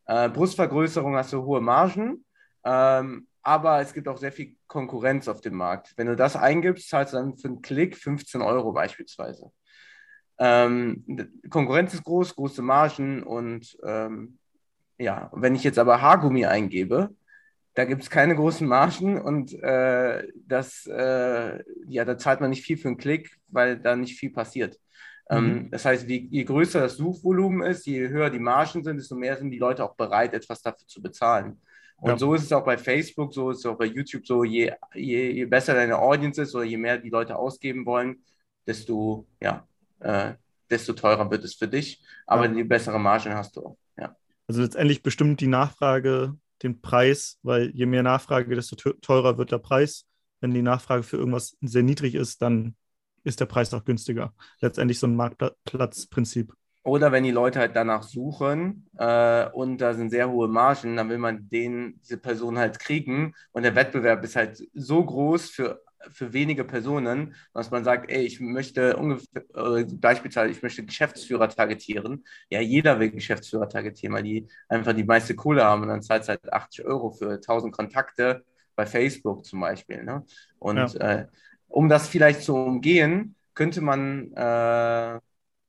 Äh, 0.06 0.28
Brustvergrößerung 0.30 1.16
hast 1.16 1.32
du 1.32 1.44
hohe 1.44 1.60
Margen, 1.60 2.24
ähm, 2.64 3.26
aber 3.42 3.80
es 3.80 3.92
gibt 3.92 4.08
auch 4.08 4.18
sehr 4.18 4.32
viel 4.32 4.56
Konkurrenz 4.66 5.28
auf 5.28 5.40
dem 5.40 5.54
Markt. 5.54 5.92
Wenn 5.96 6.06
du 6.06 6.16
das 6.16 6.34
eingibst, 6.34 6.88
zahlst 6.88 7.12
du 7.12 7.18
dann 7.18 7.36
für 7.36 7.48
einen 7.48 7.62
Klick 7.62 7.96
15 7.96 8.42
Euro 8.42 8.72
beispielsweise. 8.72 9.50
Ähm, 10.38 11.04
Konkurrenz 11.48 11.94
ist 11.94 12.04
groß, 12.04 12.34
große 12.34 12.62
Margen 12.62 13.22
und 13.22 13.76
ähm, 13.84 14.38
ja, 14.98 15.30
wenn 15.32 15.54
ich 15.54 15.64
jetzt 15.64 15.78
aber 15.78 16.00
Haargummi 16.00 16.46
eingebe, 16.46 17.14
da 17.74 17.84
gibt 17.84 18.02
es 18.02 18.10
keine 18.10 18.36
großen 18.36 18.66
Margen 18.66 19.20
und 19.20 19.52
äh, 19.62 20.28
das, 20.46 20.86
äh, 20.86 21.62
ja, 21.88 22.04
da 22.04 22.16
zahlt 22.16 22.40
man 22.40 22.50
nicht 22.50 22.64
viel 22.64 22.76
für 22.76 22.88
einen 22.88 22.96
Klick, 22.96 23.36
weil 23.48 23.78
da 23.78 23.96
nicht 23.96 24.16
viel 24.16 24.30
passiert. 24.30 24.78
Ähm, 25.28 25.44
mhm. 25.44 25.50
Ähm, 25.50 25.70
das 25.70 25.84
heißt, 25.84 26.08
je, 26.08 26.28
je, 26.30 26.44
größer 26.44 26.80
das 26.80 26.96
Suchvolumen 26.96 27.62
ist, 27.62 27.86
je 27.86 28.08
höher 28.08 28.30
die 28.30 28.38
Margen 28.38 28.84
sind, 28.84 28.98
desto 28.98 29.16
mehr 29.16 29.36
sind 29.36 29.50
die 29.50 29.58
Leute 29.58 29.84
auch 29.84 29.96
bereit, 29.96 30.34
etwas 30.34 30.62
dafür 30.62 30.86
zu 30.86 31.02
bezahlen. 31.02 31.60
Und 31.96 32.10
ja. 32.10 32.18
so 32.18 32.34
ist 32.34 32.44
es 32.44 32.52
auch 32.52 32.64
bei 32.64 32.76
Facebook, 32.76 33.32
so 33.32 33.50
ist 33.50 33.58
es 33.58 33.66
auch 33.66 33.78
bei 33.78 33.86
YouTube 33.86 34.26
so, 34.26 34.44
je, 34.44 34.72
je, 34.94 35.30
je 35.30 35.46
besser 35.46 35.74
deine 35.74 35.98
Audience 35.98 36.42
ist 36.42 36.54
oder 36.54 36.64
je 36.64 36.76
mehr 36.76 36.98
die 36.98 37.10
Leute 37.10 37.36
ausgeben 37.36 37.86
wollen, 37.86 38.22
desto, 38.66 39.26
ja, 39.40 39.66
äh, 40.04 40.34
desto 40.70 40.92
teurer 40.92 41.30
wird 41.30 41.44
es 41.44 41.54
für 41.54 41.68
dich, 41.68 42.02
aber 42.26 42.46
ja. 42.46 42.52
die 42.52 42.64
bessere 42.64 42.98
Margen 42.98 43.34
hast 43.34 43.56
du 43.56 43.66
auch. 43.66 43.78
Ja. 43.98 44.16
Also 44.46 44.62
letztendlich 44.62 45.02
bestimmt 45.02 45.40
die 45.40 45.46
Nachfrage 45.46 46.36
den 46.62 46.80
Preis, 46.80 47.38
weil 47.42 47.70
je 47.74 47.86
mehr 47.86 48.02
Nachfrage, 48.02 48.54
desto 48.54 48.76
teurer 48.76 49.38
wird 49.38 49.52
der 49.52 49.58
Preis. 49.58 50.06
Wenn 50.40 50.52
die 50.52 50.62
Nachfrage 50.62 51.02
für 51.02 51.16
irgendwas 51.16 51.56
sehr 51.60 51.82
niedrig 51.82 52.14
ist, 52.14 52.42
dann 52.42 52.74
ist 53.22 53.40
der 53.40 53.46
Preis 53.46 53.72
auch 53.72 53.84
günstiger. 53.84 54.34
Letztendlich 54.60 54.98
so 54.98 55.06
ein 55.06 55.16
Marktplatzprinzip. 55.16 56.52
Oder 56.82 57.12
wenn 57.12 57.24
die 57.24 57.30
Leute 57.30 57.60
halt 57.60 57.74
danach 57.76 58.02
suchen 58.02 58.86
äh, 58.98 59.48
und 59.50 59.78
da 59.78 59.94
sind 59.94 60.10
sehr 60.10 60.30
hohe 60.30 60.48
Margen, 60.48 60.96
dann 60.96 61.08
will 61.08 61.16
man 61.16 61.48
den, 61.48 61.98
diese 62.02 62.18
Person 62.18 62.58
halt 62.58 62.78
kriegen. 62.78 63.34
Und 63.52 63.62
der 63.62 63.74
Wettbewerb 63.74 64.22
ist 64.22 64.36
halt 64.36 64.62
so 64.74 65.02
groß 65.02 65.48
für 65.48 65.82
für 66.12 66.32
wenige 66.32 66.64
Personen, 66.64 67.34
dass 67.52 67.70
man 67.70 67.84
sagt, 67.84 68.10
ey, 68.10 68.22
ich 68.22 68.40
möchte 68.40 68.96
ungefähr, 68.96 69.42
äh, 69.54 69.84
beispielsweise, 69.84 70.52
ich 70.52 70.62
möchte 70.62 70.84
Geschäftsführer 70.84 71.48
targetieren. 71.48 72.24
Ja, 72.50 72.60
jeder 72.60 73.00
will 73.00 73.10
Geschäftsführer 73.10 73.68
targetieren, 73.68 74.14
weil 74.14 74.22
die 74.22 74.46
einfach 74.68 74.92
die 74.92 75.04
meiste 75.04 75.34
Kohle 75.34 75.64
haben 75.64 75.82
und 75.82 75.88
dann 75.88 76.02
zahlt 76.02 76.22
es 76.22 76.28
halt 76.28 76.52
80 76.52 76.84
Euro 76.84 77.10
für 77.10 77.32
1000 77.34 77.72
Kontakte 77.72 78.44
bei 78.76 78.86
Facebook 78.86 79.44
zum 79.44 79.60
Beispiel. 79.60 80.04
Ne? 80.04 80.24
Und 80.58 80.94
ja. 80.94 81.20
äh, 81.20 81.26
um 81.68 81.88
das 81.88 82.08
vielleicht 82.08 82.42
zu 82.42 82.56
umgehen, 82.56 83.34
könnte 83.54 83.80
man 83.80 84.32
äh, 84.32 85.20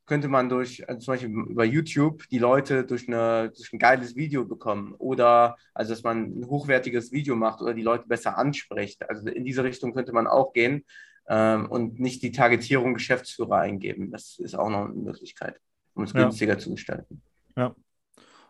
könnte 0.06 0.28
man 0.28 0.50
durch, 0.50 0.88
also 0.88 1.00
zum 1.00 1.14
Beispiel 1.14 1.30
über 1.30 1.66
YouTube, 1.66 2.28
die 2.30 2.38
Leute 2.38 2.86
durch, 2.86 3.08
eine, 3.08 3.52
durch 3.56 3.74
ein 3.74 3.80
geiles 3.80 4.16
Video 4.16 4.46
bekommen 4.46 4.94
oder 4.98 5.58
also 5.74 5.94
dass 5.94 6.04
man 6.04 6.40
ein 6.40 6.48
hochwertiges 6.48 7.12
Video 7.12 7.36
macht 7.36 7.62
oder 7.62 7.74
die 7.74 7.82
Leute 7.82 8.08
besser 8.08 8.38
anspricht. 8.38 9.08
Also 9.10 9.28
in 9.28 9.46
diese 9.46 9.64
Richtung 9.64 9.94
könnte 9.94 10.14
man 10.14 10.28
auch 10.28 10.54
gehen 10.54 10.86
ähm, 11.28 11.70
und 11.70 12.00
nicht 12.00 12.22
die 12.22 12.32
Targetierung 12.32 12.94
Geschäftsführer 12.94 13.58
eingeben. 13.58 14.12
Das 14.12 14.38
ist 14.38 14.56
auch 14.56 14.70
noch 14.70 14.86
eine 14.86 14.94
Möglichkeit, 14.94 15.60
um 15.96 16.04
es 16.04 16.14
ja. 16.14 16.22
günstiger 16.22 16.60
zu 16.60 16.72
gestalten. 16.72 17.22
Ja. 17.56 17.76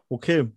Okay. 0.10 0.52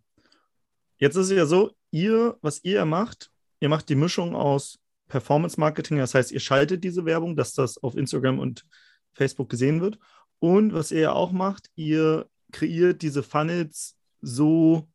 Jetzt 0.97 1.15
ist 1.15 1.31
es 1.31 1.37
ja 1.37 1.47
so, 1.47 1.71
ihr, 1.93 2.37
was 2.43 2.65
ihr 2.65 2.85
macht, 2.85 3.31
ihr 3.61 3.69
macht 3.69 3.89
die 3.89 3.95
Mischung 3.95 4.35
aus 4.35 4.81
Performance 5.07 5.59
Marketing, 5.59 5.99
das 5.99 6.15
heißt, 6.15 6.33
ihr 6.33 6.41
schaltet 6.41 6.83
diese 6.83 7.05
Werbung, 7.05 7.37
dass 7.37 7.55
das 7.55 7.79
auf 7.79 7.97
Instagram 7.97 8.41
und 8.41 8.67
Facebook 9.13 9.49
gesehen 9.49 9.81
wird 9.81 9.99
und 10.41 10.73
was 10.73 10.91
ihr 10.91 11.01
ja 11.01 11.13
auch 11.13 11.33
macht, 11.33 11.71
ihr 11.75 12.29
kreiert 12.53 13.03
diese 13.03 13.23
Funnels 13.23 13.97
so 14.21 14.89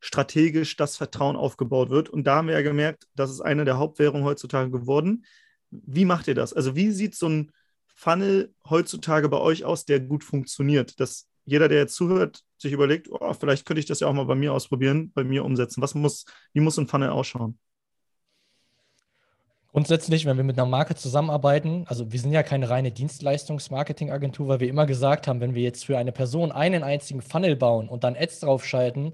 strategisch, 0.00 0.76
dass 0.76 0.96
Vertrauen 0.96 1.36
aufgebaut 1.36 1.90
wird. 1.90 2.08
Und 2.08 2.26
da 2.26 2.36
haben 2.36 2.48
wir 2.48 2.54
ja 2.54 2.62
gemerkt, 2.62 3.08
das 3.14 3.30
ist 3.30 3.40
eine 3.40 3.64
der 3.64 3.78
Hauptwährungen 3.78 4.24
heutzutage 4.24 4.70
geworden. 4.70 5.24
Wie 5.70 6.04
macht 6.04 6.28
ihr 6.28 6.34
das? 6.34 6.52
Also 6.52 6.76
wie 6.76 6.90
sieht 6.90 7.14
so 7.14 7.28
ein 7.28 7.52
Funnel 7.86 8.54
heutzutage 8.68 9.28
bei 9.28 9.38
euch 9.38 9.64
aus, 9.64 9.84
der 9.84 10.00
gut 10.00 10.22
funktioniert? 10.22 11.00
Dass 11.00 11.28
jeder, 11.44 11.68
der 11.68 11.78
jetzt 11.78 11.94
zuhört, 11.94 12.42
sich 12.58 12.72
überlegt, 12.72 13.08
oh, 13.10 13.32
vielleicht 13.34 13.66
könnte 13.66 13.80
ich 13.80 13.86
das 13.86 14.00
ja 14.00 14.08
auch 14.08 14.12
mal 14.12 14.24
bei 14.24 14.34
mir 14.34 14.52
ausprobieren, 14.52 15.12
bei 15.12 15.24
mir 15.24 15.44
umsetzen. 15.44 15.82
Was 15.82 15.94
muss, 15.94 16.24
wie 16.52 16.60
muss 16.60 16.78
ein 16.78 16.88
Funnel 16.88 17.10
ausschauen? 17.10 17.58
Grundsätzlich, 19.76 20.24
wenn 20.24 20.38
wir 20.38 20.42
mit 20.42 20.58
einer 20.58 20.66
Marke 20.66 20.94
zusammenarbeiten, 20.94 21.84
also 21.86 22.10
wir 22.10 22.18
sind 22.18 22.32
ja 22.32 22.42
keine 22.42 22.70
reine 22.70 22.92
Dienstleistungs-Marketing-Agentur, 22.92 24.48
weil 24.48 24.60
wir 24.60 24.70
immer 24.70 24.86
gesagt 24.86 25.28
haben, 25.28 25.42
wenn 25.42 25.54
wir 25.54 25.60
jetzt 25.60 25.84
für 25.84 25.98
eine 25.98 26.12
Person 26.12 26.50
einen 26.50 26.82
einzigen 26.82 27.20
Funnel 27.20 27.56
bauen 27.56 27.90
und 27.90 28.02
dann 28.02 28.16
Ads 28.16 28.40
draufschalten, 28.40 29.12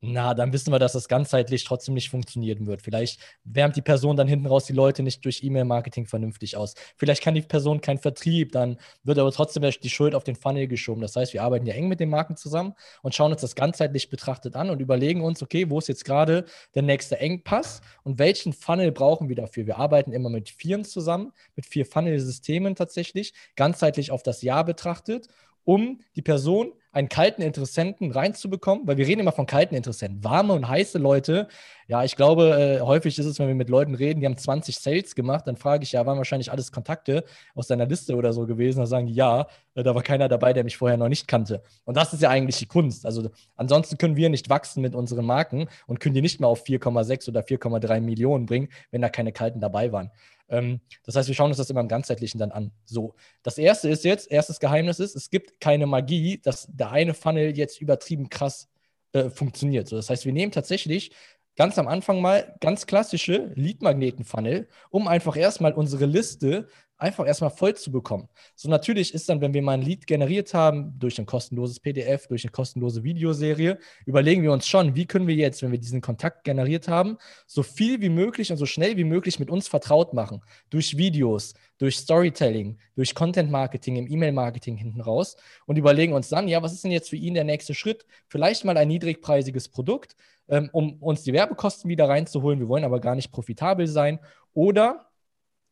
na, 0.00 0.32
dann 0.32 0.52
wissen 0.52 0.72
wir, 0.72 0.78
dass 0.78 0.92
das 0.92 1.08
ganzheitlich 1.08 1.64
trotzdem 1.64 1.94
nicht 1.94 2.08
funktionieren 2.08 2.68
wird. 2.68 2.82
Vielleicht 2.82 3.20
wärmt 3.42 3.74
die 3.74 3.82
Person 3.82 4.16
dann 4.16 4.28
hinten 4.28 4.46
raus 4.46 4.64
die 4.64 4.72
Leute 4.72 5.02
nicht 5.02 5.24
durch 5.24 5.42
E-Mail-Marketing 5.42 6.06
vernünftig 6.06 6.56
aus. 6.56 6.74
Vielleicht 6.96 7.20
kann 7.20 7.34
die 7.34 7.42
Person 7.42 7.80
keinen 7.80 7.98
Vertrieb, 7.98 8.52
dann 8.52 8.78
wird 9.02 9.18
aber 9.18 9.32
trotzdem 9.32 9.68
die 9.68 9.90
Schuld 9.90 10.14
auf 10.14 10.22
den 10.22 10.36
Funnel 10.36 10.68
geschoben. 10.68 11.00
Das 11.02 11.16
heißt, 11.16 11.32
wir 11.32 11.42
arbeiten 11.42 11.66
ja 11.66 11.74
eng 11.74 11.88
mit 11.88 11.98
den 11.98 12.10
Marken 12.10 12.36
zusammen 12.36 12.74
und 13.02 13.16
schauen 13.16 13.32
uns 13.32 13.40
das 13.40 13.56
ganzheitlich 13.56 14.08
betrachtet 14.08 14.54
an 14.54 14.70
und 14.70 14.80
überlegen 14.80 15.24
uns, 15.24 15.42
okay, 15.42 15.68
wo 15.68 15.80
ist 15.80 15.88
jetzt 15.88 16.04
gerade 16.04 16.44
der 16.76 16.82
nächste 16.82 17.18
Engpass 17.18 17.80
und 18.04 18.20
welchen 18.20 18.52
Funnel 18.52 18.92
brauchen 18.92 19.28
wir 19.28 19.36
dafür? 19.36 19.66
Wir 19.66 19.78
arbeiten 19.78 20.12
immer 20.12 20.30
mit 20.30 20.48
Vieren 20.48 20.84
zusammen, 20.84 21.32
mit 21.56 21.66
vier 21.66 21.84
Funnel-Systemen 21.84 22.76
tatsächlich, 22.76 23.34
ganzheitlich 23.56 24.12
auf 24.12 24.22
das 24.22 24.42
Jahr 24.42 24.64
betrachtet, 24.64 25.26
um 25.64 26.00
die 26.14 26.22
Person 26.22 26.72
einen 26.98 27.08
kalten 27.08 27.42
Interessenten 27.42 28.10
reinzubekommen, 28.10 28.86
weil 28.88 28.96
wir 28.96 29.06
reden 29.06 29.20
immer 29.20 29.32
von 29.32 29.46
kalten 29.46 29.76
Interessenten. 29.76 30.24
Warme 30.24 30.52
und 30.52 30.68
heiße 30.68 30.98
Leute, 30.98 31.46
ja, 31.86 32.02
ich 32.02 32.16
glaube, 32.16 32.78
äh, 32.80 32.80
häufig 32.80 33.18
ist 33.18 33.24
es, 33.24 33.38
wenn 33.38 33.46
wir 33.46 33.54
mit 33.54 33.68
Leuten 33.68 33.94
reden, 33.94 34.20
die 34.20 34.26
haben 34.26 34.36
20 34.36 34.76
Sales 34.76 35.14
gemacht, 35.14 35.46
dann 35.46 35.56
frage 35.56 35.84
ich 35.84 35.92
ja, 35.92 36.04
waren 36.04 36.18
wahrscheinlich 36.18 36.50
alles 36.50 36.72
Kontakte 36.72 37.24
aus 37.54 37.68
deiner 37.68 37.86
Liste 37.86 38.16
oder 38.16 38.32
so 38.32 38.46
gewesen? 38.46 38.80
Da 38.80 38.86
sagen 38.86 39.06
die, 39.06 39.14
ja, 39.14 39.46
äh, 39.74 39.84
da 39.84 39.94
war 39.94 40.02
keiner 40.02 40.28
dabei, 40.28 40.52
der 40.52 40.64
mich 40.64 40.76
vorher 40.76 40.98
noch 40.98 41.08
nicht 41.08 41.28
kannte. 41.28 41.62
Und 41.84 41.96
das 41.96 42.12
ist 42.12 42.20
ja 42.20 42.30
eigentlich 42.30 42.58
die 42.58 42.66
Kunst. 42.66 43.06
Also 43.06 43.30
ansonsten 43.54 43.96
können 43.96 44.16
wir 44.16 44.28
nicht 44.28 44.50
wachsen 44.50 44.82
mit 44.82 44.96
unseren 44.96 45.24
Marken 45.24 45.68
und 45.86 46.00
können 46.00 46.16
die 46.16 46.22
nicht 46.22 46.40
mehr 46.40 46.48
auf 46.48 46.64
4,6 46.64 47.28
oder 47.28 47.42
4,3 47.42 48.00
Millionen 48.00 48.46
bringen, 48.46 48.68
wenn 48.90 49.02
da 49.02 49.08
keine 49.08 49.32
Kalten 49.32 49.60
dabei 49.60 49.92
waren. 49.92 50.10
Ähm, 50.48 50.80
das 51.04 51.16
heißt, 51.16 51.28
wir 51.28 51.34
schauen 51.34 51.50
uns 51.50 51.58
das 51.58 51.70
immer 51.70 51.80
im 51.80 51.88
Ganzheitlichen 51.88 52.38
dann 52.38 52.52
an. 52.52 52.72
So, 52.84 53.14
das 53.42 53.58
erste 53.58 53.88
ist 53.88 54.04
jetzt, 54.04 54.30
erstes 54.30 54.60
Geheimnis 54.60 55.00
ist, 55.00 55.14
es 55.14 55.30
gibt 55.30 55.60
keine 55.60 55.86
Magie, 55.86 56.38
dass 56.38 56.66
der 56.70 56.90
eine 56.90 57.14
Funnel 57.14 57.56
jetzt 57.56 57.80
übertrieben 57.80 58.28
krass 58.28 58.68
äh, 59.12 59.30
funktioniert. 59.30 59.88
So, 59.88 59.96
das 59.96 60.10
heißt, 60.10 60.24
wir 60.24 60.32
nehmen 60.32 60.52
tatsächlich 60.52 61.12
ganz 61.56 61.76
am 61.76 61.88
Anfang 61.88 62.20
mal 62.20 62.54
ganz 62.60 62.86
klassische 62.86 63.52
Lead-Magneten-Funnel, 63.56 64.68
um 64.90 65.08
einfach 65.08 65.36
erstmal 65.36 65.72
unsere 65.72 66.06
Liste 66.06 66.68
einfach 66.98 67.26
erstmal 67.26 67.50
voll 67.50 67.74
zu 67.74 67.92
bekommen. 67.92 68.28
So 68.54 68.68
natürlich 68.68 69.14
ist 69.14 69.28
dann, 69.28 69.40
wenn 69.40 69.54
wir 69.54 69.62
mal 69.62 69.72
ein 69.72 69.82
Lead 69.82 70.06
generiert 70.06 70.52
haben, 70.52 70.98
durch 70.98 71.18
ein 71.18 71.26
kostenloses 71.26 71.80
PDF, 71.80 72.26
durch 72.26 72.44
eine 72.44 72.50
kostenlose 72.50 73.04
Videoserie, 73.04 73.78
überlegen 74.04 74.42
wir 74.42 74.52
uns 74.52 74.66
schon, 74.66 74.96
wie 74.96 75.06
können 75.06 75.28
wir 75.28 75.36
jetzt, 75.36 75.62
wenn 75.62 75.70
wir 75.70 75.78
diesen 75.78 76.00
Kontakt 76.00 76.44
generiert 76.44 76.88
haben, 76.88 77.16
so 77.46 77.62
viel 77.62 78.00
wie 78.00 78.08
möglich 78.08 78.50
und 78.50 78.58
so 78.58 78.66
schnell 78.66 78.96
wie 78.96 79.04
möglich 79.04 79.38
mit 79.38 79.48
uns 79.48 79.68
vertraut 79.68 80.12
machen. 80.12 80.42
Durch 80.70 80.96
Videos, 80.96 81.54
durch 81.78 81.96
Storytelling, 81.96 82.78
durch 82.96 83.14
Content 83.14 83.50
Marketing, 83.50 83.96
im 83.96 84.10
E-Mail-Marketing 84.10 84.76
hinten 84.76 85.00
raus 85.00 85.36
und 85.66 85.78
überlegen 85.78 86.12
uns 86.12 86.28
dann, 86.28 86.48
ja, 86.48 86.62
was 86.62 86.72
ist 86.72 86.82
denn 86.82 86.90
jetzt 86.90 87.10
für 87.10 87.16
ihn 87.16 87.34
der 87.34 87.44
nächste 87.44 87.74
Schritt? 87.74 88.06
Vielleicht 88.26 88.64
mal 88.64 88.76
ein 88.76 88.88
niedrigpreisiges 88.88 89.68
Produkt, 89.68 90.16
ähm, 90.48 90.68
um 90.72 90.94
uns 91.00 91.22
die 91.22 91.32
Werbekosten 91.32 91.88
wieder 91.88 92.08
reinzuholen. 92.08 92.58
Wir 92.58 92.68
wollen 92.68 92.84
aber 92.84 93.00
gar 93.00 93.14
nicht 93.14 93.30
profitabel 93.30 93.86
sein. 93.86 94.18
Oder 94.54 95.07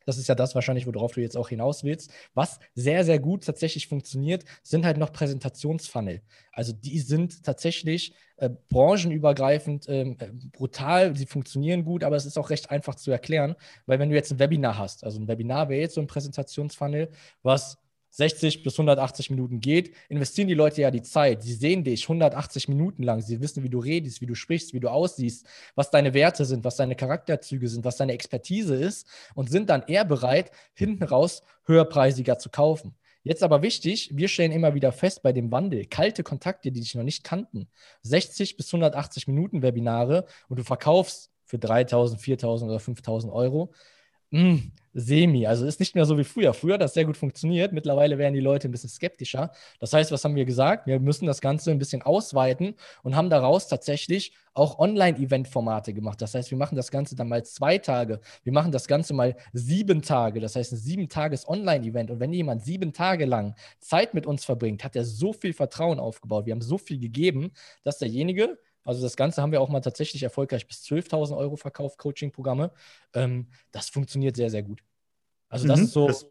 das 0.06 0.16
ist 0.16 0.28
ja 0.28 0.34
das 0.34 0.54
wahrscheinlich, 0.54 0.86
worauf 0.86 1.12
du 1.12 1.20
jetzt 1.20 1.36
auch 1.36 1.50
hinaus 1.50 1.84
willst. 1.84 2.10
Was 2.32 2.58
sehr, 2.74 3.04
sehr 3.04 3.18
gut 3.18 3.44
tatsächlich 3.44 3.88
funktioniert, 3.88 4.44
sind 4.62 4.86
halt 4.86 4.96
noch 4.96 5.12
Präsentationsfunnel. 5.12 6.22
Also 6.52 6.72
die 6.72 7.00
sind 7.00 7.44
tatsächlich 7.44 8.14
äh, 8.36 8.50
branchenübergreifend 8.70 9.88
ähm, 9.88 10.16
äh, 10.18 10.28
brutal, 10.52 11.14
sie 11.16 11.26
funktionieren 11.26 11.84
gut, 11.84 12.04
aber 12.04 12.16
es 12.16 12.24
ist 12.24 12.38
auch 12.38 12.50
recht 12.50 12.70
einfach 12.70 12.94
zu 12.94 13.10
erklären, 13.10 13.56
weil 13.86 13.98
wenn 13.98 14.08
du 14.08 14.14
jetzt 14.14 14.30
ein 14.32 14.38
Webinar 14.38 14.78
hast, 14.78 15.04
also 15.04 15.20
ein 15.20 15.28
Webinar 15.28 15.68
wäre 15.68 15.80
jetzt 15.80 15.94
so 15.94 16.00
ein 16.00 16.06
Präsentationsfunnel, 16.06 17.10
was 17.42 17.78
60 18.16 18.62
bis 18.62 18.74
180 18.74 19.28
Minuten 19.28 19.60
geht, 19.60 19.94
investieren 20.08 20.48
die 20.48 20.54
Leute 20.54 20.80
ja 20.80 20.90
die 20.90 21.02
Zeit. 21.02 21.42
Sie 21.42 21.52
sehen 21.52 21.84
dich 21.84 22.04
180 22.04 22.66
Minuten 22.68 23.02
lang. 23.02 23.20
Sie 23.20 23.42
wissen, 23.42 23.62
wie 23.62 23.68
du 23.68 23.78
redest, 23.78 24.22
wie 24.22 24.26
du 24.26 24.34
sprichst, 24.34 24.72
wie 24.72 24.80
du 24.80 24.88
aussiehst, 24.88 25.46
was 25.74 25.90
deine 25.90 26.14
Werte 26.14 26.46
sind, 26.46 26.64
was 26.64 26.76
deine 26.76 26.96
Charakterzüge 26.96 27.68
sind, 27.68 27.84
was 27.84 27.98
deine 27.98 28.14
Expertise 28.14 28.74
ist 28.74 29.06
und 29.34 29.50
sind 29.50 29.68
dann 29.68 29.82
eher 29.86 30.06
bereit, 30.06 30.50
hinten 30.72 31.04
raus 31.04 31.42
höherpreisiger 31.66 32.38
zu 32.38 32.48
kaufen. 32.48 32.94
Jetzt 33.22 33.42
aber 33.42 33.60
wichtig, 33.60 34.10
wir 34.14 34.28
stellen 34.28 34.52
immer 34.52 34.74
wieder 34.74 34.92
fest 34.92 35.22
bei 35.22 35.32
dem 35.32 35.52
Wandel, 35.52 35.84
kalte 35.84 36.22
Kontakte, 36.22 36.72
die 36.72 36.80
dich 36.80 36.94
noch 36.94 37.02
nicht 37.02 37.22
kannten, 37.22 37.68
60 38.02 38.56
bis 38.56 38.68
180 38.68 39.26
Minuten 39.26 39.60
Webinare 39.60 40.24
und 40.48 40.58
du 40.58 40.62
verkaufst 40.62 41.30
für 41.44 41.58
3000, 41.58 42.20
4000 42.20 42.70
oder 42.70 42.80
5000 42.80 43.32
Euro, 43.32 43.72
mh, 44.30 44.40
hm, 44.40 44.72
semi. 44.96 45.46
Also 45.46 45.66
ist 45.66 45.78
nicht 45.78 45.94
mehr 45.94 46.06
so 46.06 46.16
wie 46.16 46.24
früher. 46.24 46.54
Früher 46.54 46.74
hat 46.74 46.80
das 46.80 46.94
sehr 46.94 47.04
gut 47.04 47.18
funktioniert. 47.18 47.72
Mittlerweile 47.72 48.16
werden 48.16 48.32
die 48.32 48.40
Leute 48.40 48.66
ein 48.66 48.70
bisschen 48.70 48.88
skeptischer. 48.88 49.52
Das 49.78 49.92
heißt, 49.92 50.10
was 50.10 50.24
haben 50.24 50.34
wir 50.34 50.46
gesagt? 50.46 50.86
Wir 50.86 50.98
müssen 51.00 51.26
das 51.26 51.42
Ganze 51.42 51.70
ein 51.70 51.78
bisschen 51.78 52.00
ausweiten 52.00 52.74
und 53.02 53.14
haben 53.14 53.28
daraus 53.28 53.68
tatsächlich 53.68 54.32
auch 54.54 54.78
Online-Event-Formate 54.78 55.92
gemacht. 55.92 56.22
Das 56.22 56.34
heißt, 56.34 56.50
wir 56.50 56.56
machen 56.56 56.76
das 56.76 56.90
Ganze 56.90 57.14
dann 57.14 57.28
mal 57.28 57.44
zwei 57.44 57.76
Tage. 57.76 58.20
Wir 58.42 58.54
machen 58.54 58.72
das 58.72 58.88
Ganze 58.88 59.12
mal 59.12 59.36
sieben 59.52 60.00
Tage. 60.00 60.40
Das 60.40 60.56
heißt, 60.56 60.72
ein 60.72 60.78
sieben 60.78 61.10
Tages 61.10 61.46
Online-Event. 61.46 62.10
Und 62.10 62.18
wenn 62.18 62.32
jemand 62.32 62.64
sieben 62.64 62.94
Tage 62.94 63.26
lang 63.26 63.54
Zeit 63.80 64.14
mit 64.14 64.26
uns 64.26 64.46
verbringt, 64.46 64.82
hat 64.82 64.96
er 64.96 65.04
so 65.04 65.34
viel 65.34 65.52
Vertrauen 65.52 66.00
aufgebaut. 66.00 66.46
Wir 66.46 66.54
haben 66.54 66.62
so 66.62 66.78
viel 66.78 66.98
gegeben, 66.98 67.52
dass 67.84 67.98
derjenige 67.98 68.58
also 68.86 69.02
das 69.02 69.16
Ganze 69.16 69.42
haben 69.42 69.52
wir 69.52 69.60
auch 69.60 69.68
mal 69.68 69.80
tatsächlich 69.80 70.22
erfolgreich 70.22 70.66
bis 70.66 70.82
12.000 70.84 71.36
Euro 71.36 71.56
verkauft, 71.56 71.98
Coaching-Programme. 71.98 72.70
Ähm, 73.14 73.48
das 73.72 73.88
funktioniert 73.88 74.36
sehr, 74.36 74.48
sehr 74.48 74.62
gut. 74.62 74.82
Also 75.48 75.66
das 75.66 75.80
mhm, 75.80 75.84
ist 75.86 75.92
so, 75.92 76.06
das, 76.06 76.26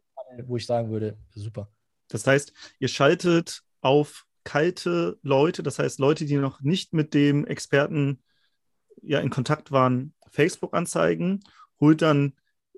wo 0.45 0.57
ich 0.57 0.65
sagen 0.65 0.89
würde, 0.89 1.17
super. 1.33 1.69
Das 2.07 2.25
heißt, 2.25 2.53
ihr 2.79 2.87
schaltet 2.87 3.61
auf 3.81 4.25
kalte 4.43 5.19
Leute, 5.21 5.63
das 5.63 5.79
heißt 5.79 5.99
Leute, 5.99 6.25
die 6.25 6.37
noch 6.37 6.61
nicht 6.61 6.93
mit 6.93 7.13
dem 7.13 7.45
Experten 7.45 8.23
ja 9.01 9.19
in 9.19 9.29
Kontakt 9.29 9.71
waren, 9.71 10.13
Facebook-Anzeigen, 10.29 11.41
holt 11.79 12.01
dann 12.01 12.33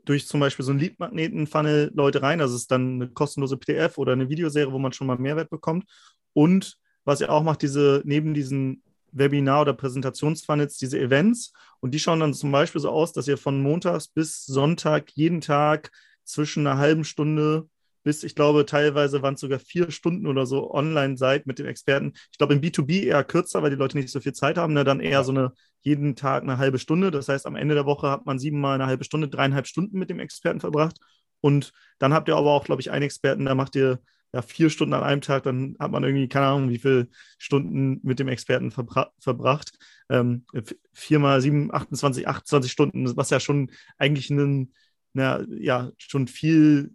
durch 0.06 0.28
zum 0.28 0.40
Beispiel 0.40 0.64
so 0.66 0.72
einen 0.72 0.80
Lead-Magneten-Funnel 0.80 1.92
Leute 1.94 2.22
rein. 2.22 2.42
Also 2.42 2.56
es 2.56 2.62
ist 2.62 2.72
dann 2.72 2.96
eine 2.96 3.10
kostenlose 3.10 3.58
PDF 3.58 3.98
oder 3.98 4.14
eine 4.14 4.30
Videoserie, 4.30 4.72
wo 4.72 4.80
man 4.80 4.94
schon 4.94 5.08
mal 5.08 5.18
Mehrwert 5.18 5.50
bekommt. 5.50 5.86
Und 6.34 6.78
was 7.04 7.22
ihr 7.22 7.32
auch 7.32 7.44
macht, 7.44 7.62
diese 7.62 8.02
neben 8.06 8.34
diesen 8.34 8.84
Webinar- 9.12 9.62
oder 9.62 9.74
Präsentationsfunnels 9.74 10.78
diese 10.78 11.00
Events 11.00 11.54
und 11.80 11.94
die 11.94 12.00
schauen 12.00 12.20
dann 12.20 12.34
zum 12.34 12.52
Beispiel 12.52 12.82
so 12.82 12.90
aus, 12.90 13.14
dass 13.14 13.28
ihr 13.28 13.38
von 13.38 13.62
Montags 13.62 14.08
bis 14.08 14.46
Sonntag 14.46 15.12
jeden 15.14 15.42
Tag 15.42 15.92
zwischen 16.24 16.66
einer 16.68 16.78
halben 16.78 17.04
Stunde 17.04 17.70
bis, 18.08 18.24
ich 18.24 18.36
glaube, 18.36 18.66
teilweise 18.66 19.22
waren 19.22 19.34
es 19.34 19.42
sogar 19.42 19.60
vier 19.60 19.92
Stunden 19.92 20.28
oder 20.28 20.46
so 20.46 20.74
online 20.74 21.18
seid 21.18 21.46
mit 21.46 21.60
den 21.60 21.66
Experten. 21.66 22.14
Ich 22.32 22.38
glaube, 22.38 22.54
im 22.54 22.62
B2B 22.62 23.04
eher 23.04 23.22
kürzer, 23.26 23.64
weil 23.64 23.70
die 23.70 23.76
Leute 23.76 23.98
nicht 23.98 24.10
so 24.10 24.22
viel 24.22 24.32
Zeit 24.32 24.58
haben, 24.58 24.72
ne? 24.72 24.86
dann 24.86 25.02
eher 25.02 25.26
so 25.26 25.34
eine 25.34 25.52
jeden 25.82 26.16
Tag 26.16 26.44
eine 26.44 26.58
halbe 26.58 26.80
Stunde. 26.80 27.12
Das 27.12 27.28
heißt, 27.28 27.46
am 27.46 27.58
Ende 27.58 27.76
der 27.76 27.86
Woche 27.86 28.10
hat 28.10 28.26
man 28.26 28.40
siebenmal 28.40 28.76
eine 28.76 28.88
halbe 28.88 29.04
Stunde, 29.04 29.28
dreieinhalb 29.28 29.68
Stunden 29.68 30.00
mit 30.00 30.10
dem 30.10 30.22
Experten 30.22 30.62
verbracht. 30.62 30.98
Und 31.42 31.74
dann 32.00 32.14
habt 32.14 32.30
ihr 32.30 32.38
aber 32.38 32.52
auch, 32.52 32.64
glaube 32.64 32.82
ich, 32.82 32.92
einen 32.92 33.04
Experten, 33.04 33.44
da 33.44 33.56
macht 33.56 33.76
ihr 33.76 34.00
ja, 34.34 34.42
vier 34.42 34.70
Stunden 34.70 34.94
an 34.94 35.04
einem 35.04 35.22
Tag, 35.22 35.44
dann 35.44 35.76
hat 35.80 35.92
man 35.92 36.04
irgendwie, 36.04 36.28
keine 36.28 36.48
Ahnung, 36.48 36.70
wie 36.70 36.80
viele 36.80 37.08
Stunden 37.38 38.00
mit 38.04 38.20
dem 38.20 38.28
Experten 38.28 38.72
verbra 38.72 39.12
verbracht. 39.20 39.72
Ähm, 40.10 40.46
vier 40.94 41.20
mal 41.20 41.42
sieben, 41.42 41.74
28, 41.74 42.28
28 42.28 42.72
Stunden, 42.72 43.16
was 43.18 43.30
ja 43.30 43.40
schon 43.40 43.72
eigentlich 43.98 44.30
ein, 44.30 44.74
na, 45.14 45.44
ja, 45.50 45.92
schon 45.98 46.28
viel, 46.28 46.94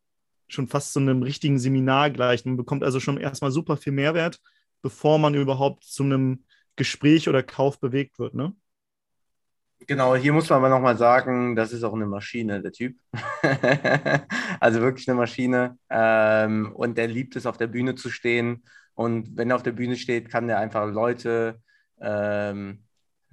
schon 0.49 0.68
fast 0.68 0.92
zu 0.92 1.01
einem 1.01 1.23
richtigen 1.23 1.59
Seminar 1.59 2.11
gleicht. 2.11 2.47
Man 2.47 2.57
bekommt 2.57 2.85
also 2.85 3.01
schon 3.01 3.18
erstmal 3.18 3.51
super 3.51 3.77
viel 3.77 3.92
Mehrwert, 3.92 4.40
bevor 4.83 5.18
man 5.18 5.35
überhaupt 5.35 5.85
zu 5.85 6.03
einem 6.05 6.45
Gespräch 6.77 7.29
oder 7.29 7.42
Kauf 7.42 7.81
bewegt 7.81 8.18
wird, 8.18 8.35
ne? 8.35 8.55
Genau, 9.87 10.14
hier 10.16 10.33
muss 10.33 10.49
man 10.51 10.59
aber 10.59 10.68
nochmal 10.68 10.97
sagen, 10.97 11.57
das 11.57 11.73
ist 11.73 11.83
auch 11.83 11.95
eine 11.95 12.07
Maschine, 12.07 12.61
der 12.62 12.73
Typ. 12.73 12.97
also 14.61 14.81
wirklich 14.81 15.09
eine 15.09 15.16
Maschine. 15.16 15.79
Ähm, 15.90 16.73
und 16.75 16.99
der 16.99 17.09
liebt 17.09 17.37
es, 17.37 17.47
auf 17.47 17.57
der 17.57 17.66
Bühne 17.66 17.95
zu 17.95 18.11
stehen. 18.11 18.64
Und 18.95 19.37
wenn 19.37 19.51
er 19.51 19.57
auf 19.57 19.62
der 19.62 19.73
Bühne 19.73 19.97
steht, 19.97 20.29
kann 20.31 20.49
er 20.49 20.59
einfach 20.59 20.87
Leute 20.90 21.61
ähm, 22.01 22.85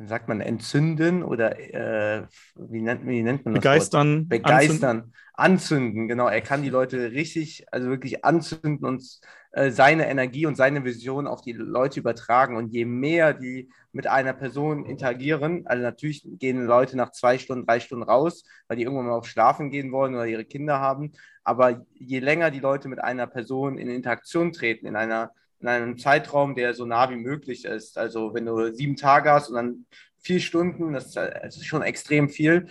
sagt 0.08 0.28
man, 0.28 0.42
entzünden 0.42 1.24
oder 1.24 1.60
äh, 1.60 2.24
wie, 2.56 2.82
nennt, 2.82 3.06
wie 3.06 3.22
nennt 3.22 3.46
man 3.46 3.54
das? 3.56 3.62
Begeistern. 3.62 4.20
Wort? 4.20 4.30
Begeistern. 4.30 4.98
Anzünden. 4.98 5.14
anzünden, 5.34 6.08
genau. 6.08 6.28
Er 6.28 6.42
kann 6.42 6.64
die 6.64 6.70
Leute 6.70 7.12
richtig, 7.12 7.66
also 7.72 7.90
wirklich 7.90 8.24
anzünden 8.24 8.86
und 8.86 9.04
äh, 9.52 9.72
seine 9.72 10.08
Energie 10.10 10.46
und 10.46 10.56
seine 10.56 10.86
Vision 10.86 11.28
auf 11.28 11.42
die 11.42 11.52
Leute 11.52 12.00
übertragen. 12.00 12.56
Und 12.56 12.72
je 12.74 12.86
mehr 12.86 13.34
die 13.34 13.70
mit 13.92 14.08
einer 14.08 14.34
Person 14.34 14.86
interagieren, 14.86 15.64
also 15.66 15.84
natürlich 15.84 16.24
gehen 16.26 16.66
Leute 16.66 16.96
nach 16.96 17.12
zwei 17.12 17.38
Stunden, 17.38 17.66
drei 17.66 17.80
Stunden 17.80 18.04
raus, 18.04 18.44
weil 18.68 18.78
die 18.78 18.84
irgendwann 18.84 19.08
mal 19.08 19.14
auf 19.14 19.28
Schlafen 19.28 19.72
gehen 19.72 19.92
wollen 19.92 20.14
oder 20.14 20.28
ihre 20.28 20.46
Kinder 20.46 20.80
haben. 20.80 21.12
Aber 21.44 21.86
je 21.96 22.20
länger 22.20 22.52
die 22.52 22.60
Leute 22.60 22.88
mit 22.88 23.04
einer 23.04 23.28
Person 23.28 23.78
in 23.78 23.90
Interaktion 23.90 24.54
treten, 24.54 24.86
in 24.86 24.96
einer 24.96 25.32
in 25.60 25.68
einem 25.68 25.98
Zeitraum, 25.98 26.56
der 26.56 26.74
so 26.74 26.86
nah 26.86 27.10
wie 27.10 27.16
möglich 27.18 27.66
ist. 27.66 27.98
Also 27.98 28.34
wenn 28.34 28.46
du 28.46 28.74
sieben 28.74 28.96
Tage 28.96 29.32
hast 29.32 29.50
und 29.50 29.56
dann 29.56 29.86
vier 30.20 30.40
Stunden, 30.40 30.94
das, 30.94 31.16
ist 31.16 31.66
schon 31.66 31.82
extrem 31.82 32.30
viel. 32.30 32.68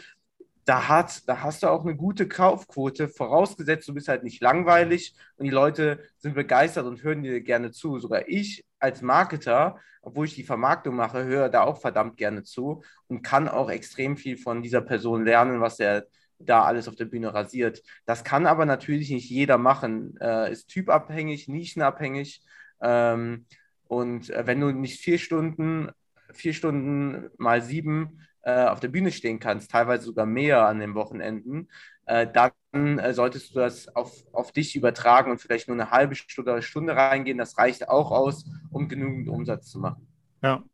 Da, 0.65 0.89
hat, 0.89 1.27
da 1.27 1.43
hast 1.43 1.63
du 1.63 1.69
auch 1.69 1.85
eine 1.85 1.97
gute 1.97 2.29
Kaufquote, 2.29 3.09
vorausgesetzt, 3.09 3.89
du 3.89 3.95
bist 3.95 4.09
halt 4.09 4.23
nicht 4.23 4.43
langweilig 4.43 5.15
und 5.37 5.45
die 5.45 5.51
Leute 5.51 6.01
sind 6.19 6.35
begeistert 6.35 6.87
und 6.87 7.03
hören 7.03 7.23
dir 7.23 7.41
gerne 7.41 7.71
zu. 7.71 7.99
Sogar 7.99 8.29
ich 8.29 8.65
als 8.79 9.01
Marketer, 9.01 9.79
obwohl 10.03 10.27
ich 10.27 10.35
die 10.35 10.43
Vermarktung 10.45 10.95
mache, 10.95 11.25
höre 11.25 11.49
da 11.49 11.63
auch 11.63 11.81
verdammt 11.81 12.17
gerne 12.19 12.43
zu 12.43 12.83
und 13.07 13.23
kann 13.23 13.49
auch 13.49 13.71
extrem 13.71 14.17
viel 14.17 14.37
von 14.37 14.63
dieser 14.63 14.83
Person 14.83 15.25
lernen, 15.25 15.61
was 15.61 15.81
er 15.81 16.07
da 16.39 16.63
alles 16.65 16.87
auf 16.87 16.97
der 16.97 17.07
Bühne 17.07 17.35
rasiert. 17.35 17.83
Das 18.05 18.23
kann 18.25 18.47
aber 18.47 18.65
natürlich 18.65 19.11
nicht 19.11 19.29
jeder 19.29 19.59
machen. 19.59 20.17
Äh, 20.21 20.53
ist 20.53 20.69
typabhängig, 20.69 21.49
nischenabhängig. 21.49 22.43
Ähm, 22.81 23.47
und 23.87 24.31
äh, 24.31 24.47
wenn 24.47 24.61
du 24.61 24.71
nicht 24.71 25.01
vier 25.01 25.19
Stunden, 25.19 25.91
vier 26.33 26.53
Stunden 26.53 27.31
mal 27.39 27.63
sieben 27.63 28.21
äh, 28.43 28.67
auf 28.67 28.81
der 28.81 28.89
Bühne 28.89 29.13
stehen 29.13 29.41
kannst, 29.41 29.71
teilweise 29.71 30.05
sogar 30.05 30.27
mehr 30.27 30.67
an 30.67 30.79
den 30.79 30.95
Wochenenden, 30.95 31.69
äh, 32.07 32.27
dann 32.27 32.99
äh, 32.99 33.13
solltest 33.13 33.55
du 33.55 33.61
das 33.61 33.95
auf, 33.95 34.13
auf 34.33 34.53
dich 34.53 34.77
übertragen 34.77 35.31
und 35.31 35.41
vielleicht 35.41 35.69
nur 35.69 35.77
eine 35.77 35.91
halbe 35.91 36.15
Stunde 36.15 36.53
oder 36.53 36.63
Stunde 36.63 36.97
reingehen. 36.97 37.39
Das 37.39 37.59
reicht 37.59 37.89
auch 37.89 38.11
aus, 38.11 38.47
um 38.71 38.89
genügend 38.89 39.29
Umsatz 39.29 39.71
zu 39.71 39.79
machen. 39.79 40.07
Ja, 40.43 40.65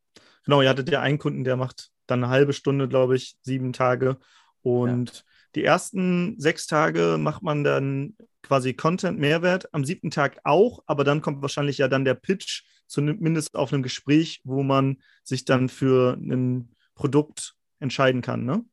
genau. 0.44 0.62
Ihr 0.62 0.68
hattet 0.68 0.90
ja 0.90 1.00
einen 1.00 1.18
Kunden, 1.18 1.44
der 1.44 1.56
macht 1.56 1.90
dann 2.06 2.22
eine 2.22 2.32
halbe 2.32 2.52
Stunde, 2.52 2.88
glaube 2.88 3.16
ich, 3.16 3.36
sieben 3.42 3.72
Tage. 3.72 4.18
Und 4.62 5.10
ja. 5.10 5.22
die 5.56 5.64
ersten 5.64 6.38
sechs 6.38 6.66
Tage 6.66 7.16
macht 7.18 7.42
man 7.42 7.64
dann 7.64 8.16
quasi 8.44 8.74
Content-Mehrwert, 8.74 9.74
am 9.74 9.84
siebten 9.84 10.10
Tag 10.10 10.38
auch, 10.44 10.84
aber 10.86 11.02
dann 11.02 11.20
kommt 11.20 11.42
wahrscheinlich 11.42 11.78
ja 11.78 11.88
dann 11.88 12.04
der 12.04 12.14
Pitch, 12.14 12.62
zumindest 12.86 13.56
auf 13.56 13.72
einem 13.72 13.82
Gespräch, 13.82 14.40
wo 14.44 14.62
man 14.62 14.98
sich 15.24 15.44
dann 15.44 15.68
für 15.68 16.14
ein 16.14 16.68
Produkt 16.94 17.56
entscheiden 17.80 18.22
kann, 18.22 18.44
ne? 18.44 18.64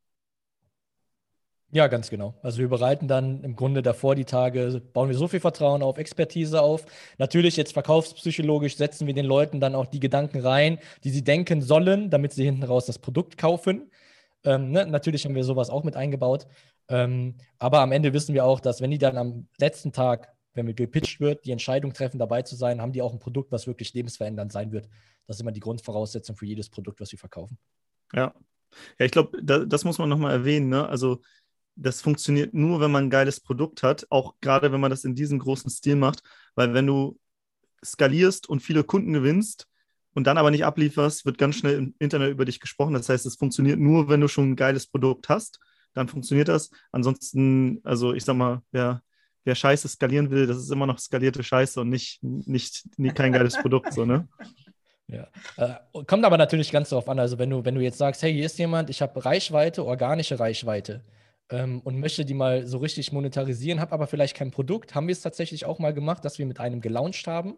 Ja, 1.73 1.87
ganz 1.87 2.09
genau. 2.09 2.35
Also 2.43 2.59
wir 2.59 2.67
bereiten 2.67 3.07
dann 3.07 3.45
im 3.45 3.55
Grunde 3.55 3.81
davor 3.81 4.13
die 4.13 4.25
Tage, 4.25 4.81
bauen 4.91 5.07
wir 5.07 5.15
so 5.15 5.29
viel 5.29 5.39
Vertrauen 5.39 5.81
auf, 5.81 5.97
Expertise 5.97 6.61
auf. 6.61 6.85
Natürlich 7.17 7.55
jetzt 7.55 7.71
verkaufspsychologisch 7.71 8.75
setzen 8.75 9.07
wir 9.07 9.13
den 9.13 9.25
Leuten 9.25 9.61
dann 9.61 9.73
auch 9.73 9.85
die 9.85 10.01
Gedanken 10.01 10.41
rein, 10.41 10.79
die 11.05 11.11
sie 11.11 11.23
denken 11.23 11.61
sollen, 11.61 12.09
damit 12.09 12.33
sie 12.33 12.43
hinten 12.43 12.63
raus 12.63 12.87
das 12.87 12.99
Produkt 12.99 13.37
kaufen. 13.37 13.89
Ähm, 14.43 14.71
ne? 14.71 14.85
Natürlich 14.85 15.25
haben 15.25 15.35
wir 15.35 15.43
sowas 15.43 15.69
auch 15.69 15.83
mit 15.83 15.95
eingebaut. 15.95 16.47
Ähm, 16.87 17.35
aber 17.59 17.79
am 17.81 17.91
Ende 17.91 18.13
wissen 18.13 18.33
wir 18.33 18.45
auch, 18.45 18.59
dass 18.59 18.81
wenn 18.81 18.91
die 18.91 18.97
dann 18.97 19.17
am 19.17 19.47
letzten 19.57 19.91
Tag, 19.91 20.33
wenn 20.53 20.67
wir 20.67 20.73
gepitcht 20.73 21.19
wird, 21.19 21.45
die 21.45 21.51
Entscheidung 21.51 21.93
treffen, 21.93 22.19
dabei 22.19 22.41
zu 22.41 22.55
sein, 22.55 22.81
haben 22.81 22.91
die 22.91 23.01
auch 23.01 23.13
ein 23.13 23.19
Produkt, 23.19 23.51
was 23.51 23.67
wirklich 23.67 23.93
lebensverändernd 23.93 24.51
sein 24.51 24.71
wird. 24.71 24.89
Das 25.27 25.37
ist 25.37 25.41
immer 25.41 25.51
die 25.51 25.59
Grundvoraussetzung 25.59 26.35
für 26.35 26.45
jedes 26.45 26.69
Produkt, 26.69 26.99
was 26.99 27.11
wir 27.11 27.19
verkaufen. 27.19 27.57
Ja. 28.13 28.33
Ja, 28.97 29.05
ich 29.05 29.11
glaube, 29.11 29.37
da, 29.43 29.59
das 29.59 29.83
muss 29.83 29.97
man 29.97 30.09
nochmal 30.09 30.31
erwähnen. 30.31 30.69
Ne? 30.69 30.87
Also 30.87 31.21
das 31.75 32.01
funktioniert 32.01 32.53
nur, 32.53 32.79
wenn 32.79 32.91
man 32.91 33.05
ein 33.05 33.09
geiles 33.09 33.39
Produkt 33.39 33.83
hat, 33.83 34.07
auch 34.09 34.35
gerade 34.41 34.71
wenn 34.71 34.79
man 34.79 34.91
das 34.91 35.03
in 35.03 35.15
diesem 35.15 35.39
großen 35.39 35.69
Stil 35.69 35.95
macht, 35.95 36.23
weil 36.55 36.73
wenn 36.73 36.87
du 36.87 37.19
skalierst 37.83 38.47
und 38.47 38.61
viele 38.61 38.83
Kunden 38.83 39.13
gewinnst 39.13 39.67
und 40.13 40.27
dann 40.27 40.37
aber 40.37 40.51
nicht 40.51 40.65
ablieferst, 40.65 41.25
wird 41.25 41.37
ganz 41.37 41.55
schnell 41.55 41.77
im 41.77 41.95
Internet 41.99 42.31
über 42.31 42.45
dich 42.45 42.59
gesprochen. 42.59 42.93
Das 42.93 43.09
heißt, 43.09 43.25
es 43.25 43.35
funktioniert 43.35 43.79
nur, 43.79 44.09
wenn 44.09 44.21
du 44.21 44.27
schon 44.27 44.51
ein 44.51 44.55
geiles 44.55 44.87
Produkt 44.87 45.29
hast, 45.29 45.59
dann 45.93 46.07
funktioniert 46.07 46.47
das. 46.47 46.71
Ansonsten, 46.91 47.79
also 47.83 48.13
ich 48.13 48.23
sag 48.23 48.35
mal, 48.35 48.61
wer, 48.71 49.01
wer 49.43 49.55
Scheiße 49.55 49.87
skalieren 49.87 50.29
will, 50.31 50.47
das 50.47 50.57
ist 50.57 50.71
immer 50.71 50.85
noch 50.85 50.99
skalierte 50.99 51.43
Scheiße 51.43 51.81
und 51.81 51.89
nicht, 51.89 52.21
nicht, 52.21 52.87
nicht 52.97 53.15
kein 53.15 53.31
geiles 53.31 53.57
Produkt, 53.57 53.93
so, 53.93 54.05
ne? 54.05 54.27
Ja. 55.07 55.27
Äh, 55.57 56.03
kommt 56.05 56.23
aber 56.23 56.37
natürlich 56.37 56.71
ganz 56.71 56.87
darauf 56.87 57.09
an. 57.09 57.19
Also, 57.19 57.37
wenn 57.37 57.49
du, 57.49 57.65
wenn 57.65 57.75
du 57.75 57.81
jetzt 57.81 57.97
sagst, 57.97 58.23
hey, 58.23 58.31
hier 58.31 58.45
ist 58.45 58.57
jemand, 58.57 58.89
ich 58.89 59.01
habe 59.01 59.25
Reichweite, 59.25 59.85
organische 59.85 60.39
Reichweite, 60.39 61.03
ähm, 61.51 61.81
und 61.81 61.99
möchte 61.99 62.25
die 62.25 62.33
mal 62.33 62.65
so 62.65 62.77
richtig 62.77 63.11
monetarisieren, 63.11 63.79
habe 63.79 63.91
aber 63.91 64.07
vielleicht 64.07 64.35
kein 64.35 64.51
Produkt, 64.51 64.95
haben 64.95 65.07
wir 65.07 65.13
es 65.13 65.21
tatsächlich 65.21 65.65
auch 65.65 65.79
mal 65.79 65.93
gemacht, 65.93 66.25
dass 66.25 66.39
wir 66.39 66.45
mit 66.45 66.59
einem 66.59 66.81
gelauncht 66.81 67.27
haben 67.27 67.57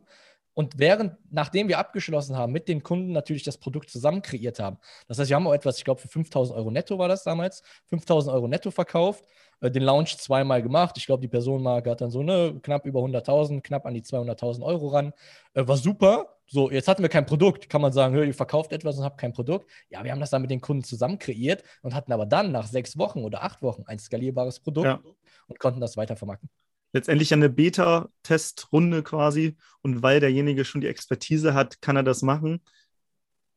und 0.54 0.78
während, 0.78 1.14
nachdem 1.32 1.68
wir 1.68 1.80
abgeschlossen 1.80 2.38
haben, 2.38 2.52
mit 2.52 2.68
den 2.68 2.84
Kunden 2.84 3.12
natürlich 3.12 3.44
das 3.44 3.58
Produkt 3.58 3.90
zusammen 3.90 4.22
kreiert 4.22 4.60
haben. 4.60 4.78
Das 5.08 5.18
heißt, 5.18 5.30
wir 5.30 5.36
haben 5.36 5.48
auch 5.48 5.54
etwas, 5.54 5.78
ich 5.78 5.84
glaube, 5.84 6.02
für 6.02 6.08
5000 6.08 6.58
Euro 6.58 6.70
netto 6.70 6.98
war 6.98 7.08
das 7.08 7.24
damals, 7.24 7.64
5000 7.88 8.34
Euro 8.36 8.48
netto 8.48 8.70
verkauft, 8.70 9.26
äh, 9.62 9.72
den 9.72 9.84
Launch 9.84 10.18
zweimal 10.18 10.62
gemacht. 10.62 10.96
Ich 10.98 11.06
glaube, 11.06 11.22
die 11.22 11.28
Personenmarke 11.28 11.90
hat 11.90 12.02
dann 12.02 12.12
so 12.12 12.22
ne, 12.22 12.60
knapp 12.62 12.86
über 12.86 13.00
100.000, 13.00 13.62
knapp 13.62 13.86
an 13.86 13.94
die 13.94 14.04
200.000 14.04 14.64
Euro 14.64 14.90
ran. 14.90 15.14
Äh, 15.54 15.68
war 15.68 15.78
super. 15.78 16.38
So, 16.46 16.70
jetzt 16.70 16.88
hatten 16.88 17.02
wir 17.02 17.10
kein 17.10 17.26
Produkt. 17.26 17.70
Kann 17.70 17.82
man 17.82 17.92
sagen, 17.92 18.16
ihr 18.16 18.34
verkauft 18.34 18.74
etwas 18.74 18.98
und 18.98 19.06
habt 19.06 19.20
kein 19.20 19.34
Produkt. 19.34 19.72
Ja, 19.90 20.04
wir 20.04 20.12
haben 20.12 20.20
das 20.20 20.30
dann 20.30 20.42
mit 20.42 20.52
den 20.52 20.62
Kunden 20.62 20.84
zusammen 20.84 21.18
kreiert 21.18 21.64
und 21.82 21.96
hatten 21.96 22.12
aber 22.12 22.26
dann 22.26 22.52
nach 22.52 22.68
sechs 22.68 22.98
Wochen 22.98 23.24
oder 23.24 23.44
acht 23.44 23.62
Wochen 23.64 23.84
ein 23.88 23.98
skalierbares 23.98 24.60
Produkt 24.60 24.86
ja. 24.86 25.02
und 25.48 25.60
konnten 25.60 25.80
das 25.80 25.98
weiter 25.98 26.16
vermarkten 26.16 26.50
letztendlich 26.94 27.34
eine 27.34 27.50
Beta-Testrunde 27.50 29.04
quasi. 29.04 29.58
Und 29.82 30.02
weil 30.02 30.20
derjenige 30.20 30.64
schon 30.64 30.82
die 30.82 30.88
Expertise 30.88 31.54
hat, 31.54 31.82
kann 31.82 31.98
er 31.98 32.04
das 32.04 32.22
machen. 32.22 32.62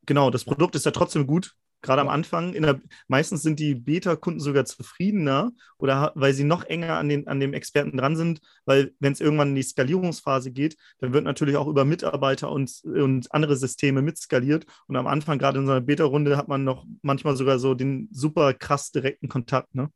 Genau, 0.06 0.30
das 0.30 0.44
Produkt 0.44 0.74
ist 0.74 0.86
ja 0.86 0.92
trotzdem 0.92 1.26
gut 1.26 1.56
gerade 1.82 2.02
am 2.02 2.08
Anfang. 2.08 2.52
Der, 2.52 2.80
meistens 3.08 3.42
sind 3.42 3.58
die 3.58 3.74
Beta-Kunden 3.74 4.40
sogar 4.40 4.64
zufriedener 4.64 5.52
oder 5.78 6.12
weil 6.14 6.34
sie 6.34 6.44
noch 6.44 6.64
enger 6.64 6.98
an, 6.98 7.08
den, 7.08 7.28
an 7.28 7.40
dem 7.40 7.54
Experten 7.54 7.96
dran 7.96 8.16
sind, 8.16 8.40
weil 8.64 8.94
wenn 8.98 9.12
es 9.12 9.20
irgendwann 9.20 9.50
in 9.50 9.54
die 9.54 9.62
Skalierungsphase 9.62 10.50
geht, 10.50 10.76
dann 10.98 11.12
wird 11.12 11.24
natürlich 11.24 11.56
auch 11.56 11.68
über 11.68 11.84
Mitarbeiter 11.84 12.50
und, 12.50 12.82
und 12.84 13.32
andere 13.32 13.56
Systeme 13.56 14.02
mitskaliert. 14.02 14.66
Und 14.86 14.96
am 14.96 15.06
Anfang, 15.06 15.38
gerade 15.38 15.58
in 15.58 15.66
so 15.66 15.72
einer 15.72 15.80
Beta-Runde, 15.80 16.36
hat 16.36 16.48
man 16.48 16.64
noch 16.64 16.86
manchmal 17.02 17.36
sogar 17.36 17.58
so 17.58 17.74
den 17.74 18.08
super 18.10 18.52
krass 18.52 18.90
direkten 18.90 19.28
Kontakt. 19.28 19.74
Ne? 19.74 19.90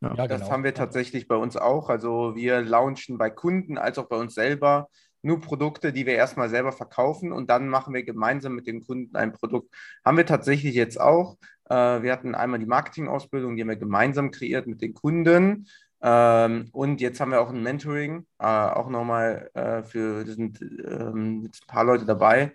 Ja, 0.00 0.26
das 0.26 0.40
genau. 0.40 0.52
haben 0.52 0.64
wir 0.64 0.74
tatsächlich 0.74 1.28
bei 1.28 1.36
uns 1.36 1.56
auch. 1.56 1.90
Also 1.90 2.34
wir 2.34 2.62
launchen 2.62 3.18
bei 3.18 3.30
Kunden 3.30 3.76
als 3.76 3.98
auch 3.98 4.08
bei 4.08 4.16
uns 4.16 4.34
selber 4.34 4.88
nur 5.22 5.40
Produkte, 5.40 5.92
die 5.92 6.06
wir 6.06 6.14
erstmal 6.14 6.48
selber 6.48 6.72
verkaufen 6.72 7.32
und 7.32 7.50
dann 7.50 7.68
machen 7.68 7.92
wir 7.92 8.02
gemeinsam 8.02 8.54
mit 8.54 8.66
dem 8.66 8.80
Kunden 8.80 9.16
ein 9.16 9.32
Produkt. 9.32 9.74
Haben 10.04 10.16
wir 10.16 10.26
tatsächlich 10.26 10.74
jetzt 10.74 10.98
auch. 10.98 11.36
Äh, 11.68 12.02
wir 12.02 12.12
hatten 12.12 12.34
einmal 12.34 12.58
die 12.58 12.66
Marketingausbildung, 12.66 13.56
die 13.56 13.62
haben 13.62 13.68
wir 13.68 13.76
gemeinsam 13.76 14.30
kreiert 14.30 14.66
mit 14.66 14.80
den 14.80 14.94
Kunden. 14.94 15.68
Ähm, 16.02 16.68
und 16.72 17.02
jetzt 17.02 17.20
haben 17.20 17.30
wir 17.32 17.42
auch 17.42 17.50
ein 17.50 17.62
Mentoring, 17.62 18.26
äh, 18.38 18.46
auch 18.46 18.88
nochmal 18.88 19.50
äh, 19.52 19.82
für, 19.82 20.24
da 20.24 20.32
sind 20.32 20.62
ähm, 20.62 21.44
ein 21.44 21.50
paar 21.66 21.84
Leute 21.84 22.04
dabei, 22.06 22.52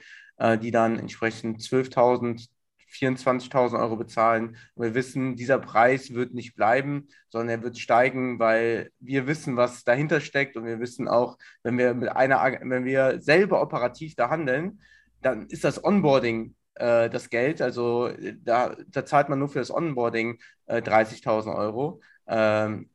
die 0.62 0.72
dann 0.72 1.00
entsprechend 1.00 1.62
12.000 1.62 2.50
24.000 2.96 3.80
Euro 3.80 3.96
bezahlen. 3.98 4.58
Und 4.76 4.86
wir 4.86 4.96
wissen, 4.96 5.36
dieser 5.36 5.60
Preis 5.60 6.14
wird 6.14 6.34
nicht 6.34 6.56
bleiben, 6.56 7.08
sondern 7.30 7.50
er 7.50 7.64
wird 7.64 7.78
steigen, 7.78 8.40
weil 8.40 8.92
wir 9.00 9.28
wissen, 9.28 9.58
was 9.58 9.84
dahinter 9.84 10.22
steckt. 10.22 10.58
Und 10.58 10.66
wir 10.66 10.80
wissen 10.80 11.08
auch, 11.08 11.38
wenn 11.64 11.78
wir 11.78 11.94
mit 11.94 12.10
einer, 12.10 12.42
wenn 12.62 12.86
wir 12.86 13.22
selber 13.22 13.62
operativ 13.62 14.16
da 14.16 14.30
handeln, 14.30 14.80
dann 15.22 15.48
ist 15.48 15.64
das 15.64 15.84
Onboarding 15.84 16.56
äh, 16.76 17.10
das 17.10 17.30
Geld. 17.30 17.62
Also 17.62 18.12
da, 18.44 18.76
da, 18.88 19.06
zahlt 19.06 19.30
man 19.30 19.40
nur 19.40 19.50
für 19.50 19.60
das 19.60 19.72
Onboarding 19.72 20.40
äh, 20.68 20.82
30.000 20.82 21.56
Euro. 21.56 22.02
Ähm, 22.28 22.90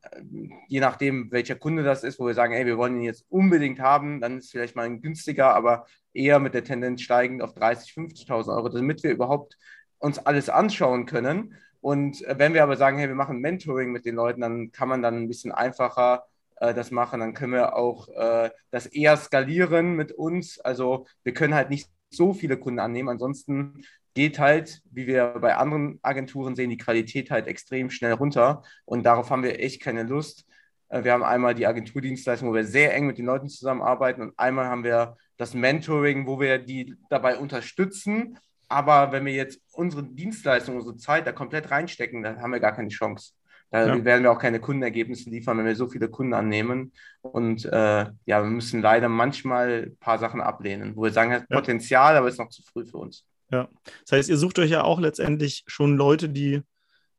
je 0.67 0.79
nachdem, 0.81 1.31
welcher 1.31 1.55
Kunde 1.55 1.83
das 1.83 2.03
ist, 2.03 2.19
wo 2.19 2.27
wir 2.27 2.33
sagen, 2.33 2.53
ey, 2.53 2.65
wir 2.65 2.77
wollen 2.77 2.97
ihn 2.97 3.03
jetzt 3.03 3.25
unbedingt 3.29 3.79
haben, 3.79 4.19
dann 4.19 4.39
ist 4.39 4.51
vielleicht 4.51 4.75
mal 4.75 4.85
ein 4.85 5.01
günstiger, 5.01 5.55
aber 5.55 5.85
eher 6.13 6.39
mit 6.39 6.53
der 6.53 6.65
Tendenz 6.65 7.01
steigend 7.01 7.41
auf 7.41 7.55
30.000, 7.55 8.27
50.000 8.27 8.55
Euro, 8.55 8.69
damit 8.69 9.03
wir 9.03 9.11
überhaupt 9.11 9.57
uns 10.01 10.19
alles 10.19 10.49
anschauen 10.49 11.05
können. 11.05 11.55
Und 11.79 12.23
äh, 12.23 12.37
wenn 12.37 12.53
wir 12.53 12.63
aber 12.63 12.77
sagen, 12.77 12.97
hey, 12.97 13.07
wir 13.07 13.15
machen 13.15 13.39
Mentoring 13.39 13.91
mit 13.91 14.05
den 14.05 14.15
Leuten, 14.15 14.41
dann 14.41 14.71
kann 14.71 14.89
man 14.89 15.01
dann 15.01 15.15
ein 15.15 15.27
bisschen 15.27 15.51
einfacher 15.51 16.25
äh, 16.57 16.73
das 16.73 16.91
machen. 16.91 17.19
Dann 17.19 17.33
können 17.33 17.53
wir 17.53 17.75
auch 17.75 18.09
äh, 18.09 18.49
das 18.71 18.85
eher 18.87 19.17
skalieren 19.17 19.95
mit 19.95 20.11
uns. 20.11 20.59
Also 20.59 21.05
wir 21.23 21.33
können 21.33 21.55
halt 21.55 21.69
nicht 21.69 21.89
so 22.09 22.33
viele 22.33 22.57
Kunden 22.57 22.79
annehmen. 22.79 23.09
Ansonsten 23.09 23.83
geht 24.13 24.39
halt, 24.39 24.81
wie 24.91 25.07
wir 25.07 25.35
bei 25.39 25.55
anderen 25.55 25.99
Agenturen 26.01 26.55
sehen, 26.55 26.69
die 26.69 26.77
Qualität 26.77 27.31
halt 27.31 27.47
extrem 27.47 27.89
schnell 27.89 28.13
runter. 28.13 28.63
Und 28.85 29.03
darauf 29.03 29.29
haben 29.29 29.43
wir 29.43 29.59
echt 29.59 29.81
keine 29.81 30.03
Lust. 30.03 30.45
Äh, 30.89 31.03
wir 31.03 31.13
haben 31.13 31.23
einmal 31.23 31.55
die 31.55 31.67
Agenturdienstleistung, 31.67 32.49
wo 32.49 32.53
wir 32.53 32.65
sehr 32.65 32.93
eng 32.93 33.07
mit 33.07 33.17
den 33.17 33.25
Leuten 33.25 33.49
zusammenarbeiten 33.49 34.21
und 34.21 34.37
einmal 34.37 34.65
haben 34.65 34.83
wir 34.83 35.17
das 35.37 35.53
Mentoring, 35.55 36.27
wo 36.27 36.39
wir 36.39 36.59
die 36.59 36.95
dabei 37.09 37.37
unterstützen, 37.37 38.37
aber 38.71 39.11
wenn 39.11 39.25
wir 39.25 39.33
jetzt 39.33 39.61
unsere 39.73 40.03
Dienstleistung, 40.03 40.77
unsere 40.77 40.97
Zeit 40.97 41.27
da 41.27 41.31
komplett 41.31 41.71
reinstecken, 41.71 42.23
dann 42.23 42.41
haben 42.41 42.51
wir 42.51 42.59
gar 42.59 42.73
keine 42.73 42.89
Chance. 42.89 43.33
Da 43.69 43.87
ja. 43.87 44.05
werden 44.05 44.23
wir 44.23 44.31
auch 44.31 44.39
keine 44.39 44.59
Kundenergebnisse 44.59 45.29
liefern, 45.29 45.57
wenn 45.57 45.65
wir 45.65 45.75
so 45.75 45.87
viele 45.87 46.09
Kunden 46.09 46.33
annehmen. 46.33 46.91
Und 47.21 47.65
äh, 47.65 48.05
ja, 48.25 48.43
wir 48.43 48.49
müssen 48.49 48.81
leider 48.81 49.07
manchmal 49.07 49.87
ein 49.87 49.97
paar 49.97 50.19
Sachen 50.19 50.41
ablehnen, 50.41 50.95
wo 50.95 51.03
wir 51.03 51.11
sagen, 51.11 51.31
hat 51.31 51.45
ja. 51.49 51.57
Potenzial, 51.57 52.17
aber 52.17 52.27
es 52.27 52.33
ist 52.33 52.39
noch 52.39 52.49
zu 52.49 52.63
früh 52.63 52.85
für 52.85 52.97
uns. 52.97 53.25
Ja, 53.49 53.69
das 54.05 54.17
heißt, 54.17 54.29
ihr 54.29 54.37
sucht 54.37 54.59
euch 54.59 54.71
ja 54.71 54.83
auch 54.83 54.99
letztendlich 54.99 55.63
schon 55.67 55.95
Leute, 55.97 56.29
die 56.29 56.61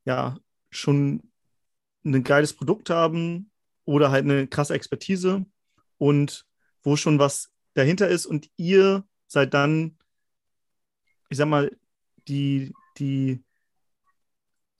ja 0.05 0.37
schon 0.69 1.23
ein 2.05 2.23
geiles 2.23 2.53
Produkt 2.53 2.89
haben 2.89 3.51
oder 3.85 4.11
halt 4.11 4.25
eine 4.25 4.47
krasse 4.47 4.73
Expertise 4.73 5.45
und 5.97 6.45
wo 6.83 6.95
schon 6.95 7.19
was 7.19 7.51
dahinter 7.73 8.07
ist 8.07 8.25
und 8.25 8.49
ihr 8.57 9.03
seid 9.27 9.53
dann 9.53 9.97
ich 11.33 11.37
sag 11.37 11.47
mal, 11.47 11.71
die, 12.27 12.73
die, 12.99 13.43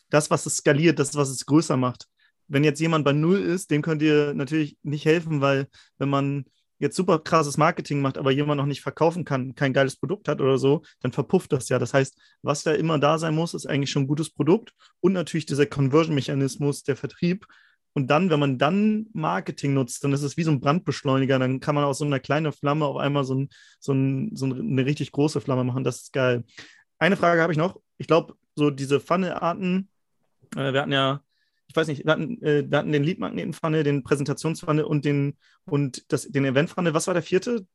das, 0.10 0.30
was 0.30 0.46
es 0.46 0.58
skaliert, 0.58 1.00
das, 1.00 1.16
was 1.16 1.30
es 1.30 1.46
größer 1.48 1.78
macht. 1.78 2.08
Wenn 2.48 2.64
jetzt 2.64 2.80
jemand 2.80 3.04
bei 3.06 3.12
Null 3.12 3.40
ist, 3.40 3.72
dem 3.72 3.82
könnt 3.82 4.04
ihr 4.04 4.34
natürlich 4.36 4.78
nicht 4.84 5.06
helfen, 5.06 5.42
weil 5.42 5.68
wenn 5.98 6.10
man 6.10 6.46
jetzt 6.78 6.96
super 6.96 7.18
krasses 7.18 7.58
Marketing 7.58 8.02
macht, 8.02 8.20
aber 8.20 8.30
jemand 8.32 8.60
noch 8.60 8.68
nicht 8.68 8.82
verkaufen 8.82 9.26
kann, 9.26 9.56
kein 9.56 9.74
geiles 9.74 9.96
Produkt 9.96 10.28
hat 10.28 10.42
oder 10.42 10.60
so, 10.60 10.84
dann 11.02 11.12
verpufft 11.12 11.52
das 11.52 11.70
ja. 11.70 11.80
Das 11.80 11.94
heißt, 11.94 12.16
was 12.44 12.62
da 12.62 12.74
immer 12.74 13.00
da 13.00 13.18
sein 13.18 13.34
muss, 13.34 13.56
ist 13.56 13.66
eigentlich 13.66 13.90
schon 13.90 14.04
ein 14.04 14.08
gutes 14.08 14.30
Produkt 14.30 14.74
und 15.00 15.14
natürlich 15.14 15.48
dieser 15.48 15.66
Conversion-Mechanismus, 15.66 16.84
der 16.84 16.98
Vertrieb, 16.98 17.48
und 17.94 18.08
dann, 18.08 18.30
wenn 18.30 18.40
man 18.40 18.58
dann 18.58 19.08
Marketing 19.14 19.76
nutzt, 19.76 20.04
dann 20.04 20.14
ist 20.14 20.24
es 20.24 20.36
wie 20.36 20.44
so 20.44 20.52
ein 20.52 20.60
Brandbeschleuniger. 20.60 21.38
Dann 21.38 21.60
kann 21.60 21.76
man 21.76 21.84
aus 21.84 22.00
so 22.00 22.06
einer 22.06 22.20
kleinen 22.20 22.52
Flamme 22.52 22.86
auf 22.86 22.98
einmal 22.98 23.24
so, 23.24 23.36
ein, 23.36 23.50
so, 23.80 23.94
ein, 23.94 24.36
so 24.36 24.46
eine 24.46 24.86
richtig 24.86 25.12
große 25.12 25.42
Flamme 25.42 25.64
machen. 25.64 25.84
Das 25.84 26.02
ist 26.02 26.14
geil. 26.14 26.44
Eine 26.98 27.18
Frage 27.18 27.42
habe 27.42 27.54
ich 27.54 27.60
noch. 27.60 27.80
Ich 27.98 28.08
glaube, 28.08 28.36
so 28.56 28.72
diese 28.72 29.00
Funnel-Arten, 29.00 29.90
äh, 30.56 30.74
wir 30.74 30.82
hatten 30.82 30.92
ja 30.92 31.22
ich 31.68 31.76
weiß 31.76 31.88
nicht, 31.88 32.06
wir 32.06 32.12
hatten, 32.12 32.42
äh, 32.44 32.70
wir 32.70 32.78
hatten 32.78 32.92
den 32.92 33.04
Lead-Magneten-Funnel, 33.04 33.84
den 33.84 34.04
Präsentationsfunnel 34.04 34.84
und 34.84 35.06
den, 35.06 35.38
und 35.66 36.12
das, 36.12 36.24
den 36.24 36.46
Event-Funnel. 36.46 36.94
Was 36.94 37.08
war 37.08 37.14
der 37.14 37.24
vierte? 37.24 37.66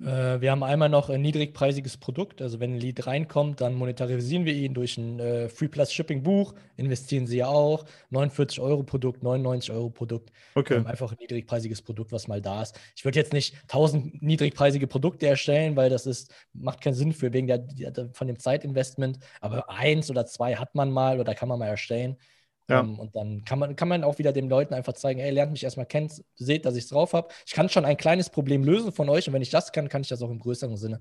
Äh, 0.00 0.40
wir 0.40 0.50
haben 0.50 0.62
einmal 0.62 0.88
noch 0.88 1.10
ein 1.10 1.20
niedrigpreisiges 1.20 1.98
Produkt. 1.98 2.40
Also 2.40 2.60
wenn 2.60 2.74
ein 2.74 2.80
Lead 2.80 3.06
reinkommt, 3.06 3.60
dann 3.60 3.74
monetarisieren 3.74 4.44
wir 4.44 4.54
ihn 4.54 4.72
durch 4.72 4.96
ein 4.96 5.18
äh, 5.20 5.48
Free 5.48 5.68
Plus 5.68 5.92
Shipping 5.92 6.22
Buch, 6.22 6.54
investieren 6.76 7.26
sie 7.26 7.38
ja 7.38 7.48
auch. 7.48 7.84
49 8.10 8.60
Euro 8.60 8.82
Produkt, 8.82 9.22
99 9.22 9.72
Euro 9.72 9.90
Produkt. 9.90 10.30
Okay. 10.54 10.76
Ähm, 10.76 10.86
einfach 10.86 11.10
ein 11.10 11.18
niedrigpreisiges 11.20 11.82
Produkt, 11.82 12.12
was 12.12 12.28
mal 12.28 12.40
da 12.40 12.62
ist. 12.62 12.78
Ich 12.96 13.04
würde 13.04 13.18
jetzt 13.18 13.32
nicht 13.32 13.54
1000 13.64 14.22
niedrigpreisige 14.22 14.86
Produkte 14.86 15.26
erstellen, 15.26 15.76
weil 15.76 15.90
das 15.90 16.06
ist, 16.06 16.32
macht 16.52 16.80
keinen 16.80 16.94
Sinn 16.94 17.12
für 17.12 17.32
wegen 17.32 17.46
der, 17.46 17.58
der 17.58 18.08
von 18.12 18.26
dem 18.26 18.38
Zeitinvestment. 18.38 19.18
Aber 19.40 19.68
eins 19.68 20.10
oder 20.10 20.24
zwei 20.24 20.54
hat 20.54 20.74
man 20.74 20.90
mal 20.90 21.20
oder 21.20 21.34
kann 21.34 21.48
man 21.48 21.58
mal 21.58 21.66
erstellen. 21.66 22.16
Ja. 22.68 22.80
Um, 22.80 22.88
ähm, 22.88 22.98
und 22.98 23.14
dann 23.14 23.44
kann 23.44 23.58
man, 23.58 23.76
kann 23.76 23.88
man 23.88 24.04
auch 24.04 24.18
wieder 24.18 24.32
den 24.32 24.48
Leuten 24.48 24.74
einfach 24.74 24.94
zeigen, 24.94 25.20
ey, 25.20 25.30
lernt 25.30 25.52
mich 25.52 25.64
erstmal 25.64 25.86
kennen, 25.86 26.10
seht, 26.34 26.64
dass 26.64 26.76
ich 26.76 26.84
es 26.84 26.90
drauf 26.90 27.12
habe. 27.12 27.28
Ich 27.46 27.52
kann 27.52 27.68
schon 27.68 27.84
ein 27.84 27.96
kleines 27.96 28.30
Problem 28.30 28.64
lösen 28.64 28.92
von 28.92 29.08
euch 29.08 29.28
und 29.28 29.34
wenn 29.34 29.42
ich 29.42 29.50
das 29.50 29.72
kann, 29.72 29.88
kann 29.88 30.02
ich 30.02 30.08
das 30.08 30.22
auch 30.22 30.30
im 30.30 30.38
größeren 30.38 30.76
Sinne. 30.76 31.00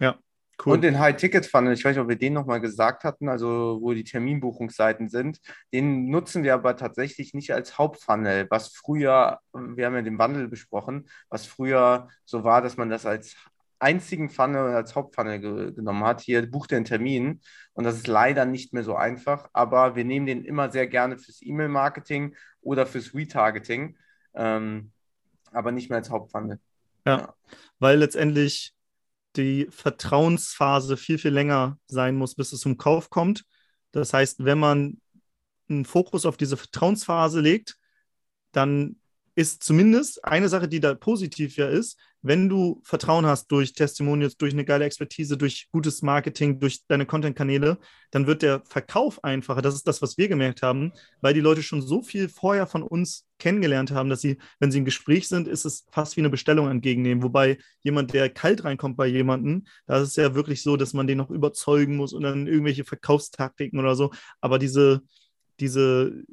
Ja, 0.00 0.18
Cool. 0.64 0.72
Und 0.72 0.82
den 0.82 0.98
High-Ticket-Funnel, 0.98 1.72
ich 1.72 1.84
weiß 1.84 1.94
nicht, 1.94 2.02
ob 2.02 2.08
wir 2.08 2.18
den 2.18 2.32
nochmal 2.32 2.60
gesagt 2.60 3.04
hatten, 3.04 3.28
also 3.28 3.78
wo 3.80 3.92
die 3.92 4.02
Terminbuchungsseiten 4.02 5.08
sind, 5.08 5.38
den 5.72 6.10
nutzen 6.10 6.42
wir 6.42 6.54
aber 6.54 6.76
tatsächlich 6.76 7.32
nicht 7.32 7.52
als 7.52 7.78
Hauptfunnel, 7.78 8.48
was 8.50 8.74
früher, 8.74 9.38
wir 9.52 9.86
haben 9.86 9.94
ja 9.94 10.02
den 10.02 10.18
Wandel 10.18 10.48
besprochen, 10.48 11.08
was 11.28 11.46
früher 11.46 12.08
so 12.24 12.42
war, 12.42 12.60
dass 12.60 12.76
man 12.76 12.90
das 12.90 13.06
als 13.06 13.36
einzigen 13.78 14.28
Funnel 14.28 14.74
als 14.74 14.94
Hauptfunnel 14.94 15.40
ge 15.40 15.72
genommen 15.72 16.04
hat. 16.04 16.20
Hier 16.20 16.48
bucht 16.50 16.72
er 16.72 16.76
einen 16.76 16.84
Termin 16.84 17.40
und 17.72 17.84
das 17.84 17.96
ist 17.96 18.06
leider 18.06 18.44
nicht 18.44 18.72
mehr 18.72 18.84
so 18.84 18.96
einfach, 18.96 19.48
aber 19.52 19.96
wir 19.96 20.04
nehmen 20.04 20.26
den 20.26 20.44
immer 20.44 20.70
sehr 20.70 20.86
gerne 20.86 21.18
fürs 21.18 21.40
E-Mail-Marketing 21.42 22.34
oder 22.60 22.86
fürs 22.86 23.14
Retargeting, 23.14 23.96
ähm, 24.34 24.92
aber 25.52 25.72
nicht 25.72 25.90
mehr 25.90 25.98
als 25.98 26.10
Hauptfunnel. 26.10 26.60
Ja, 27.06 27.18
ja, 27.18 27.34
weil 27.78 27.98
letztendlich 27.98 28.74
die 29.36 29.68
Vertrauensphase 29.70 30.96
viel, 30.96 31.18
viel 31.18 31.32
länger 31.32 31.78
sein 31.86 32.16
muss, 32.16 32.34
bis 32.34 32.52
es 32.52 32.60
zum 32.60 32.76
Kauf 32.76 33.10
kommt. 33.10 33.44
Das 33.92 34.12
heißt, 34.12 34.44
wenn 34.44 34.58
man 34.58 35.00
einen 35.68 35.84
Fokus 35.84 36.26
auf 36.26 36.36
diese 36.36 36.56
Vertrauensphase 36.56 37.40
legt, 37.40 37.78
dann 38.52 38.96
ist 39.38 39.62
zumindest 39.62 40.24
eine 40.24 40.48
Sache, 40.48 40.66
die 40.66 40.80
da 40.80 40.94
positiv 40.94 41.56
ja 41.56 41.68
ist, 41.68 41.96
wenn 42.22 42.48
du 42.48 42.80
Vertrauen 42.82 43.24
hast 43.24 43.46
durch 43.52 43.72
Testimonials, 43.72 44.36
durch 44.36 44.52
eine 44.52 44.64
geile 44.64 44.84
Expertise, 44.84 45.36
durch 45.36 45.68
gutes 45.70 46.02
Marketing, 46.02 46.58
durch 46.58 46.84
deine 46.88 47.06
Content-Kanäle, 47.06 47.78
dann 48.10 48.26
wird 48.26 48.42
der 48.42 48.62
Verkauf 48.64 49.22
einfacher. 49.22 49.62
Das 49.62 49.76
ist 49.76 49.86
das, 49.86 50.02
was 50.02 50.18
wir 50.18 50.26
gemerkt 50.26 50.62
haben, 50.62 50.92
weil 51.20 51.34
die 51.34 51.40
Leute 51.40 51.62
schon 51.62 51.82
so 51.82 52.02
viel 52.02 52.28
vorher 52.28 52.66
von 52.66 52.82
uns 52.82 53.28
kennengelernt 53.38 53.92
haben, 53.92 54.10
dass 54.10 54.22
sie, 54.22 54.38
wenn 54.58 54.72
sie 54.72 54.78
im 54.78 54.84
Gespräch 54.84 55.28
sind, 55.28 55.46
ist 55.46 55.64
es 55.64 55.86
fast 55.92 56.16
wie 56.16 56.20
eine 56.22 56.30
Bestellung 56.30 56.68
entgegennehmen. 56.68 57.22
Wobei 57.22 57.58
jemand, 57.84 58.12
der 58.14 58.30
kalt 58.30 58.64
reinkommt 58.64 58.96
bei 58.96 59.06
jemandem, 59.06 59.66
da 59.86 60.00
ist 60.00 60.08
es 60.08 60.16
ja 60.16 60.34
wirklich 60.34 60.64
so, 60.64 60.76
dass 60.76 60.94
man 60.94 61.06
den 61.06 61.18
noch 61.18 61.30
überzeugen 61.30 61.94
muss 61.94 62.12
und 62.12 62.24
dann 62.24 62.48
irgendwelche 62.48 62.82
Verkaufstaktiken 62.82 63.78
oder 63.78 63.94
so. 63.94 64.10
Aber 64.40 64.58
diese, 64.58 65.02
diese, 65.60 66.24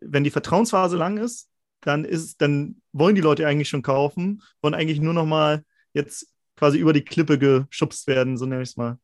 wenn 0.00 0.22
die 0.22 0.30
Vertrauensphase 0.30 0.96
lang 0.96 1.16
ist, 1.16 1.48
dann 1.82 2.04
ist, 2.04 2.40
dann 2.40 2.80
wollen 2.92 3.14
die 3.14 3.20
Leute 3.20 3.46
eigentlich 3.46 3.68
schon 3.68 3.82
kaufen, 3.82 4.42
wollen 4.62 4.74
eigentlich 4.74 5.00
nur 5.00 5.14
noch 5.14 5.26
mal 5.26 5.64
jetzt 5.92 6.28
quasi 6.56 6.78
über 6.78 6.92
die 6.92 7.04
Klippe 7.04 7.38
geschubst 7.38 8.06
werden, 8.06 8.36
so 8.36 8.46
nenne 8.46 8.62
ich 8.62 8.70
es 8.70 8.76
mal. 8.76 8.98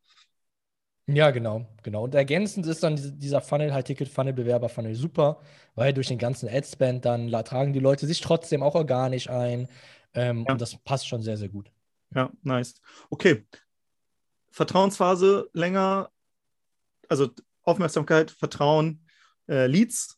Ja, 1.07 1.31
genau, 1.31 1.67
genau. 1.83 2.05
Und 2.05 2.15
ergänzend 2.15 2.67
ist 2.67 2.83
dann 2.83 2.97
dieser 3.19 3.41
Funnel, 3.41 3.73
halt 3.73 3.87
Ticket-Funnel, 3.87 4.35
Bewerber-Funnel 4.35 4.95
super, 4.95 5.41
weil 5.75 5.95
durch 5.95 6.09
den 6.09 6.19
ganzen 6.19 6.49
Ad-Spend 6.49 7.05
dann 7.05 7.31
tragen 7.45 7.73
die 7.73 7.81
Leute 7.81 8.07
sich 8.07 8.21
trotzdem 8.21 8.63
auch 8.63 8.75
organisch 8.75 9.29
ein. 9.31 9.69
Ähm, 10.13 10.45
ja. 10.47 10.53
Und 10.53 10.61
das 10.61 10.77
passt 10.77 11.09
schon 11.09 11.23
sehr, 11.23 11.39
sehr 11.39 11.49
gut. 11.49 11.71
Ja, 12.15 12.31
nice. 12.43 12.75
Okay. 13.09 13.47
Vertrauensphase 14.51 15.49
länger, 15.55 16.11
also 17.09 17.31
Aufmerksamkeit, 17.63 18.31
Vertrauen, 18.31 19.07
äh, 19.49 19.67
Leads 19.67 20.18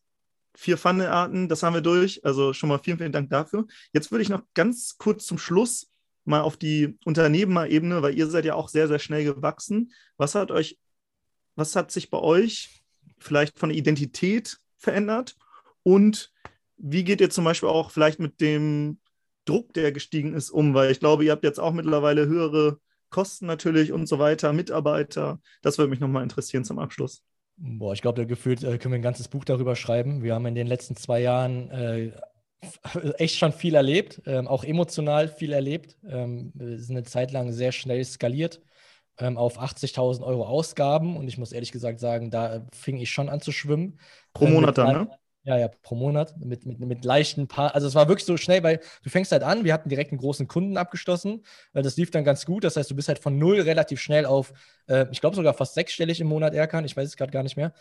vier 0.55 0.77
Pfannearten, 0.77 1.49
das 1.49 1.63
haben 1.63 1.75
wir 1.75 1.81
durch. 1.81 2.25
Also 2.25 2.53
schon 2.53 2.69
mal 2.69 2.79
vielen, 2.79 2.99
vielen 2.99 3.13
Dank 3.13 3.31
dafür. 3.31 3.67
Jetzt 3.93 4.11
würde 4.11 4.23
ich 4.23 4.29
noch 4.29 4.43
ganz 4.55 4.97
kurz 4.99 5.27
zum 5.27 5.39
Schluss 5.39 5.91
mal 6.25 6.41
auf 6.41 6.57
die 6.57 6.99
Unternehmerebene, 7.05 8.03
weil 8.03 8.17
ihr 8.17 8.27
seid 8.27 8.45
ja 8.45 8.55
auch 8.55 8.69
sehr, 8.69 8.89
sehr 8.89 8.99
schnell 8.99 9.25
gewachsen. 9.25 9.93
Was 10.17 10.35
hat 10.35 10.51
euch, 10.51 10.79
was 11.57 11.77
hat 11.77 11.91
sich 11.91 12.11
bei 12.11 12.19
euch 12.19 12.83
vielleicht 13.19 13.59
von 13.59 13.69
der 13.71 13.79
Identität 13.79 14.59
verändert? 14.77 15.37
Und 15.83 16.33
wie 16.77 17.05
geht 17.05 17.21
ihr 17.21 17.31
zum 17.31 17.45
Beispiel 17.45 17.69
auch 17.69 17.91
vielleicht 17.91 18.21
mit 18.21 18.41
dem 18.41 18.99
Druck, 19.45 19.73
der 19.75 19.93
gestiegen 19.93 20.35
ist, 20.35 20.51
um? 20.51 20.75
Weil 20.75 20.91
ich 20.91 21.01
glaube, 21.01 21.25
ihr 21.25 21.33
habt 21.33 21.45
jetzt 21.45 21.61
auch 21.61 21.73
mittlerweile 21.73 22.27
höhere 22.27 22.79
Kosten 23.11 23.47
natürlich 23.47 23.93
und 23.93 24.07
so 24.07 24.19
weiter, 24.19 24.53
Mitarbeiter. 24.53 25.41
Das 25.63 25.79
würde 25.79 25.91
mich 25.91 26.01
nochmal 26.01 26.23
interessieren 26.23 26.65
zum 26.65 26.79
Abschluss. 26.79 27.23
Boah, 27.63 27.93
ich 27.93 28.01
glaube, 28.01 28.23
da 28.23 28.27
gefühlt 28.27 28.65
äh, 28.65 28.79
können 28.79 28.93
wir 28.93 28.99
ein 28.99 29.03
ganzes 29.03 29.29
Buch 29.29 29.45
darüber 29.45 29.77
schreiben. 29.77 30.23
Wir 30.23 30.35
haben 30.35 30.47
in 30.47 30.55
den 30.55 30.67
letzten 30.67 30.97
zwei 30.97 31.21
Jahren 31.21 31.71
äh, 31.71 32.13
echt 33.19 33.37
schon 33.37 33.53
viel 33.53 33.75
erlebt, 33.75 34.23
ähm, 34.25 34.49
auch 34.49 34.65
emotional 34.65 35.29
viel 35.29 35.53
erlebt. 35.53 35.99
Ähm, 36.09 36.53
wir 36.55 36.79
sind 36.79 36.97
eine 36.97 37.05
Zeit 37.05 37.33
lang 37.33 37.53
sehr 37.53 37.73
schnell 37.73 38.03
skaliert 38.05 38.61
ähm, 39.19 39.37
auf 39.37 39.61
80.000 39.61 40.23
Euro 40.23 40.47
Ausgaben 40.47 41.17
und 41.19 41.29
ich 41.29 41.37
muss 41.37 41.53
ehrlich 41.53 41.73
gesagt 41.73 42.01
sagen, 42.01 42.31
da 42.31 42.67
fing 42.73 42.99
ich 42.99 43.11
schon 43.11 43.29
an 43.29 43.41
zu 43.41 43.53
schwimmen. 43.53 43.99
Pro 44.33 44.47
Monat 44.47 44.79
dann, 44.79 44.93
ne? 44.93 45.11
Ja, 45.45 45.57
ja, 45.57 45.69
pro 45.69 45.95
Monat 45.95 46.37
mit, 46.39 46.67
mit, 46.67 46.81
mit 46.81 47.03
leichten 47.05 47.49
Paar. 47.49 47.75
Also 47.75 47.87
es 47.87 47.95
war 47.95 48.09
wirklich 48.09 48.27
so 48.27 48.37
schnell, 48.37 48.63
weil 48.63 48.79
du 49.03 49.09
fängst 49.09 49.33
halt 49.33 49.43
an, 49.43 49.65
wir 49.65 49.73
hatten 49.73 49.89
direkt 49.89 50.13
einen 50.13 50.21
großen 50.21 50.47
Kunden 50.49 50.77
abgeschlossen. 50.77 51.45
Das 51.73 51.97
lief 51.97 52.11
dann 52.11 52.25
ganz 52.25 52.45
gut. 52.45 52.63
Das 52.63 52.77
heißt, 52.77 52.91
du 52.91 52.95
bist 52.95 53.09
halt 53.09 53.19
von 53.21 53.39
null 53.39 53.59
relativ 53.61 54.01
schnell 54.03 54.27
auf, 54.27 54.53
äh, 54.87 55.07
ich 55.11 55.23
glaube 55.23 55.37
sogar 55.37 55.55
fast 55.55 55.73
sechsstellig 55.75 56.21
im 56.21 56.27
Monat 56.27 56.53
Erkan, 56.53 56.85
ich 56.85 56.95
weiß 56.95 57.09
es 57.09 57.17
gerade 57.17 57.33
gar 57.33 57.43
nicht 57.43 57.57
mehr 57.57 57.73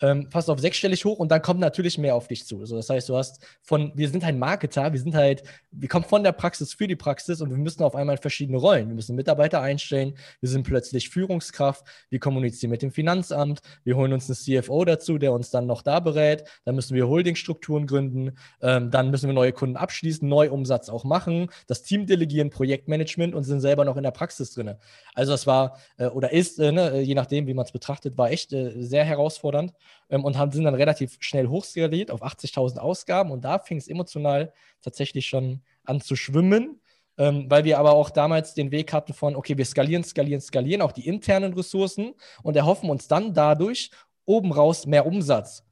ähm, 0.00 0.28
fast 0.30 0.50
auf 0.50 0.58
sechsstellig 0.58 1.04
hoch 1.04 1.18
und 1.18 1.30
dann 1.30 1.42
kommt 1.42 1.60
natürlich 1.60 1.98
mehr 1.98 2.14
auf 2.14 2.28
dich 2.28 2.46
zu. 2.46 2.60
Also 2.60 2.76
das 2.76 2.90
heißt, 2.90 3.08
du 3.08 3.16
hast 3.16 3.44
von, 3.62 3.92
wir 3.94 4.08
sind 4.08 4.24
halt 4.24 4.36
Marketer, 4.36 4.92
wir 4.92 5.00
sind 5.00 5.14
halt, 5.14 5.42
wir 5.70 5.88
kommen 5.88 6.04
von 6.04 6.24
der 6.24 6.32
Praxis 6.32 6.74
für 6.74 6.86
die 6.86 6.96
Praxis 6.96 7.40
und 7.40 7.50
wir 7.50 7.56
müssen 7.56 7.82
auf 7.82 7.94
einmal 7.94 8.16
verschiedene 8.16 8.58
Rollen. 8.58 8.88
Wir 8.88 8.94
müssen 8.94 9.14
Mitarbeiter 9.14 9.60
einstellen, 9.60 10.14
wir 10.40 10.48
sind 10.48 10.64
plötzlich 10.66 11.10
Führungskraft, 11.10 11.84
wir 12.10 12.18
kommunizieren 12.18 12.70
mit 12.70 12.82
dem 12.82 12.90
Finanzamt, 12.90 13.60
wir 13.84 13.96
holen 13.96 14.12
uns 14.12 14.28
einen 14.28 14.62
CFO 14.62 14.84
dazu, 14.84 15.18
der 15.18 15.32
uns 15.32 15.50
dann 15.50 15.66
noch 15.66 15.82
da 15.82 16.00
berät, 16.00 16.44
dann 16.64 16.74
müssen 16.74 16.94
wir 16.94 17.08
Holdingstrukturen 17.08 17.86
gründen, 17.86 18.32
ähm, 18.60 18.90
dann 18.90 19.10
müssen 19.10 19.28
wir 19.28 19.34
neue 19.34 19.52
Kunden 19.52 19.76
abschließen, 19.76 20.28
Neuumsatz 20.28 20.88
auch 20.88 21.04
machen, 21.04 21.48
das 21.66 21.82
Team 21.82 22.06
delegieren, 22.06 22.50
Projektmanagement 22.50 23.34
und 23.34 23.44
sind 23.44 23.60
selber 23.60 23.84
noch 23.84 23.96
in 23.96 24.02
der 24.02 24.10
Praxis 24.10 24.52
drin. 24.52 24.74
Also 25.14 25.32
das 25.32 25.46
war 25.46 25.78
äh, 25.98 26.06
oder 26.06 26.32
ist, 26.32 26.58
äh, 26.58 26.72
ne, 26.72 27.00
je 27.00 27.14
nachdem, 27.14 27.46
wie 27.46 27.54
man 27.54 27.64
es 27.64 27.72
betrachtet, 27.72 28.18
war 28.18 28.30
echt 28.30 28.52
äh, 28.52 28.72
sehr 28.82 29.04
herausfordernd 29.04 29.72
ähm, 30.10 30.24
und 30.24 30.38
haben, 30.38 30.52
sind 30.52 30.64
dann 30.64 30.74
relativ 30.74 31.16
schnell 31.20 31.48
hochskaliert 31.48 32.10
auf 32.10 32.22
80.000 32.22 32.78
Ausgaben 32.78 33.30
und 33.30 33.44
da 33.44 33.58
fing 33.58 33.78
es 33.78 33.88
emotional 33.88 34.52
tatsächlich 34.82 35.26
schon 35.26 35.62
an 35.84 36.00
zu 36.00 36.16
schwimmen. 36.16 36.80
Ähm, 37.16 37.46
weil 37.48 37.62
wir 37.62 37.78
aber 37.78 37.92
auch 37.92 38.10
damals 38.10 38.54
den 38.54 38.72
Weg 38.72 38.92
hatten 38.92 39.12
von, 39.12 39.36
okay, 39.36 39.56
wir 39.56 39.64
skalieren, 39.64 40.02
skalieren, 40.02 40.40
skalieren, 40.40 40.82
auch 40.82 40.90
die 40.90 41.06
internen 41.06 41.54
Ressourcen 41.54 42.14
und 42.42 42.56
erhoffen 42.56 42.90
uns 42.90 43.06
dann 43.06 43.32
dadurch 43.32 43.90
oben 44.24 44.50
raus 44.50 44.84
mehr 44.86 45.06
Umsatz. 45.06 45.64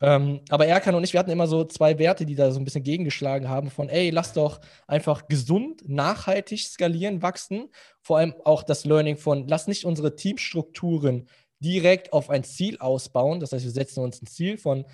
Ähm, 0.00 0.40
aber 0.50 0.66
Erkan 0.66 0.94
und 0.94 1.04
ich, 1.04 1.14
wir 1.14 1.20
hatten 1.20 1.30
immer 1.30 1.46
so 1.46 1.64
zwei 1.64 1.98
Werte, 1.98 2.26
die 2.26 2.34
da 2.34 2.50
so 2.50 2.60
ein 2.60 2.64
bisschen 2.64 2.82
gegengeschlagen 2.82 3.48
haben: 3.48 3.70
von, 3.70 3.88
ey, 3.88 4.10
lass 4.10 4.34
doch 4.34 4.60
einfach 4.86 5.26
gesund, 5.26 5.88
nachhaltig 5.88 6.60
skalieren, 6.60 7.22
wachsen. 7.22 7.70
Vor 8.02 8.18
allem 8.18 8.34
auch 8.44 8.62
das 8.62 8.84
Learning 8.84 9.16
von, 9.16 9.48
lass 9.48 9.68
nicht 9.68 9.86
unsere 9.86 10.14
Teamstrukturen 10.14 11.28
direkt 11.66 12.12
auf 12.12 12.30
ein 12.30 12.44
Ziel 12.44 12.78
ausbauen. 12.78 13.40
Das 13.40 13.52
heißt, 13.52 13.64
wir 13.64 13.72
setzen 13.72 14.04
uns 14.04 14.22
ein 14.22 14.26
Ziel 14.26 14.56
von 14.56 14.84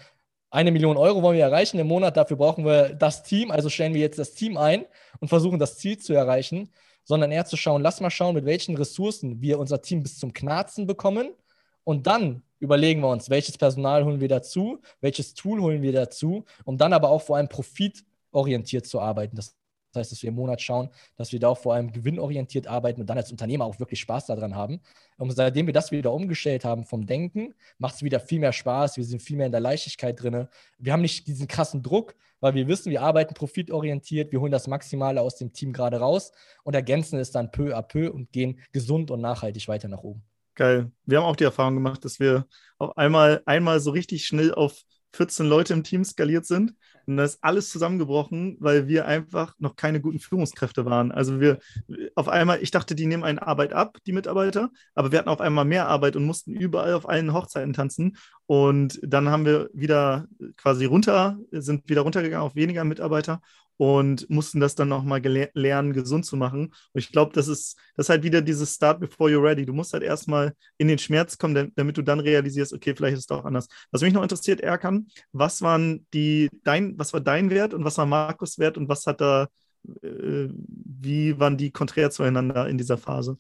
eine 0.51 0.71
Million 0.71 0.99
Euro 0.99 1.23
wollen 1.23 1.39
wir 1.39 1.45
erreichen 1.45 1.79
im 1.79 1.87
Monat. 1.87 2.17
Dafür 2.17 2.37
brauchen 2.37 2.67
wir 2.67 2.91
das 2.91 3.23
Team. 3.23 3.51
Also 3.51 3.71
stellen 3.71 3.95
wir 3.95 4.03
jetzt 4.03 4.19
das 4.19 4.35
Team 4.35 4.59
ein 4.59 4.85
und 5.19 5.29
versuchen 5.29 5.59
das 5.59 5.79
Ziel 5.79 5.97
zu 5.97 6.13
erreichen, 6.13 6.71
sondern 7.05 7.33
eher 7.33 7.47
zu 7.47 7.57
schauen, 7.57 7.81
lass 7.81 8.03
mal 8.03 8.11
schauen, 8.11 8.35
mit 8.35 8.45
welchen 8.45 8.77
Ressourcen 8.77 9.41
wir 9.41 9.59
unser 9.59 9.81
Team 9.81 10.03
bis 10.03 10.19
zum 10.19 10.35
Knarzen 10.35 10.87
bekommen. 10.87 11.31
Und 11.85 12.07
dann 12.07 12.43
überlegen 12.59 13.01
wir 13.01 13.09
uns, 13.09 13.31
welches 13.31 13.57
Personal 13.57 14.05
holen 14.05 14.21
wir 14.21 14.29
dazu, 14.29 14.81
welches 15.01 15.33
Tool 15.33 15.61
holen 15.61 15.81
wir 15.81 15.93
dazu, 15.93 16.45
um 16.65 16.77
dann 16.77 16.93
aber 16.93 17.09
auch 17.09 17.23
vor 17.23 17.39
allem 17.39 17.49
profitorientiert 17.49 18.87
zu 18.87 19.01
arbeiten. 19.01 19.37
Das 19.37 19.57
das 19.93 20.01
heißt, 20.01 20.13
dass 20.13 20.23
wir 20.23 20.29
im 20.29 20.35
Monat 20.35 20.61
schauen, 20.61 20.89
dass 21.17 21.33
wir 21.33 21.41
da 21.41 21.49
auch 21.49 21.59
vor 21.59 21.75
allem 21.75 21.93
gewinnorientiert 21.93 22.67
arbeiten 22.67 23.01
und 23.01 23.07
dann 23.09 23.19
als 23.19 23.31
Unternehmer 23.31 23.65
auch 23.65 23.79
wirklich 23.79 24.01
Spaß 24.01 24.27
daran 24.27 24.57
haben. 24.57 24.81
Und 25.19 25.31
seitdem 25.31 25.67
wir 25.67 25.75
das 25.75 25.93
wieder 25.93 26.13
umgestellt 26.13 26.65
haben 26.65 26.85
vom 26.85 27.07
Denken, 27.07 27.55
macht 27.79 27.97
es 27.97 28.03
wieder 28.03 28.21
viel 28.21 28.41
mehr 28.41 28.53
Spaß. 28.53 28.97
Wir 28.97 29.05
sind 29.05 29.23
viel 29.23 29.37
mehr 29.37 29.47
in 29.47 29.53
der 29.53 29.61
Leichtigkeit 29.61 30.21
drin. 30.21 30.49
Wir 30.79 30.93
haben 30.93 31.03
nicht 31.03 31.27
diesen 31.27 31.47
krassen 31.47 31.83
Druck, 31.83 32.15
weil 32.41 32.55
wir 32.55 32.67
wissen, 32.67 32.91
wir 32.91 33.03
arbeiten 33.03 33.35
profitorientiert, 33.35 34.33
wir 34.33 34.41
holen 34.41 34.51
das 34.51 34.67
Maximale 34.67 35.21
aus 35.21 35.37
dem 35.37 35.53
Team 35.53 35.73
gerade 35.73 35.99
raus 35.99 36.33
und 36.65 36.75
ergänzen 36.75 37.19
es 37.19 37.31
dann 37.31 37.51
peu 37.51 37.77
à 37.77 37.83
peu 37.83 38.11
und 38.11 38.33
gehen 38.33 38.61
gesund 38.73 39.11
und 39.11 39.21
nachhaltig 39.21 39.69
weiter 39.69 39.89
nach 39.89 40.03
oben. 40.03 40.23
Geil. 40.55 40.91
Wir 41.07 41.19
haben 41.19 41.25
auch 41.25 41.37
die 41.37 41.45
Erfahrung 41.45 41.75
gemacht, 41.75 42.05
dass 42.05 42.19
wir 42.21 42.47
auf 42.79 42.97
einmal, 42.99 43.43
einmal 43.47 43.81
so 43.81 43.91
richtig 43.91 44.27
schnell 44.27 44.53
auf 44.53 44.83
14 45.13 45.47
Leute 45.47 45.73
im 45.73 45.85
Team 45.85 46.05
skaliert 46.05 46.47
sind. 46.47 46.75
Und 47.07 47.17
da 47.17 47.25
ist 47.25 47.39
alles 47.43 47.71
zusammengebrochen, 47.71 48.57
weil 48.61 48.89
wir 48.89 49.07
einfach 49.07 49.55
noch 49.59 49.77
keine 49.77 50.01
guten 50.01 50.19
Führungskräfte 50.19 50.85
waren. 50.85 51.13
Also 51.13 51.41
wir 51.41 51.59
auf 52.15 52.29
einmal, 52.29 52.63
ich 52.63 52.71
dachte, 52.71 52.95
die 52.95 53.07
nehmen 53.07 53.25
eine 53.25 53.47
Arbeit 53.47 53.73
ab, 53.73 53.99
die 54.07 54.13
Mitarbeiter, 54.13 54.71
aber 54.95 55.13
wir 55.13 55.19
hatten 55.19 55.29
auf 55.29 55.41
einmal 55.41 55.65
mehr 55.65 55.89
Arbeit 55.89 56.17
und 56.17 56.25
mussten 56.25 56.55
überall 56.55 56.95
auf 56.95 57.09
allen 57.09 57.33
Hochzeiten 57.33 57.73
tanzen. 57.73 58.17
Und 58.47 59.01
dann 59.03 59.29
haben 59.29 59.47
wir 59.47 59.71
wieder 59.73 60.27
quasi 60.57 60.85
runter, 60.85 61.39
sind 61.51 61.89
wieder 61.89 62.03
runtergegangen 62.03 62.47
auf 62.47 62.55
weniger 62.55 62.85
Mitarbeiter 62.85 63.41
und 63.83 64.31
mussten 64.31 64.61
das 64.61 64.77
dann 64.77 64.89
nochmal 64.89 65.21
lernen, 65.55 65.93
gesund 65.93 66.25
zu 66.25 66.37
machen. 66.37 66.67
Und 66.67 67.01
ich 67.01 67.11
glaube, 67.11 67.33
das 67.35 67.49
ist, 67.49 67.77
das 67.97 68.07
ist 68.07 68.11
halt 68.11 68.23
wieder 68.23 68.41
dieses 68.41 68.77
Start 68.77 69.01
before 69.01 69.29
you're 69.29 69.43
ready. 69.43 69.67
Du 69.67 69.73
musst 69.73 69.93
halt 69.93 70.05
erstmal 70.05 70.53
in 70.79 70.87
den 70.87 70.99
Schmerz 70.99 71.37
kommen, 71.37 71.73
damit 71.75 71.97
du 71.97 72.03
dann 72.03 72.21
realisierst, 72.21 72.73
okay, 72.73 72.95
vielleicht 72.95 73.15
ist 73.15 73.21
es 73.23 73.27
doch 73.27 73.45
anders. 73.45 73.67
Was 73.91 74.03
mich 74.03 74.13
noch 74.13 74.23
interessiert, 74.23 74.61
Erkan, 74.61 75.09
was 75.33 75.63
waren 75.63 76.07
die, 76.15 76.49
dein, 76.63 76.97
was 76.97 77.13
war 77.13 77.21
dein 77.21 77.51
Wert 77.51 77.75
und 77.75 77.85
was 77.85 77.99
war 77.99 78.07
Markus 78.07 78.57
Wert 78.61 78.79
und 78.79 78.89
was 78.89 79.05
hat 79.05 79.21
da, 79.21 79.49
äh, 80.01 80.47
wie 80.49 81.41
waren 81.41 81.57
die 81.57 81.73
konträr 81.73 82.13
zueinander 82.13 82.69
in 82.69 82.79
dieser 82.79 82.99
Phase? 82.99 83.37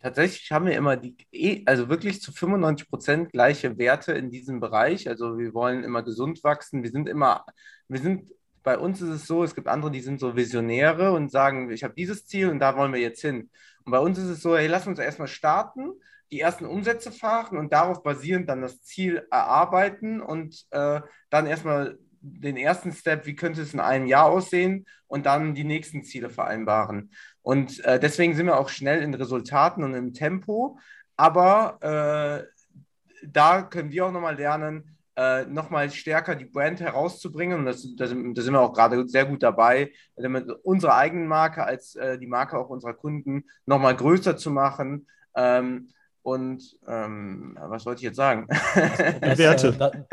Tatsächlich 0.00 0.50
haben 0.52 0.64
wir 0.64 0.74
immer 0.74 0.96
die, 0.96 1.18
eh, 1.32 1.62
also 1.66 1.90
wirklich 1.90 2.22
zu 2.22 2.32
95 2.32 2.88
Prozent 2.88 3.30
gleiche 3.30 3.76
Werte 3.76 4.12
in 4.12 4.30
diesem 4.30 4.60
Bereich. 4.60 5.06
Also 5.06 5.36
wir 5.36 5.52
wollen 5.52 5.84
immer 5.84 6.02
gesund 6.02 6.42
wachsen. 6.42 6.82
Wir 6.82 6.90
sind 6.90 7.10
immer, 7.10 7.44
wir 7.88 8.00
sind 8.00 8.30
bei 8.64 8.78
uns 8.78 9.00
ist 9.00 9.10
es 9.10 9.26
so, 9.26 9.44
es 9.44 9.54
gibt 9.54 9.68
andere, 9.68 9.92
die 9.92 10.00
sind 10.00 10.18
so 10.18 10.34
Visionäre 10.34 11.12
und 11.12 11.30
sagen, 11.30 11.70
ich 11.70 11.84
habe 11.84 11.94
dieses 11.94 12.26
Ziel 12.26 12.48
und 12.48 12.58
da 12.58 12.76
wollen 12.76 12.92
wir 12.92 13.00
jetzt 13.00 13.20
hin. 13.20 13.50
Und 13.84 13.92
bei 13.92 13.98
uns 13.98 14.18
ist 14.18 14.28
es 14.28 14.40
so, 14.40 14.56
hey, 14.56 14.66
lass 14.66 14.86
uns 14.86 14.98
erstmal 14.98 15.28
starten, 15.28 15.92
die 16.32 16.40
ersten 16.40 16.64
Umsätze 16.64 17.12
fahren 17.12 17.58
und 17.58 17.72
darauf 17.72 18.02
basierend 18.02 18.48
dann 18.48 18.62
das 18.62 18.82
Ziel 18.82 19.26
erarbeiten 19.30 20.20
und 20.20 20.66
äh, 20.70 21.00
dann 21.28 21.46
erstmal 21.46 21.98
den 22.22 22.56
ersten 22.56 22.90
Step, 22.92 23.26
wie 23.26 23.36
könnte 23.36 23.60
es 23.60 23.74
in 23.74 23.80
einem 23.80 24.06
Jahr 24.06 24.24
aussehen 24.24 24.86
und 25.06 25.26
dann 25.26 25.54
die 25.54 25.64
nächsten 25.64 26.02
Ziele 26.02 26.30
vereinbaren. 26.30 27.12
Und 27.42 27.84
äh, 27.84 28.00
deswegen 28.00 28.34
sind 28.34 28.46
wir 28.46 28.58
auch 28.58 28.70
schnell 28.70 29.02
in 29.02 29.12
Resultaten 29.12 29.84
und 29.84 29.92
im 29.92 30.14
Tempo, 30.14 30.78
aber 31.16 31.78
äh, 31.82 33.26
da 33.26 33.62
können 33.62 33.90
wir 33.90 34.06
auch 34.06 34.12
nochmal 34.12 34.36
lernen, 34.36 34.93
äh, 35.16 35.44
nochmal 35.46 35.90
stärker 35.90 36.34
die 36.34 36.44
Brand 36.44 36.80
herauszubringen. 36.80 37.58
Und 37.58 37.66
das, 37.66 37.86
da 37.96 38.06
sind 38.06 38.34
wir 38.36 38.60
auch 38.60 38.72
gerade 38.72 39.08
sehr 39.08 39.26
gut 39.26 39.42
dabei, 39.42 39.92
damit 40.16 40.50
unsere 40.62 40.94
eigene 40.94 41.26
Marke 41.26 41.64
als 41.64 41.94
äh, 41.96 42.18
die 42.18 42.26
Marke 42.26 42.58
auch 42.58 42.68
unserer 42.68 42.94
Kunden 42.94 43.44
nochmal 43.66 43.96
größer 43.96 44.36
zu 44.36 44.50
machen. 44.50 45.06
Ähm, 45.36 45.88
und 46.22 46.78
ähm, 46.88 47.56
was 47.60 47.84
wollte 47.84 47.98
ich 47.98 48.04
jetzt 48.04 48.16
sagen? 48.16 48.46
Die 48.48 49.38
Werte. 49.38 50.06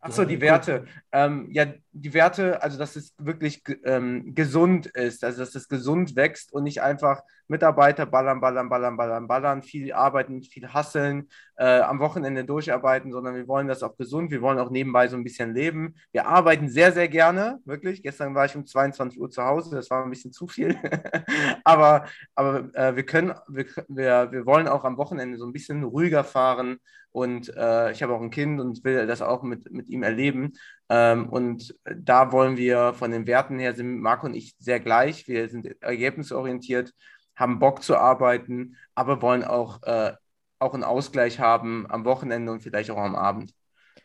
Achso, 0.00 0.24
die 0.24 0.40
Werte. 0.40 0.84
Ähm, 1.12 1.48
ja, 1.50 1.66
die 1.96 2.12
Werte, 2.12 2.60
also 2.60 2.76
dass 2.76 2.96
es 2.96 3.14
wirklich 3.18 3.62
ähm, 3.84 4.34
gesund 4.34 4.86
ist, 4.86 5.22
also 5.22 5.38
dass 5.38 5.54
es 5.54 5.68
gesund 5.68 6.16
wächst 6.16 6.52
und 6.52 6.64
nicht 6.64 6.82
einfach 6.82 7.22
Mitarbeiter 7.46 8.04
ballern, 8.04 8.40
ballern, 8.40 8.68
ballern, 8.68 8.96
ballern, 8.96 9.28
ballern, 9.28 9.62
viel 9.62 9.92
arbeiten, 9.92 10.42
viel 10.42 10.68
hasseln, 10.68 11.28
äh, 11.56 11.80
am 11.80 12.00
Wochenende 12.00 12.44
durcharbeiten, 12.44 13.12
sondern 13.12 13.36
wir 13.36 13.46
wollen 13.46 13.68
das 13.68 13.84
auch 13.84 13.96
gesund, 13.96 14.32
wir 14.32 14.42
wollen 14.42 14.58
auch 14.58 14.70
nebenbei 14.70 15.06
so 15.06 15.16
ein 15.16 15.22
bisschen 15.22 15.54
leben. 15.54 15.94
Wir 16.10 16.26
arbeiten 16.26 16.68
sehr, 16.68 16.90
sehr 16.90 17.08
gerne, 17.08 17.60
wirklich. 17.64 18.02
Gestern 18.02 18.34
war 18.34 18.46
ich 18.46 18.56
um 18.56 18.66
22 18.66 19.20
Uhr 19.20 19.30
zu 19.30 19.44
Hause, 19.44 19.76
das 19.76 19.88
war 19.88 20.02
ein 20.02 20.10
bisschen 20.10 20.32
zu 20.32 20.48
viel. 20.48 20.76
aber 21.64 22.06
aber 22.34 22.74
äh, 22.74 22.96
wir 22.96 23.06
können, 23.06 23.34
wir, 23.46 23.66
wir, 23.88 24.32
wir 24.32 24.46
wollen 24.46 24.66
auch 24.66 24.84
am 24.84 24.96
Wochenende 24.96 25.38
so 25.38 25.46
ein 25.46 25.52
bisschen 25.52 25.84
ruhiger 25.84 26.24
fahren 26.24 26.80
und 27.14 27.54
äh, 27.56 27.92
ich 27.92 28.02
habe 28.02 28.12
auch 28.12 28.20
ein 28.20 28.30
Kind 28.30 28.60
und 28.60 28.82
will 28.82 29.06
das 29.06 29.22
auch 29.22 29.42
mit, 29.42 29.70
mit 29.70 29.88
ihm 29.88 30.02
erleben. 30.02 30.54
Ähm, 30.88 31.28
und 31.28 31.74
da 31.84 32.32
wollen 32.32 32.56
wir 32.56 32.92
von 32.94 33.12
den 33.12 33.26
Werten 33.26 33.58
her, 33.58 33.74
sind 33.74 34.00
Marco 34.00 34.26
und 34.26 34.34
ich 34.34 34.54
sehr 34.58 34.80
gleich. 34.80 35.28
Wir 35.28 35.48
sind 35.48 35.80
ergebnisorientiert 35.80 36.92
haben 37.36 37.58
Bock 37.58 37.82
zu 37.82 37.96
arbeiten, 37.96 38.76
aber 38.94 39.22
wollen 39.22 39.44
auch, 39.44 39.82
äh, 39.82 40.12
auch 40.58 40.74
einen 40.74 40.84
Ausgleich 40.84 41.40
haben 41.40 41.86
am 41.90 42.04
Wochenende 42.04 42.52
und 42.52 42.62
vielleicht 42.62 42.90
auch 42.90 42.98
am 42.98 43.16
Abend. 43.16 43.52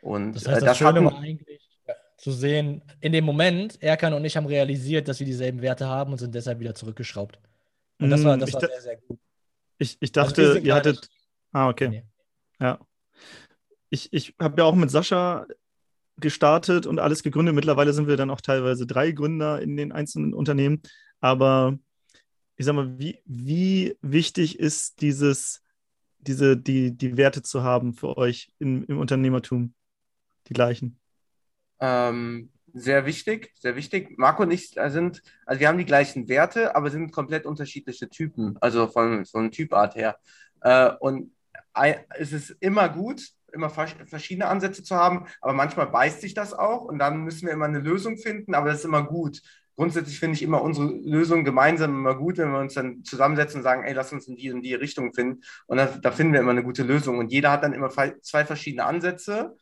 Und 0.02 0.34
das, 0.34 0.48
heißt, 0.48 0.62
äh, 0.62 0.66
das, 0.66 0.66
das 0.66 0.78
Schöne 0.78 1.04
war 1.06 1.20
eigentlich 1.20 1.62
zu 2.18 2.32
sehen, 2.32 2.82
in 3.00 3.14
dem 3.14 3.24
Moment, 3.24 3.82
Erkan 3.82 4.14
und 4.14 4.26
ich 4.26 4.36
haben 4.36 4.46
realisiert, 4.46 5.08
dass 5.08 5.20
wir 5.20 5.26
dieselben 5.26 5.62
Werte 5.62 5.88
haben 5.88 6.12
und 6.12 6.18
sind 6.18 6.36
deshalb 6.36 6.60
wieder 6.60 6.76
zurückgeschraubt. 6.76 7.40
Und 8.00 8.10
das 8.10 8.24
war, 8.24 8.36
mm, 8.36 8.40
das 8.42 8.54
war 8.54 8.62
sehr, 8.62 8.82
sehr 8.82 8.98
gut. 8.98 9.20
Ich, 9.78 9.98
ich 10.02 10.18
also 10.18 10.30
dachte, 10.30 10.42
also 10.42 10.60
ihr 10.60 10.76
hattet. 10.76 11.10
Ah, 11.54 11.70
okay. 11.70 11.88
Nee. 11.88 12.04
Ja. 12.60 12.80
Ich, 13.90 14.14
ich 14.14 14.36
habe 14.40 14.62
ja 14.62 14.66
auch 14.66 14.76
mit 14.76 14.92
Sascha 14.92 15.48
gestartet 16.18 16.86
und 16.86 17.00
alles 17.00 17.24
gegründet. 17.24 17.56
Mittlerweile 17.56 17.94
sind 17.94 18.08
wir 18.08 18.18
dann 18.18 18.30
auch 18.30 18.42
teilweise 18.42 18.86
drei 18.86 19.12
Gründer 19.12 19.62
in 19.62 19.78
den 19.78 19.92
einzelnen 19.92 20.34
Unternehmen. 20.34 20.82
Aber 21.20 21.78
ich 22.56 22.66
sag 22.66 22.76
mal, 22.76 23.00
wie, 23.00 23.22
wie 23.26 23.98
wichtig 24.02 24.60
ist 24.60 25.02
dieses, 25.02 25.62
diese, 26.20 26.58
die, 26.58 26.96
die 26.96 27.18
Werte 27.18 27.42
zu 27.42 27.64
haben 27.64 27.94
für 27.94 28.18
euch 28.18 28.52
in, 28.60 28.84
im 28.84 29.00
Unternehmertum? 29.00 29.74
Die 30.48 30.54
gleichen? 30.54 31.00
Ähm, 31.80 32.50
sehr 32.74 33.06
wichtig, 33.06 33.52
sehr 33.56 33.76
wichtig. 33.76 34.18
Marco 34.18 34.44
und 34.44 34.52
ich 34.52 34.70
sind, 34.70 35.22
also 35.46 35.60
wir 35.60 35.68
haben 35.68 35.78
die 35.78 35.86
gleichen 35.86 36.28
Werte, 36.28 36.76
aber 36.76 36.90
sind 36.90 37.12
komplett 37.12 37.46
unterschiedliche 37.46 38.10
Typen, 38.10 38.58
also 38.60 38.88
von, 38.88 39.26
von 39.26 39.52
Typart 39.52 39.96
her. 39.96 40.18
Äh, 40.62 40.92
und 41.00 41.32
es 42.18 42.34
ist 42.34 42.58
immer 42.60 42.90
gut, 42.90 43.30
immer 43.54 43.70
verschiedene 43.70 44.48
Ansätze 44.48 44.84
zu 44.84 44.96
haben, 44.96 45.26
aber 45.42 45.54
manchmal 45.54 45.88
beißt 45.88 46.22
sich 46.22 46.34
das 46.34 46.54
auch 46.54 46.82
und 46.82 47.00
dann 47.00 47.24
müssen 47.24 47.46
wir 47.46 47.54
immer 47.54 47.66
eine 47.66 47.80
Lösung 47.80 48.18
finden, 48.18 48.56
aber 48.56 48.70
das 48.70 48.80
ist 48.80 48.86
immer 48.86 49.04
gut 49.04 49.42
grundsätzlich 49.80 50.20
finde 50.20 50.36
ich 50.36 50.44
immer 50.44 50.62
unsere 50.62 50.88
Lösung 50.88 51.46
gemeinsam 51.46 51.92
immer 51.92 52.14
gut, 52.14 52.38
wenn 52.38 52.52
wir 52.52 52.60
uns 52.60 52.74
dann 52.74 53.02
zusammensetzen 53.06 53.60
und 53.60 53.64
sagen, 53.64 53.86
ey, 53.86 53.94
lass 53.94 54.12
uns 54.12 54.28
in 54.28 54.36
die 54.36 54.52
und 54.52 54.62
die 54.62 54.74
Richtung 54.74 55.14
finden. 55.14 55.42
Und 55.68 55.78
da, 55.78 55.86
da 55.86 56.12
finden 56.12 56.34
wir 56.34 56.42
immer 56.42 56.52
eine 56.52 56.66
gute 56.66 56.84
Lösung. 56.84 57.18
Und 57.18 57.32
jeder 57.32 57.50
hat 57.50 57.64
dann 57.64 57.72
immer 57.72 57.90
zwei 57.90 58.44
verschiedene 58.44 58.84
Ansätze, 58.84 59.56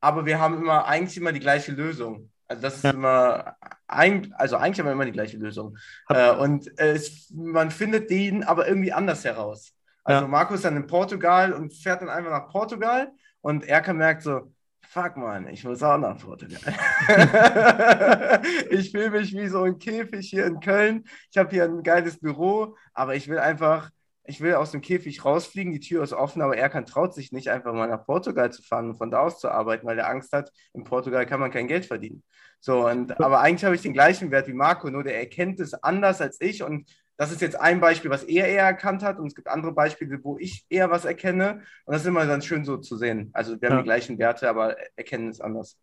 aber 0.00 0.24
wir 0.24 0.40
haben 0.40 0.56
immer 0.56 0.86
eigentlich 0.86 1.18
immer 1.18 1.32
die 1.32 1.40
gleiche 1.40 1.72
Lösung. 1.72 2.30
Also 2.46 2.62
das 2.62 2.76
ist 2.76 2.84
immer, 2.84 3.56
ein, 3.86 4.32
also 4.38 4.56
eigentlich 4.56 4.78
haben 4.78 4.86
wir 4.86 4.92
immer 4.92 5.04
die 5.04 5.12
gleiche 5.12 5.36
Lösung. 5.36 5.76
Äh, 6.08 6.30
und 6.30 6.66
äh, 6.80 6.92
es, 6.92 7.30
man 7.36 7.70
findet 7.70 8.08
den 8.08 8.44
aber 8.44 8.66
irgendwie 8.66 8.94
anders 8.94 9.22
heraus. 9.26 9.74
Also 10.02 10.22
ja. 10.22 10.28
Markus 10.28 10.56
ist 10.56 10.64
dann 10.64 10.78
in 10.78 10.86
Portugal 10.86 11.52
und 11.52 11.74
fährt 11.74 12.00
dann 12.00 12.08
einfach 12.08 12.30
nach 12.30 12.48
Portugal 12.48 13.12
und 13.40 13.64
Erka 13.68 13.92
merkt 13.92 14.22
so, 14.22 14.52
fuck 14.88 15.16
man, 15.16 15.48
ich 15.48 15.64
muss 15.64 15.82
auch 15.82 15.98
nach 15.98 16.18
Portugal. 16.18 16.58
ich 18.70 18.90
fühle 18.90 19.10
mich 19.10 19.34
wie 19.34 19.48
so 19.48 19.62
ein 19.62 19.78
Käfig 19.78 20.28
hier 20.28 20.46
in 20.46 20.60
Köln. 20.60 21.04
Ich 21.30 21.36
habe 21.36 21.50
hier 21.50 21.64
ein 21.64 21.82
geiles 21.82 22.18
Büro, 22.18 22.76
aber 22.94 23.14
ich 23.14 23.28
will 23.28 23.38
einfach, 23.38 23.90
ich 24.24 24.40
will 24.40 24.54
aus 24.54 24.70
dem 24.70 24.80
Käfig 24.80 25.24
rausfliegen, 25.24 25.72
die 25.72 25.80
Tür 25.80 26.02
ist 26.02 26.14
offen, 26.14 26.40
aber 26.42 26.56
er 26.56 26.70
kann 26.70 26.86
traut 26.86 27.14
sich 27.14 27.32
nicht, 27.32 27.48
einfach 27.48 27.74
mal 27.74 27.88
nach 27.88 28.04
Portugal 28.06 28.50
zu 28.50 28.62
fahren 28.62 28.90
und 28.90 28.96
von 28.96 29.10
da 29.10 29.20
aus 29.20 29.38
zu 29.38 29.50
arbeiten, 29.50 29.86
weil 29.86 29.98
er 29.98 30.08
Angst 30.08 30.32
hat, 30.32 30.50
in 30.72 30.84
Portugal 30.84 31.26
kann 31.26 31.40
man 31.40 31.50
kein 31.50 31.68
Geld 31.68 31.84
verdienen. 31.84 32.22
So, 32.60 32.88
und, 32.88 33.20
aber 33.20 33.40
eigentlich 33.40 33.64
habe 33.64 33.74
ich 33.74 33.82
den 33.82 33.92
gleichen 33.92 34.30
Wert 34.30 34.48
wie 34.48 34.54
Marco, 34.54 34.90
nur 34.90 35.04
der 35.04 35.18
erkennt 35.18 35.60
es 35.60 35.74
anders 35.74 36.20
als 36.20 36.40
ich 36.40 36.62
und 36.62 36.90
das 37.18 37.32
ist 37.32 37.42
jetzt 37.42 37.60
ein 37.60 37.80
Beispiel, 37.80 38.10
was 38.10 38.22
er 38.22 38.46
eher 38.46 38.64
erkannt 38.64 39.02
hat 39.02 39.18
und 39.18 39.26
es 39.26 39.34
gibt 39.34 39.48
andere 39.48 39.72
Beispiele, 39.72 40.18
wo 40.22 40.38
ich 40.38 40.64
eher 40.70 40.90
was 40.90 41.04
erkenne 41.04 41.62
und 41.84 41.92
das 41.92 42.02
ist 42.02 42.08
immer 42.08 42.24
ganz 42.26 42.46
schön 42.46 42.64
so 42.64 42.78
zu 42.78 42.96
sehen. 42.96 43.30
Also 43.34 43.60
wir 43.60 43.68
haben 43.68 43.78
die 43.78 43.84
gleichen 43.84 44.18
Werte, 44.18 44.48
aber 44.48 44.76
erkennen 44.96 45.28
es 45.28 45.40
anders. 45.40 45.76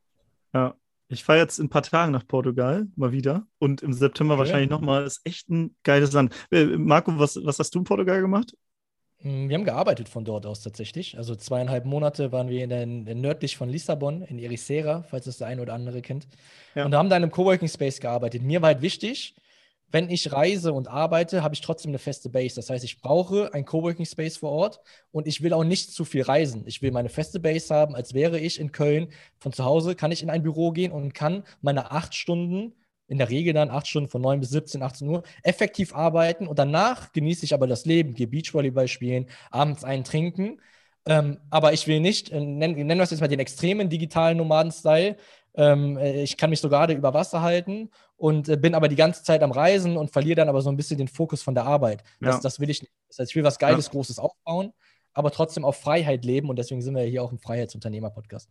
Ja, 0.53 0.75
ich 1.09 1.25
fahre 1.25 1.39
jetzt 1.39 1.59
in 1.59 1.65
ein 1.65 1.69
paar 1.69 1.83
Tagen 1.83 2.13
nach 2.13 2.25
Portugal 2.25 2.87
mal 2.95 3.11
wieder 3.11 3.45
und 3.59 3.83
im 3.83 3.91
September 3.91 4.35
okay. 4.35 4.39
wahrscheinlich 4.39 4.69
nochmal. 4.69 5.05
Ist 5.05 5.21
echt 5.25 5.49
ein 5.49 5.75
geiles 5.83 6.13
Land. 6.13 6.33
Äh, 6.51 6.65
Marco, 6.65 7.19
was, 7.19 7.37
was 7.43 7.59
hast 7.59 7.75
du 7.75 7.79
in 7.79 7.85
Portugal 7.85 8.21
gemacht? 8.21 8.55
Hm, 9.19 9.49
wir 9.49 9.57
haben 9.57 9.65
gearbeitet 9.65 10.07
von 10.07 10.23
dort 10.23 10.45
aus 10.45 10.61
tatsächlich. 10.61 11.17
Also 11.17 11.35
zweieinhalb 11.35 11.83
Monate 11.83 12.31
waren 12.31 12.47
wir 12.47 12.63
in 12.63 12.69
der, 12.69 12.83
in 12.83 13.05
der 13.05 13.15
nördlich 13.15 13.57
von 13.57 13.67
Lissabon, 13.67 14.21
in 14.21 14.39
Ericeira, 14.39 15.03
falls 15.03 15.25
das 15.25 15.37
der 15.37 15.47
eine 15.47 15.61
oder 15.61 15.73
andere 15.73 16.01
kennt. 16.01 16.27
Ja. 16.75 16.85
Und 16.85 16.91
da 16.91 16.97
haben 16.97 17.09
da 17.09 17.17
in 17.17 17.23
einem 17.23 17.31
Coworking 17.31 17.67
Space 17.67 17.99
gearbeitet. 17.99 18.41
Mir 18.41 18.61
war 18.61 18.67
halt 18.67 18.81
wichtig, 18.81 19.35
wenn 19.95 20.09
ich 20.09 20.33
reise 20.33 20.73
und 20.73 20.89
arbeite, 20.89 21.41
habe 21.41 21.53
ich 21.55 21.61
trotzdem 21.61 21.91
eine 21.91 21.99
feste 21.99 22.27
Base. 22.29 22.55
Das 22.55 22.69
heißt, 22.69 22.83
ich 22.83 22.99
brauche 22.99 23.53
ein 23.53 23.63
Coworking 23.63 24.05
Space 24.05 24.35
vor 24.35 24.51
Ort 24.51 24.81
und 25.11 25.25
ich 25.25 25.41
will 25.41 25.53
auch 25.53 25.63
nicht 25.63 25.93
zu 25.93 26.03
viel 26.03 26.23
reisen. 26.23 26.63
Ich 26.65 26.81
will 26.81 26.91
meine 26.91 27.07
feste 27.07 27.39
Base 27.39 27.73
haben, 27.73 27.95
als 27.95 28.13
wäre 28.13 28.37
ich 28.37 28.59
in 28.59 28.73
Köln. 28.73 29.07
Von 29.37 29.53
zu 29.53 29.63
Hause 29.63 29.95
kann 29.95 30.11
ich 30.11 30.21
in 30.21 30.29
ein 30.29 30.43
Büro 30.43 30.71
gehen 30.71 30.91
und 30.91 31.13
kann 31.13 31.43
meine 31.61 31.91
acht 31.91 32.13
Stunden, 32.13 32.73
in 33.07 33.19
der 33.19 33.29
Regel 33.29 33.53
dann 33.53 33.69
acht 33.69 33.87
Stunden 33.87 34.09
von 34.09 34.21
9 34.21 34.41
bis 34.41 34.49
17, 34.49 34.83
18 34.83 35.07
Uhr, 35.07 35.23
effektiv 35.43 35.95
arbeiten 35.95 36.45
und 36.45 36.59
danach 36.59 37.13
genieße 37.13 37.45
ich 37.45 37.53
aber 37.53 37.65
das 37.65 37.85
Leben, 37.85 38.15
gehe 38.15 38.27
Beachvolleyball 38.27 38.89
spielen, 38.89 39.27
abends 39.49 39.85
einen 39.85 40.03
trinken. 40.03 40.59
Ähm, 41.07 41.37
aber 41.49 41.71
ich 41.71 41.87
will 41.87 42.01
nicht, 42.01 42.31
äh, 42.31 42.41
nennen, 42.41 42.75
nennen 42.75 42.99
wir 42.99 43.03
es 43.03 43.11
jetzt 43.11 43.21
mal 43.21 43.29
den 43.29 43.39
extremen 43.39 43.89
digitalen 43.89 44.39
Nomaden-Style, 44.39 45.15
ähm, 45.55 45.97
äh, 45.97 46.23
ich 46.23 46.37
kann 46.37 46.49
mich 46.49 46.59
so 46.59 46.69
gerade 46.69 46.93
über 46.93 47.13
Wasser 47.13 47.41
halten 47.41 47.89
und 48.17 48.49
äh, 48.49 48.57
bin 48.57 48.75
aber 48.75 48.87
die 48.87 48.95
ganze 48.95 49.23
Zeit 49.23 49.41
am 49.43 49.51
Reisen 49.51 49.97
und 49.97 50.11
verliere 50.11 50.35
dann 50.35 50.49
aber 50.49 50.61
so 50.61 50.69
ein 50.69 50.77
bisschen 50.77 50.97
den 50.97 51.07
Fokus 51.07 51.41
von 51.41 51.55
der 51.55 51.65
Arbeit. 51.65 52.03
Das, 52.19 52.35
ja. 52.35 52.41
das 52.41 52.59
will 52.59 52.69
ich 52.69 52.81
nicht. 52.81 52.93
Das 53.07 53.19
heißt, 53.19 53.31
ich 53.31 53.35
will 53.35 53.43
was 53.43 53.59
Geiles, 53.59 53.85
ja. 53.85 53.91
Großes 53.91 54.19
aufbauen, 54.19 54.73
aber 55.13 55.31
trotzdem 55.31 55.65
auf 55.65 55.79
Freiheit 55.79 56.25
leben 56.25 56.49
und 56.49 56.57
deswegen 56.57 56.81
sind 56.81 56.95
wir 56.95 57.03
hier 57.03 57.23
auch 57.23 57.31
ein 57.31 57.39
Freiheitsunternehmer-Podcast. 57.39 58.49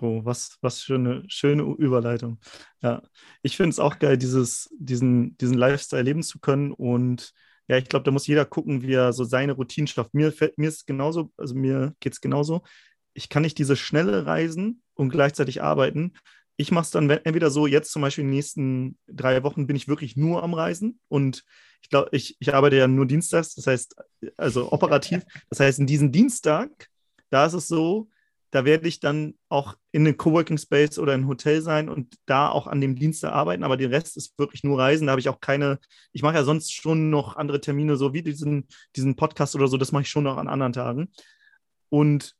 Oh, 0.00 0.20
was, 0.24 0.58
was 0.60 0.82
für 0.82 0.96
eine 0.96 1.24
schöne 1.28 1.62
Überleitung. 1.62 2.38
Ja, 2.82 3.02
ich 3.42 3.56
finde 3.56 3.70
es 3.70 3.78
auch 3.78 3.98
geil, 3.98 4.18
dieses, 4.18 4.68
diesen, 4.78 5.36
diesen 5.38 5.56
Lifestyle 5.56 6.02
leben 6.02 6.22
zu 6.22 6.38
können. 6.38 6.72
Und 6.72 7.32
ja, 7.66 7.78
ich 7.78 7.88
glaube, 7.88 8.04
da 8.04 8.10
muss 8.10 8.26
jeder 8.26 8.44
gucken, 8.44 8.82
wie 8.82 8.92
er 8.92 9.14
so 9.14 9.24
seine 9.24 9.52
Routinen 9.52 9.86
schafft. 9.86 10.12
Mir, 10.12 10.34
mir 10.56 10.68
ist 10.68 10.86
genauso, 10.86 11.32
also 11.38 11.54
mir 11.54 11.94
geht 12.00 12.12
es 12.12 12.20
genauso. 12.20 12.62
Ich 13.14 13.30
kann 13.30 13.42
nicht 13.42 13.56
diese 13.56 13.74
schnelle 13.74 14.26
Reisen 14.26 14.82
und 14.94 15.08
gleichzeitig 15.08 15.62
arbeiten. 15.62 16.12
Ich 16.56 16.70
mache 16.70 16.84
es 16.84 16.90
dann 16.90 17.10
entweder 17.10 17.50
so, 17.50 17.66
jetzt 17.66 17.92
zum 17.92 18.02
Beispiel 18.02 18.22
in 18.22 18.28
den 18.28 18.36
nächsten 18.36 18.98
drei 19.06 19.42
Wochen 19.42 19.66
bin 19.66 19.76
ich 19.76 19.88
wirklich 19.88 20.16
nur 20.16 20.42
am 20.42 20.54
Reisen 20.54 20.98
und 21.08 21.44
ich 21.82 21.90
glaube, 21.90 22.08
ich, 22.12 22.36
ich 22.40 22.54
arbeite 22.54 22.76
ja 22.76 22.88
nur 22.88 23.06
dienstags, 23.06 23.54
das 23.54 23.66
heißt, 23.66 23.96
also 24.36 24.72
operativ. 24.72 25.22
Das 25.50 25.60
heißt, 25.60 25.78
in 25.78 25.86
diesem 25.86 26.12
Dienstag, 26.12 26.88
da 27.30 27.46
ist 27.46 27.52
es 27.52 27.68
so, 27.68 28.08
da 28.50 28.64
werde 28.64 28.88
ich 28.88 29.00
dann 29.00 29.34
auch 29.48 29.76
in 29.92 30.06
einem 30.06 30.16
Coworking 30.16 30.56
Space 30.56 30.98
oder 30.98 31.12
ein 31.12 31.26
Hotel 31.26 31.60
sein 31.62 31.88
und 31.88 32.14
da 32.26 32.48
auch 32.48 32.66
an 32.66 32.80
dem 32.80 32.96
Dienstag 32.96 33.32
arbeiten, 33.32 33.64
aber 33.64 33.76
der 33.76 33.90
Rest 33.90 34.16
ist 34.16 34.38
wirklich 34.38 34.64
nur 34.64 34.78
Reisen. 34.78 35.06
Da 35.06 35.10
habe 35.10 35.20
ich 35.20 35.28
auch 35.28 35.40
keine, 35.40 35.78
ich 36.12 36.22
mache 36.22 36.36
ja 36.36 36.44
sonst 36.44 36.72
schon 36.72 37.10
noch 37.10 37.36
andere 37.36 37.60
Termine, 37.60 37.96
so 37.96 38.14
wie 38.14 38.22
diesen, 38.22 38.66
diesen 38.94 39.14
Podcast 39.16 39.54
oder 39.56 39.68
so, 39.68 39.76
das 39.76 39.92
mache 39.92 40.02
ich 40.02 40.08
schon 40.08 40.24
noch 40.24 40.38
an 40.38 40.48
anderen 40.48 40.72
Tagen. 40.72 41.10
Und 41.88 42.34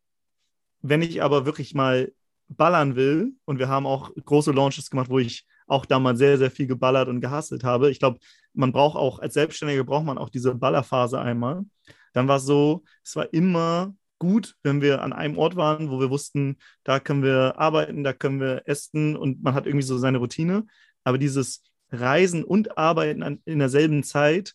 wenn 0.80 1.02
ich 1.02 1.22
aber 1.22 1.44
wirklich 1.44 1.74
mal 1.74 2.12
ballern 2.48 2.96
will, 2.96 3.32
und 3.44 3.58
wir 3.58 3.68
haben 3.68 3.86
auch 3.86 4.12
große 4.14 4.52
Launches 4.52 4.90
gemacht, 4.90 5.10
wo 5.10 5.18
ich 5.18 5.46
auch 5.66 5.84
da 5.84 5.98
mal 5.98 6.16
sehr, 6.16 6.38
sehr 6.38 6.50
viel 6.50 6.66
geballert 6.66 7.08
und 7.08 7.20
gehasselt 7.20 7.64
habe. 7.64 7.90
Ich 7.90 7.98
glaube, 7.98 8.18
man 8.54 8.72
braucht 8.72 8.96
auch, 8.96 9.18
als 9.18 9.34
Selbstständiger 9.34 9.84
braucht 9.84 10.04
man 10.04 10.18
auch 10.18 10.28
diese 10.28 10.54
Ballerphase 10.54 11.20
einmal. 11.20 11.64
Dann 12.12 12.28
war 12.28 12.36
es 12.36 12.44
so, 12.44 12.84
es 13.04 13.16
war 13.16 13.32
immer 13.32 13.94
gut, 14.18 14.56
wenn 14.62 14.80
wir 14.80 15.02
an 15.02 15.12
einem 15.12 15.36
Ort 15.36 15.56
waren, 15.56 15.90
wo 15.90 16.00
wir 16.00 16.10
wussten, 16.10 16.56
da 16.84 17.00
können 17.00 17.22
wir 17.22 17.58
arbeiten, 17.58 18.04
da 18.04 18.12
können 18.12 18.40
wir 18.40 18.62
essen 18.66 19.16
und 19.16 19.42
man 19.42 19.54
hat 19.54 19.66
irgendwie 19.66 19.84
so 19.84 19.98
seine 19.98 20.18
Routine. 20.18 20.66
Aber 21.04 21.18
dieses 21.18 21.62
Reisen 21.90 22.44
und 22.44 22.78
Arbeiten 22.78 23.40
in 23.44 23.58
derselben 23.58 24.02
Zeit, 24.02 24.54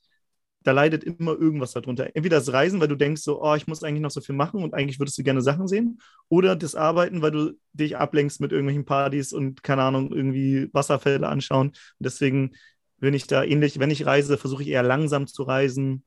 da 0.64 0.72
leidet 0.72 1.04
immer 1.04 1.32
irgendwas 1.32 1.72
darunter. 1.72 2.16
Entweder 2.16 2.38
das 2.38 2.54
Reisen, 2.54 2.80
weil 2.80 2.88
du 2.88 2.96
denkst 2.96 3.22
so, 3.22 3.42
oh, 3.42 3.56
ich 3.56 3.68
muss 3.68 3.84
eigentlich 3.84 4.02
noch 4.02 4.12
so 4.12 4.22
viel 4.22 4.36
machen 4.36 4.64
und 4.64 4.74
eigentlich 4.74 5.00
würdest 5.00 5.18
du 5.18 5.24
gerne 5.24 5.42
Sachen 5.42 5.68
sehen. 5.68 6.00
Oder 6.30 6.56
das 6.56 6.76
Arbeiten, 6.76 7.22
weil 7.22 7.32
du 7.32 7.54
dich 7.74 7.98
ablenkst 7.98 8.42
mit 8.42 8.52
irgendwelchen 8.52 8.86
Partys 8.86 9.34
und, 9.34 9.64
keine 9.64 9.84
Ahnung, 9.84 10.12
irgendwie 10.12 10.70
Wasserfälle 10.74 11.28
anschauen. 11.28 11.68
Und 11.70 11.78
deswegen 12.00 12.52
bin 13.00 13.14
ich 13.14 13.26
da 13.26 13.44
ähnlich, 13.44 13.80
wenn 13.80 13.90
ich 13.90 14.06
reise, 14.06 14.38
versuche 14.38 14.62
ich 14.62 14.70
eher 14.70 14.84
langsam 14.84 15.28
zu 15.28 15.44
reisen 15.44 16.04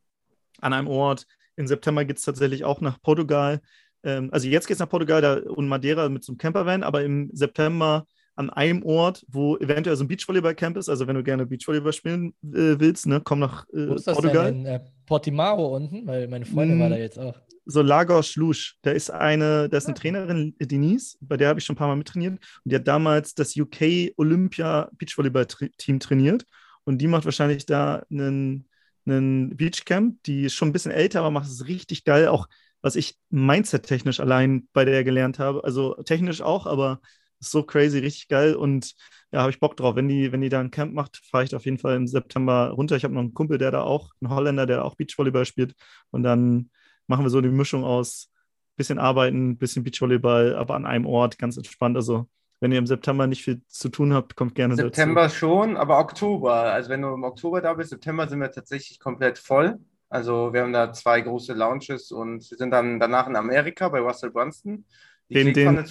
an 0.61 0.72
einem 0.72 0.86
Ort, 0.88 1.26
im 1.57 1.66
September 1.66 2.05
geht 2.05 2.18
es 2.18 2.24
tatsächlich 2.24 2.64
auch 2.64 2.80
nach 2.80 3.00
Portugal. 3.00 3.61
Ähm, 4.02 4.28
also 4.32 4.48
jetzt 4.48 4.66
geht 4.66 4.74
es 4.74 4.80
nach 4.80 4.88
Portugal 4.88 5.42
und 5.42 5.68
Madeira 5.68 6.09
mit 6.09 6.24
so 6.24 6.32
einem 6.32 6.38
Campervan, 6.38 6.82
aber 6.82 7.02
im 7.02 7.30
September 7.32 8.07
an 8.37 8.51
einem 8.51 8.82
Ort, 8.82 9.24
wo 9.28 9.57
eventuell 9.57 9.97
so 9.97 10.05
ein 10.05 10.09
Beachvolleyball-Camp 10.09 10.76
ist. 10.76 10.89
Also 10.89 11.07
wenn 11.07 11.14
du 11.14 11.22
gerne 11.22 11.47
Beachvolleyball 11.47 11.93
spielen 11.93 12.35
äh, 12.43 12.78
willst, 12.78 13.07
ne, 13.07 13.20
komm 13.22 13.41
nach 13.41 13.64
äh, 13.68 13.89
Wo 13.89 13.95
ist 13.95 14.07
das 14.07 14.14
Portugal. 14.16 14.53
Denn 14.53 14.61
in 14.61 14.66
äh, 14.66 14.80
Portimao 15.07 15.76
unten, 15.76 16.07
weil 16.07 16.28
meine 16.28 16.45
Freundin 16.45 16.78
mm, 16.78 16.80
war 16.80 16.89
da 16.91 16.97
jetzt 16.97 17.18
auch. 17.18 17.35
So 17.66 17.80
Lagos 17.80 18.37
Lusch, 18.37 18.76
da 18.82 18.91
ist 18.91 19.11
eine, 19.11 19.68
da 19.68 19.78
ist 19.78 19.87
eine 19.87 19.95
Trainerin, 19.95 20.55
Denise, 20.61 21.16
bei 21.20 21.37
der 21.37 21.49
habe 21.49 21.59
ich 21.59 21.64
schon 21.64 21.74
ein 21.74 21.78
paar 21.78 21.89
Mal 21.89 21.97
mittrainiert. 21.97 22.35
Und 22.64 22.72
die 22.72 22.76
hat 22.76 22.87
damals 22.87 23.35
das 23.35 23.57
UK 23.57 24.12
Olympia 24.16 24.91
Beachvolleyball-Team 24.99 26.01
trainiert. 26.01 26.45
Und 26.85 26.99
die 26.99 27.07
macht 27.07 27.24
wahrscheinlich 27.24 27.64
da 27.64 28.05
einen 28.11 28.66
einen 29.07 29.57
Beachcamp, 29.57 30.22
die 30.24 30.45
ist 30.45 30.55
schon 30.55 30.68
ein 30.68 30.72
bisschen 30.72 30.93
älter, 30.93 31.20
aber 31.20 31.30
macht 31.30 31.47
es 31.47 31.66
richtig 31.66 32.05
geil. 32.05 32.28
Auch 32.28 32.49
was 32.80 32.97
ich 32.97 33.16
Mindset-technisch 33.30 34.20
allein 34.20 34.68
bei 34.72 34.85
der 34.85 35.05
gelernt 35.05 35.39
habe. 35.39 35.64
Also 35.64 35.95
technisch 36.05 36.43
auch, 36.43 36.66
aber 36.66 37.01
ist 37.41 37.51
so 37.51 37.62
crazy, 37.62 37.99
richtig 37.99 38.28
geil. 38.28 38.55
Und 38.55 38.95
ja, 39.32 39.41
habe 39.41 39.51
ich 39.51 39.61
Bock 39.61 39.76
drauf. 39.76 39.97
Wenn 39.97 40.09
die, 40.09 40.32
wenn 40.32 40.41
die 40.41 40.49
da 40.49 40.61
ein 40.61 40.70
Camp 40.70 40.93
macht, 40.93 41.20
fahre 41.30 41.45
ich 41.45 41.55
auf 41.55 41.64
jeden 41.64 41.78
Fall 41.78 41.97
im 41.97 42.07
September 42.07 42.70
runter. 42.70 42.97
Ich 42.97 43.05
habe 43.05 43.14
noch 43.14 43.20
einen 43.20 43.35
Kumpel, 43.35 43.59
der 43.59 43.70
da 43.70 43.82
auch, 43.82 44.11
ein 44.20 44.30
Holländer, 44.30 44.66
der 44.66 44.85
auch 44.85 44.95
Beachvolleyball 44.95 45.45
spielt. 45.45 45.74
Und 46.11 46.22
dann 46.22 46.70
machen 47.07 47.24
wir 47.24 47.30
so 47.30 47.41
die 47.41 47.49
Mischung 47.49 47.85
aus 47.85 48.30
bisschen 48.76 48.99
arbeiten, 48.99 49.57
bisschen 49.57 49.85
Beachvolleyball, 49.85 50.57
aber 50.57 50.74
an 50.74 50.87
einem 50.87 51.07
Ort, 51.07 51.39
ganz 51.39 51.57
entspannt. 51.57 51.97
Also 51.97 52.28
wenn 52.61 52.72
ihr 52.72 52.78
im 52.78 52.87
September 52.87 53.26
nicht 53.26 53.45
viel 53.45 53.62
zu 53.68 53.89
tun 53.89 54.14
habt, 54.14 54.37
kommt 54.37 54.55
gerne 54.55 54.74
September 54.74 55.22
dazu. 55.22 55.37
schon, 55.37 55.76
aber 55.76 55.99
Oktober. 55.99 56.55
Also 56.55 56.91
wenn 56.91 57.03
du 57.03 57.14
im 57.14 57.24
Oktober 57.24 57.61
da 57.61 57.74
bist, 57.74 57.91
September 57.91 58.28
sind 58.28 58.41
wir 58.41 58.51
tatsächlich 58.51 58.99
komplett 58.99 59.39
voll. 59.39 59.78
Also 60.09 60.53
wir 60.53 60.62
haben 60.62 60.72
da 60.72 60.93
zwei 60.93 61.20
große 61.20 61.53
Launches 61.55 62.11
und 62.12 62.49
wir 62.51 62.57
sind 62.57 62.70
dann 62.70 63.01
danach 63.01 63.26
in 63.26 63.37
Amerika 63.37 63.89
bei 63.89 64.01
Russell 64.01 64.30
Brunson. 64.30 64.85
Den, 65.28 65.53
den, 65.53 65.85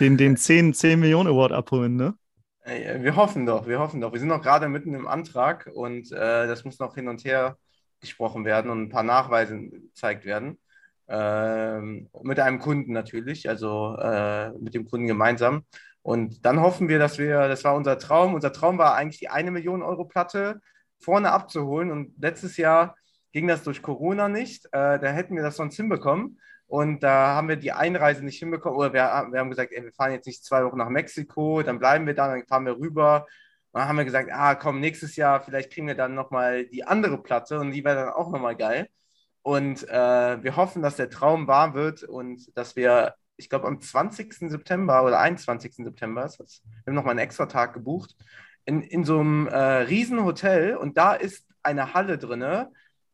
den, 0.00 0.16
den 0.16 0.36
10, 0.36 0.74
10 0.74 0.98
Millionen 0.98 1.28
Award 1.28 1.52
abholen, 1.52 1.96
ne? 1.96 2.14
Wir 2.64 3.16
hoffen 3.16 3.46
doch, 3.46 3.66
wir 3.66 3.78
hoffen 3.78 4.00
doch. 4.00 4.12
Wir 4.12 4.20
sind 4.20 4.28
noch 4.28 4.42
gerade 4.42 4.68
mitten 4.68 4.94
im 4.94 5.08
Antrag 5.08 5.68
und 5.72 6.12
äh, 6.12 6.46
das 6.46 6.64
muss 6.64 6.78
noch 6.78 6.94
hin 6.94 7.08
und 7.08 7.24
her 7.24 7.56
gesprochen 8.00 8.44
werden 8.44 8.70
und 8.70 8.82
ein 8.82 8.88
paar 8.90 9.02
Nachweise 9.02 9.58
gezeigt 9.58 10.24
werden. 10.24 10.58
Ähm, 11.08 12.08
mit 12.22 12.38
einem 12.38 12.60
Kunden 12.60 12.92
natürlich, 12.92 13.48
also 13.48 13.96
äh, 13.98 14.50
mit 14.52 14.74
dem 14.74 14.86
Kunden 14.86 15.06
gemeinsam. 15.06 15.64
Und 16.02 16.46
dann 16.46 16.60
hoffen 16.60 16.88
wir, 16.88 16.98
dass 16.98 17.18
wir, 17.18 17.48
das 17.48 17.64
war 17.64 17.74
unser 17.74 17.98
Traum, 17.98 18.34
unser 18.34 18.52
Traum 18.52 18.78
war 18.78 18.94
eigentlich 18.94 19.18
die 19.18 19.28
eine 19.28 19.50
Million 19.50 19.82
Euro 19.82 20.04
Platte 20.04 20.60
vorne 20.98 21.32
abzuholen. 21.32 21.90
Und 21.90 22.14
letztes 22.20 22.56
Jahr 22.56 22.94
ging 23.32 23.48
das 23.48 23.64
durch 23.64 23.82
Corona 23.82 24.28
nicht. 24.28 24.66
Äh, 24.66 24.98
da 24.98 25.08
hätten 25.08 25.34
wir 25.34 25.42
das 25.42 25.56
sonst 25.56 25.76
hinbekommen. 25.76 26.38
Und 26.70 27.02
da 27.02 27.34
haben 27.34 27.48
wir 27.48 27.56
die 27.56 27.72
Einreise 27.72 28.24
nicht 28.24 28.38
hinbekommen. 28.38 28.78
Oder 28.78 28.92
wir, 28.92 29.00
wir 29.32 29.40
haben 29.40 29.50
gesagt, 29.50 29.72
ey, 29.72 29.82
wir 29.82 29.92
fahren 29.92 30.12
jetzt 30.12 30.26
nicht 30.26 30.44
zwei 30.44 30.64
Wochen 30.64 30.78
nach 30.78 30.88
Mexiko, 30.88 31.62
dann 31.62 31.80
bleiben 31.80 32.06
wir 32.06 32.14
da, 32.14 32.28
dann 32.28 32.46
fahren 32.46 32.64
wir 32.64 32.78
rüber. 32.78 33.26
Und 33.72 33.80
dann 33.80 33.88
haben 33.88 33.98
wir 33.98 34.04
gesagt, 34.04 34.30
ah, 34.32 34.54
komm, 34.54 34.78
nächstes 34.78 35.16
Jahr, 35.16 35.40
vielleicht 35.40 35.72
kriegen 35.72 35.88
wir 35.88 35.96
dann 35.96 36.14
nochmal 36.14 36.66
die 36.66 36.84
andere 36.84 37.20
Platte 37.20 37.58
und 37.58 37.72
die 37.72 37.84
wäre 37.84 37.96
dann 37.96 38.08
auch 38.10 38.30
nochmal 38.30 38.54
geil. 38.54 38.88
Und 39.42 39.88
äh, 39.88 40.42
wir 40.44 40.54
hoffen, 40.54 40.80
dass 40.80 40.94
der 40.94 41.10
Traum 41.10 41.48
wahr 41.48 41.74
wird 41.74 42.04
und 42.04 42.56
dass 42.56 42.76
wir 42.76 43.14
ich 43.40 43.48
glaube, 43.48 43.66
am 43.66 43.80
20. 43.80 44.50
September 44.50 45.02
oder 45.04 45.18
21. 45.18 45.74
September, 45.76 46.28
wir 46.28 46.46
haben 46.86 46.94
nochmal 46.94 47.12
einen 47.12 47.20
extra 47.20 47.46
Tag 47.46 47.72
gebucht, 47.72 48.14
in, 48.64 48.82
in 48.82 49.02
so 49.02 49.18
einem 49.18 49.48
äh, 49.48 49.56
riesen 49.56 50.22
Hotel 50.22 50.76
und 50.76 50.96
da 50.96 51.14
ist 51.14 51.46
eine 51.62 51.94
Halle 51.94 52.18
drin, 52.18 52.66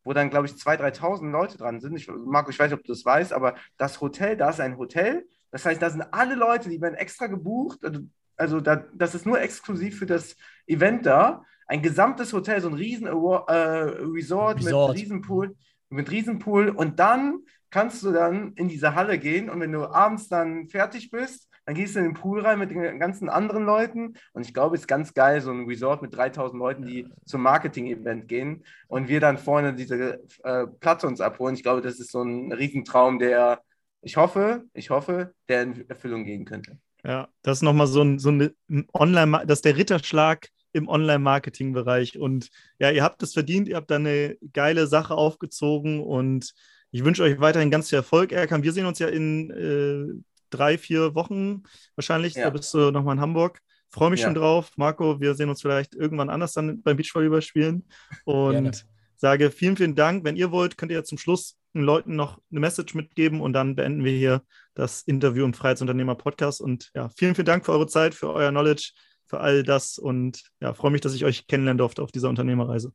wo 0.07 0.13
dann, 0.13 0.29
glaube 0.29 0.47
ich, 0.47 0.53
2.000, 0.53 0.99
3.000 1.01 1.31
Leute 1.31 1.57
dran 1.57 1.81
sind. 1.81 1.97
Ich, 1.97 2.07
Marco, 2.07 2.49
ich 2.49 2.57
weiß 2.57 2.71
nicht, 2.71 2.79
ob 2.79 2.85
du 2.85 2.93
das 2.93 3.03
weißt, 3.03 3.33
aber 3.33 3.55
das 3.77 3.99
Hotel, 3.99 4.37
da 4.37 4.49
ist 4.49 4.61
ein 4.61 4.77
Hotel. 4.77 5.27
Das 5.51 5.65
heißt, 5.65 5.81
da 5.81 5.89
sind 5.89 6.01
alle 6.13 6.35
Leute, 6.35 6.69
die 6.69 6.79
werden 6.79 6.95
extra 6.95 7.27
gebucht. 7.27 7.83
Also, 7.83 7.99
also 8.37 8.61
da, 8.61 8.85
das 8.93 9.15
ist 9.15 9.25
nur 9.25 9.41
exklusiv 9.41 9.99
für 9.99 10.05
das 10.05 10.37
Event 10.65 11.05
da. 11.05 11.43
Ein 11.67 11.81
gesamtes 11.81 12.31
Hotel, 12.31 12.61
so 12.61 12.69
ein 12.69 12.73
riesen 12.73 13.05
Award, 13.05 13.49
äh, 13.49 13.53
Resort, 13.53 14.59
Resort, 14.59 14.93
mit 14.93 15.01
Riesenpool, 15.01 15.55
mit 15.89 16.09
Riesenpool. 16.09 16.69
Und 16.69 16.99
dann 16.99 17.39
kannst 17.69 18.01
du 18.03 18.13
dann 18.13 18.53
in 18.53 18.69
diese 18.69 18.95
Halle 18.95 19.19
gehen 19.19 19.49
und 19.49 19.59
wenn 19.59 19.73
du 19.73 19.87
abends 19.87 20.29
dann 20.29 20.69
fertig 20.69 21.11
bist, 21.11 21.49
dann 21.67 21.75
gehst 21.75 21.95
du 21.95 21.99
in 21.99 22.05
den 22.05 22.13
Pool 22.13 22.39
rein 22.39 22.59
mit 22.59 22.71
den 22.71 22.97
ganzen 22.97 23.27
anderen 23.27 23.65
Leuten 23.65 24.13
und 24.31 24.45
ich 24.45 24.53
glaube, 24.53 24.75
es 24.75 24.83
ist 24.83 24.87
ganz 24.87 25.13
geil, 25.13 25.41
so 25.41 25.51
ein 25.51 25.65
Resort 25.65 26.01
mit 26.01 26.15
3000 26.15 26.57
Leuten, 26.57 26.85
die 26.85 27.09
zum 27.25 27.41
Marketing-Event 27.41 28.29
gehen 28.29 28.63
und 28.87 29.09
wir 29.09 29.19
dann 29.19 29.37
vorne 29.37 29.73
diese 29.73 30.23
äh, 30.43 30.65
Platte 30.79 31.07
uns 31.07 31.19
abholen. 31.19 31.55
Ich 31.55 31.63
glaube, 31.63 31.81
das 31.81 31.99
ist 31.99 32.09
so 32.09 32.23
ein 32.23 32.53
Riesentraum, 32.53 33.19
der, 33.19 33.61
ich 34.01 34.15
hoffe, 34.15 34.63
ich 34.73 34.91
hoffe, 34.91 35.33
der 35.49 35.63
in 35.63 35.89
Erfüllung 35.89 36.23
gehen 36.23 36.45
könnte. 36.45 36.79
Ja, 37.03 37.27
das 37.41 37.57
ist 37.57 37.63
nochmal 37.63 37.87
so 37.87 38.01
ein, 38.01 38.17
so 38.17 38.31
ein 38.31 38.55
Online, 38.93 39.43
das 39.45 39.57
ist 39.57 39.65
der 39.65 39.75
Ritterschlag 39.75 40.47
im 40.71 40.87
Online-Marketing-Bereich 40.87 42.17
und 42.17 42.47
ja, 42.79 42.91
ihr 42.91 43.03
habt 43.03 43.21
es 43.23 43.33
verdient, 43.33 43.67
ihr 43.67 43.75
habt 43.75 43.91
da 43.91 43.97
eine 43.97 44.37
geile 44.53 44.87
Sache 44.87 45.15
aufgezogen 45.15 46.01
und 46.01 46.53
ich 46.91 47.03
wünsche 47.03 47.23
euch 47.23 47.41
weiterhin 47.41 47.71
ganz 47.71 47.89
viel 47.89 47.97
Erfolg, 47.97 48.31
Erkan. 48.31 48.63
Wir 48.63 48.71
sehen 48.71 48.85
uns 48.85 48.99
ja 48.99 49.09
in 49.09 49.51
äh, 49.51 50.23
drei, 50.49 50.77
vier 50.77 51.15
Wochen 51.15 51.63
wahrscheinlich. 51.95 52.35
Ja. 52.35 52.45
Da 52.45 52.49
bist 52.49 52.73
du 52.73 52.91
nochmal 52.91 53.15
in 53.15 53.21
Hamburg. 53.21 53.59
Freue 53.89 54.09
mich 54.09 54.19
ja. 54.19 54.27
schon 54.27 54.35
drauf. 54.35 54.71
Marco, 54.75 55.19
wir 55.19 55.35
sehen 55.35 55.49
uns 55.49 55.61
vielleicht 55.61 55.95
irgendwann 55.95 56.29
anders 56.29 56.53
dann 56.53 56.81
beim 56.81 56.97
Beachvolleyball 56.97 57.41
spielen. 57.41 57.87
Und 58.25 58.51
Gerne. 58.51 58.71
sage 59.15 59.51
vielen, 59.51 59.77
vielen 59.77 59.95
Dank. 59.95 60.23
Wenn 60.23 60.35
ihr 60.35 60.51
wollt, 60.51 60.77
könnt 60.77 60.91
ihr 60.91 60.97
ja 60.97 61.03
zum 61.03 61.17
Schluss 61.17 61.57
den 61.73 61.83
Leuten 61.83 62.15
noch 62.15 62.41
eine 62.51 62.59
Message 62.59 62.95
mitgeben 62.95 63.39
und 63.41 63.53
dann 63.53 63.75
beenden 63.75 64.03
wir 64.03 64.11
hier 64.11 64.41
das 64.73 65.03
Interview 65.03 65.45
im 65.45 65.53
Freiheitsunternehmer 65.53 66.15
Podcast. 66.15 66.59
Und 66.59 66.91
ja, 66.95 67.09
vielen, 67.09 67.35
vielen 67.35 67.45
Dank 67.45 67.65
für 67.65 67.71
eure 67.71 67.87
Zeit, 67.87 68.15
für 68.15 68.33
euer 68.33 68.49
Knowledge, 68.49 68.91
für 69.25 69.39
all 69.39 69.63
das 69.63 69.97
und 69.97 70.43
ja, 70.59 70.73
freue 70.73 70.91
mich, 70.91 71.01
dass 71.01 71.13
ich 71.13 71.25
euch 71.25 71.47
kennenlernen 71.47 71.77
durfte 71.77 72.01
auf 72.01 72.11
dieser 72.11 72.29
Unternehmerreise. 72.29 72.93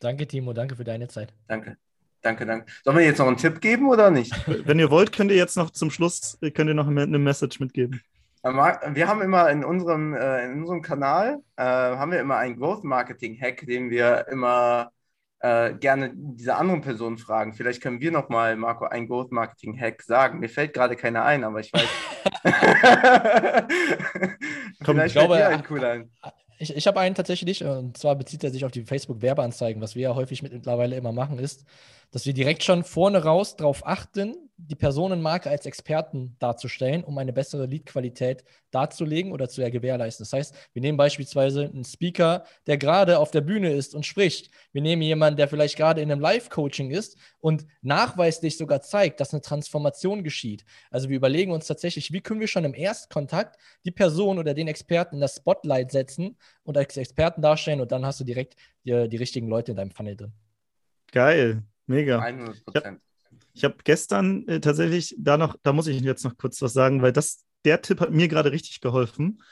Danke, 0.00 0.26
Timo, 0.26 0.52
danke 0.52 0.76
für 0.76 0.84
deine 0.84 1.08
Zeit. 1.08 1.32
Danke. 1.46 1.76
Danke, 2.22 2.46
danke. 2.46 2.66
Sollen 2.84 2.98
wir 2.98 3.04
jetzt 3.04 3.18
noch 3.18 3.26
einen 3.26 3.36
Tipp 3.36 3.60
geben 3.60 3.88
oder 3.88 4.10
nicht? 4.10 4.34
Wenn 4.46 4.78
ihr 4.78 4.90
wollt, 4.90 5.12
könnt 5.12 5.30
ihr 5.30 5.36
jetzt 5.36 5.56
noch 5.56 5.70
zum 5.70 5.90
Schluss 5.90 6.38
könnt 6.54 6.68
ihr 6.68 6.74
noch 6.74 6.88
eine 6.88 7.18
Message 7.18 7.60
mitgeben. 7.60 8.00
Wir 8.42 9.06
haben 9.06 9.20
immer 9.20 9.50
in 9.50 9.64
unserem, 9.64 10.14
äh, 10.14 10.46
in 10.46 10.60
unserem 10.60 10.80
Kanal 10.80 11.40
äh, 11.56 11.62
haben 11.62 12.10
wir 12.10 12.20
immer 12.20 12.36
einen 12.36 12.58
Growth 12.58 12.84
Marketing 12.84 13.38
Hack, 13.38 13.66
den 13.66 13.90
wir 13.90 14.28
immer 14.28 14.92
äh, 15.40 15.74
gerne 15.74 16.12
diese 16.14 16.54
anderen 16.56 16.80
Personen 16.82 17.18
fragen. 17.18 17.52
Vielleicht 17.54 17.82
können 17.82 18.00
wir 18.00 18.12
nochmal, 18.12 18.54
Marco, 18.56 18.84
ein 18.84 19.08
Growth-Marketing-Hack 19.08 20.02
sagen. 20.02 20.38
Mir 20.38 20.50
fällt 20.50 20.74
gerade 20.74 20.96
keiner 20.96 21.24
ein, 21.24 21.44
aber 21.44 21.60
ich 21.60 21.72
weiß. 21.72 21.88
Komm, 24.84 24.96
Vielleicht 24.96 25.16
ich 25.16 25.20
glaube, 25.20 25.46
ein 25.46 25.64
cooler 25.64 25.92
ein. 25.92 26.10
Ich, 26.60 26.76
ich 26.76 26.86
habe 26.86 27.00
einen 27.00 27.14
tatsächlich, 27.14 27.64
und 27.64 27.96
zwar 27.96 28.16
bezieht 28.16 28.44
er 28.44 28.50
sich 28.50 28.66
auf 28.66 28.70
die 28.70 28.82
Facebook-Werbeanzeigen. 28.82 29.80
Was 29.80 29.94
wir 29.94 30.02
ja 30.02 30.14
häufig 30.14 30.42
mittlerweile 30.42 30.94
immer 30.94 31.10
machen, 31.10 31.38
ist, 31.38 31.64
dass 32.10 32.26
wir 32.26 32.34
direkt 32.34 32.62
schon 32.62 32.84
vorne 32.84 33.24
raus 33.24 33.56
darauf 33.56 33.86
achten, 33.86 34.36
die 34.66 34.74
Personenmarke 34.74 35.50
als 35.50 35.66
Experten 35.66 36.36
darzustellen, 36.38 37.04
um 37.04 37.16
eine 37.18 37.32
bessere 37.32 37.66
Leadqualität 37.66 38.44
darzulegen 38.70 39.32
oder 39.32 39.48
zu 39.48 39.68
gewährleisten. 39.68 40.24
Das 40.24 40.32
heißt, 40.32 40.54
wir 40.72 40.82
nehmen 40.82 40.96
beispielsweise 40.96 41.64
einen 41.64 41.84
Speaker, 41.84 42.44
der 42.66 42.78
gerade 42.78 43.18
auf 43.18 43.30
der 43.30 43.40
Bühne 43.40 43.72
ist 43.72 43.94
und 43.94 44.06
spricht. 44.06 44.50
Wir 44.72 44.82
nehmen 44.82 45.02
jemanden, 45.02 45.36
der 45.36 45.48
vielleicht 45.48 45.76
gerade 45.76 46.00
in 46.00 46.10
einem 46.10 46.20
Live-Coaching 46.20 46.90
ist 46.90 47.16
und 47.38 47.66
nachweislich 47.82 48.56
sogar 48.56 48.80
zeigt, 48.80 49.20
dass 49.20 49.32
eine 49.32 49.40
Transformation 49.40 50.22
geschieht. 50.22 50.64
Also 50.90 51.08
wir 51.08 51.16
überlegen 51.16 51.52
uns 51.52 51.66
tatsächlich, 51.66 52.12
wie 52.12 52.20
können 52.20 52.40
wir 52.40 52.48
schon 52.48 52.64
im 52.64 52.74
Erstkontakt 52.74 53.60
die 53.84 53.90
Person 53.90 54.38
oder 54.38 54.54
den 54.54 54.68
Experten 54.68 55.16
in 55.16 55.20
das 55.20 55.36
Spotlight 55.36 55.90
setzen 55.90 56.36
und 56.62 56.76
als 56.76 56.96
Experten 56.96 57.42
darstellen 57.42 57.80
und 57.80 57.92
dann 57.92 58.06
hast 58.06 58.20
du 58.20 58.24
direkt 58.24 58.56
die, 58.84 59.08
die 59.08 59.16
richtigen 59.16 59.48
Leute 59.48 59.72
in 59.72 59.76
deinem 59.76 59.90
Funnel 59.90 60.16
drin. 60.16 60.32
Geil. 61.12 61.62
Mega. 61.86 62.20
100 62.20 62.64
Prozent. 62.64 63.00
Ich 63.52 63.64
habe 63.64 63.74
hab 63.74 63.84
gestern 63.84 64.46
äh, 64.48 64.60
tatsächlich 64.60 65.14
da 65.18 65.36
noch, 65.36 65.56
da 65.62 65.72
muss 65.72 65.86
ich 65.86 66.00
jetzt 66.00 66.24
noch 66.24 66.36
kurz 66.36 66.60
was 66.62 66.72
sagen, 66.72 67.02
weil 67.02 67.12
das, 67.12 67.44
der 67.64 67.82
Tipp 67.82 68.00
hat 68.00 68.10
mir 68.12 68.28
gerade 68.28 68.52
richtig 68.52 68.80
geholfen. 68.80 69.42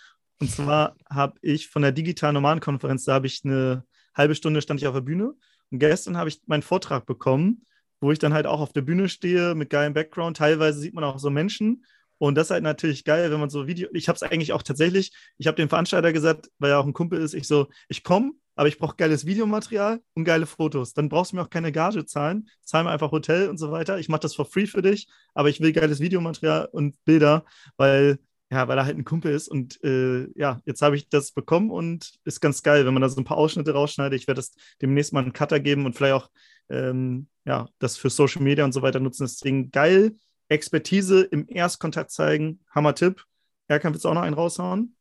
Und 0.40 0.50
zwar 0.50 0.96
habe 1.10 1.38
ich 1.42 1.68
von 1.68 1.82
der 1.82 1.92
digitalen 1.92 2.34
Nomadenkonferenz, 2.34 3.04
da 3.04 3.14
habe 3.14 3.26
ich 3.26 3.40
eine 3.44 3.84
halbe 4.14 4.34
Stunde 4.34 4.62
stand 4.62 4.80
ich 4.80 4.86
auf 4.86 4.94
der 4.94 5.00
Bühne 5.00 5.34
und 5.70 5.78
gestern 5.78 6.16
habe 6.16 6.28
ich 6.28 6.40
meinen 6.46 6.62
Vortrag 6.62 7.06
bekommen, 7.06 7.62
wo 8.00 8.12
ich 8.12 8.18
dann 8.18 8.34
halt 8.34 8.46
auch 8.46 8.60
auf 8.60 8.72
der 8.72 8.82
Bühne 8.82 9.08
stehe 9.08 9.54
mit 9.54 9.70
geilem 9.70 9.94
Background. 9.94 10.36
Teilweise 10.36 10.78
sieht 10.78 10.94
man 10.94 11.04
auch 11.04 11.18
so 11.18 11.30
Menschen 11.30 11.84
und 12.18 12.34
das 12.34 12.48
ist 12.48 12.50
halt 12.50 12.64
natürlich 12.64 13.04
geil, 13.04 13.30
wenn 13.30 13.40
man 13.40 13.50
so 13.50 13.66
Video. 13.66 13.88
Ich 13.92 14.08
habe 14.08 14.16
es 14.16 14.22
eigentlich 14.22 14.52
auch 14.52 14.62
tatsächlich, 14.62 15.12
ich 15.38 15.46
habe 15.46 15.56
dem 15.56 15.68
Veranstalter 15.68 16.12
gesagt, 16.12 16.50
weil 16.58 16.72
er 16.72 16.80
auch 16.80 16.86
ein 16.86 16.92
Kumpel 16.92 17.20
ist, 17.20 17.34
ich 17.34 17.46
so, 17.46 17.68
ich 17.88 18.02
komme, 18.02 18.32
aber 18.58 18.66
ich 18.66 18.78
brauche 18.78 18.96
geiles 18.96 19.24
Videomaterial 19.24 20.02
und 20.14 20.24
geile 20.24 20.44
Fotos. 20.44 20.92
Dann 20.92 21.08
brauchst 21.08 21.30
du 21.30 21.36
mir 21.36 21.42
auch 21.42 21.50
keine 21.50 21.70
Gage 21.70 22.04
zahlen. 22.06 22.48
Zahl 22.64 22.82
mir 22.82 22.90
einfach 22.90 23.12
Hotel 23.12 23.48
und 23.48 23.56
so 23.56 23.70
weiter. 23.70 24.00
Ich 24.00 24.08
mache 24.08 24.22
das 24.22 24.34
for 24.34 24.46
free 24.46 24.66
für 24.66 24.82
dich, 24.82 25.06
aber 25.32 25.48
ich 25.48 25.60
will 25.60 25.72
geiles 25.72 26.00
Videomaterial 26.00 26.68
und 26.72 26.96
Bilder, 27.04 27.44
weil 27.76 28.18
ja, 28.50 28.66
weil 28.66 28.76
er 28.76 28.84
halt 28.84 28.98
ein 28.98 29.04
Kumpel 29.04 29.32
ist. 29.32 29.46
Und 29.46 29.80
äh, 29.84 30.26
ja, 30.34 30.60
jetzt 30.64 30.82
habe 30.82 30.96
ich 30.96 31.08
das 31.08 31.30
bekommen 31.30 31.70
und 31.70 32.14
ist 32.24 32.40
ganz 32.40 32.64
geil, 32.64 32.84
wenn 32.84 32.94
man 32.94 33.02
da 33.02 33.08
so 33.08 33.20
ein 33.20 33.24
paar 33.24 33.36
Ausschnitte 33.36 33.74
rausschneidet. 33.74 34.20
Ich 34.20 34.26
werde 34.26 34.40
das 34.40 34.56
demnächst 34.82 35.12
mal 35.12 35.22
einen 35.22 35.32
Cutter 35.32 35.60
geben 35.60 35.86
und 35.86 35.94
vielleicht 35.94 36.14
auch 36.14 36.28
ähm, 36.68 37.28
ja, 37.44 37.68
das 37.78 37.96
für 37.96 38.10
Social 38.10 38.42
Media 38.42 38.64
und 38.64 38.72
so 38.72 38.82
weiter 38.82 38.98
nutzen. 38.98 39.22
Deswegen 39.22 39.70
geil, 39.70 40.16
Expertise 40.48 41.22
im 41.22 41.46
Erstkontakt 41.48 42.10
zeigen. 42.10 42.58
Hammer-Tipp. 42.74 43.22
Erkan, 43.68 43.92
willst 43.92 44.04
du 44.04 44.08
auch 44.08 44.14
noch 44.14 44.22
einen 44.22 44.34
raushauen? 44.34 44.96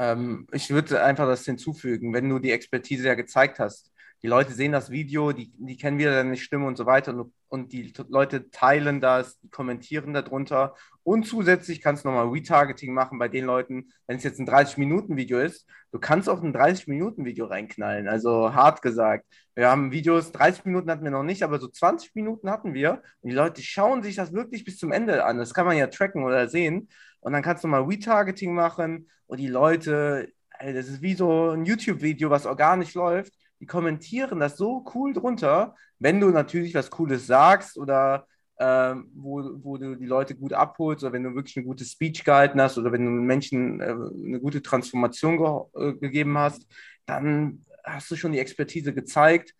Ähm, 0.00 0.46
ich 0.52 0.70
würde 0.70 1.02
einfach 1.04 1.26
das 1.26 1.44
hinzufügen, 1.44 2.14
wenn 2.14 2.28
du 2.28 2.38
die 2.38 2.52
Expertise 2.52 3.06
ja 3.06 3.14
gezeigt 3.14 3.58
hast. 3.58 3.92
Die 4.22 4.28
Leute 4.28 4.52
sehen 4.52 4.72
das 4.72 4.90
Video, 4.90 5.32
die, 5.32 5.52
die 5.58 5.76
kennen 5.76 5.98
wieder 5.98 6.12
deine 6.12 6.36
Stimme 6.36 6.66
und 6.66 6.76
so 6.76 6.86
weiter 6.86 7.14
und, 7.14 7.32
und 7.48 7.72
die 7.72 7.92
Leute 8.08 8.50
teilen 8.50 9.00
das, 9.00 9.38
kommentieren 9.50 10.12
darunter 10.14 10.74
und 11.02 11.26
zusätzlich 11.26 11.80
kannst 11.82 12.04
du 12.04 12.08
nochmal 12.08 12.28
Retargeting 12.28 12.92
machen 12.94 13.18
bei 13.18 13.28
den 13.28 13.44
Leuten, 13.44 13.90
wenn 14.06 14.16
es 14.18 14.24
jetzt 14.24 14.38
ein 14.38 14.46
30-Minuten-Video 14.46 15.38
ist, 15.38 15.66
du 15.90 15.98
kannst 15.98 16.28
auch 16.28 16.42
ein 16.42 16.54
30-Minuten-Video 16.54 17.46
reinknallen, 17.46 18.08
also 18.08 18.54
hart 18.54 18.82
gesagt. 18.82 19.26
Wir 19.54 19.70
haben 19.70 19.90
Videos, 19.90 20.32
30 20.32 20.66
Minuten 20.66 20.90
hatten 20.90 21.04
wir 21.04 21.10
noch 21.10 21.22
nicht, 21.22 21.42
aber 21.42 21.58
so 21.58 21.68
20 21.68 22.14
Minuten 22.14 22.50
hatten 22.50 22.74
wir 22.74 23.02
und 23.20 23.30
die 23.30 23.36
Leute 23.36 23.62
schauen 23.62 24.02
sich 24.02 24.16
das 24.16 24.32
wirklich 24.32 24.64
bis 24.64 24.76
zum 24.76 24.92
Ende 24.92 25.24
an. 25.24 25.38
Das 25.38 25.54
kann 25.54 25.66
man 25.66 25.76
ja 25.76 25.86
tracken 25.88 26.24
oder 26.24 26.48
sehen 26.48 26.88
und 27.20 27.32
dann 27.32 27.42
kannst 27.42 27.64
du 27.64 27.68
mal 27.68 27.82
Retargeting 27.82 28.54
machen 28.54 29.08
und 29.26 29.38
die 29.38 29.48
Leute, 29.48 30.32
ey, 30.58 30.74
das 30.74 30.88
ist 30.88 31.02
wie 31.02 31.14
so 31.14 31.50
ein 31.50 31.64
YouTube-Video, 31.64 32.30
was 32.30 32.46
organisch 32.46 32.94
läuft, 32.94 33.32
die 33.60 33.66
kommentieren 33.66 34.40
das 34.40 34.56
so 34.56 34.84
cool 34.94 35.12
drunter, 35.12 35.74
wenn 35.98 36.20
du 36.20 36.30
natürlich 36.30 36.74
was 36.74 36.90
Cooles 36.90 37.26
sagst 37.26 37.76
oder 37.78 38.26
ähm, 38.58 39.10
wo, 39.14 39.50
wo 39.62 39.78
du 39.78 39.94
die 39.94 40.06
Leute 40.06 40.34
gut 40.34 40.52
abholst 40.52 41.02
oder 41.02 41.12
wenn 41.12 41.22
du 41.22 41.34
wirklich 41.34 41.56
eine 41.56 41.66
gute 41.66 41.84
Speech 41.84 42.24
gehalten 42.24 42.60
hast 42.60 42.76
oder 42.76 42.92
wenn 42.92 43.04
du 43.04 43.10
Menschen 43.10 43.80
äh, 43.80 43.84
eine 43.84 44.40
gute 44.40 44.62
Transformation 44.62 45.38
ge 45.38 45.90
äh, 45.90 45.94
gegeben 45.94 46.36
hast, 46.36 46.66
dann 47.06 47.64
hast 47.84 48.10
du 48.10 48.16
schon 48.16 48.32
die 48.32 48.38
Expertise 48.38 48.92
gezeigt 48.92 49.54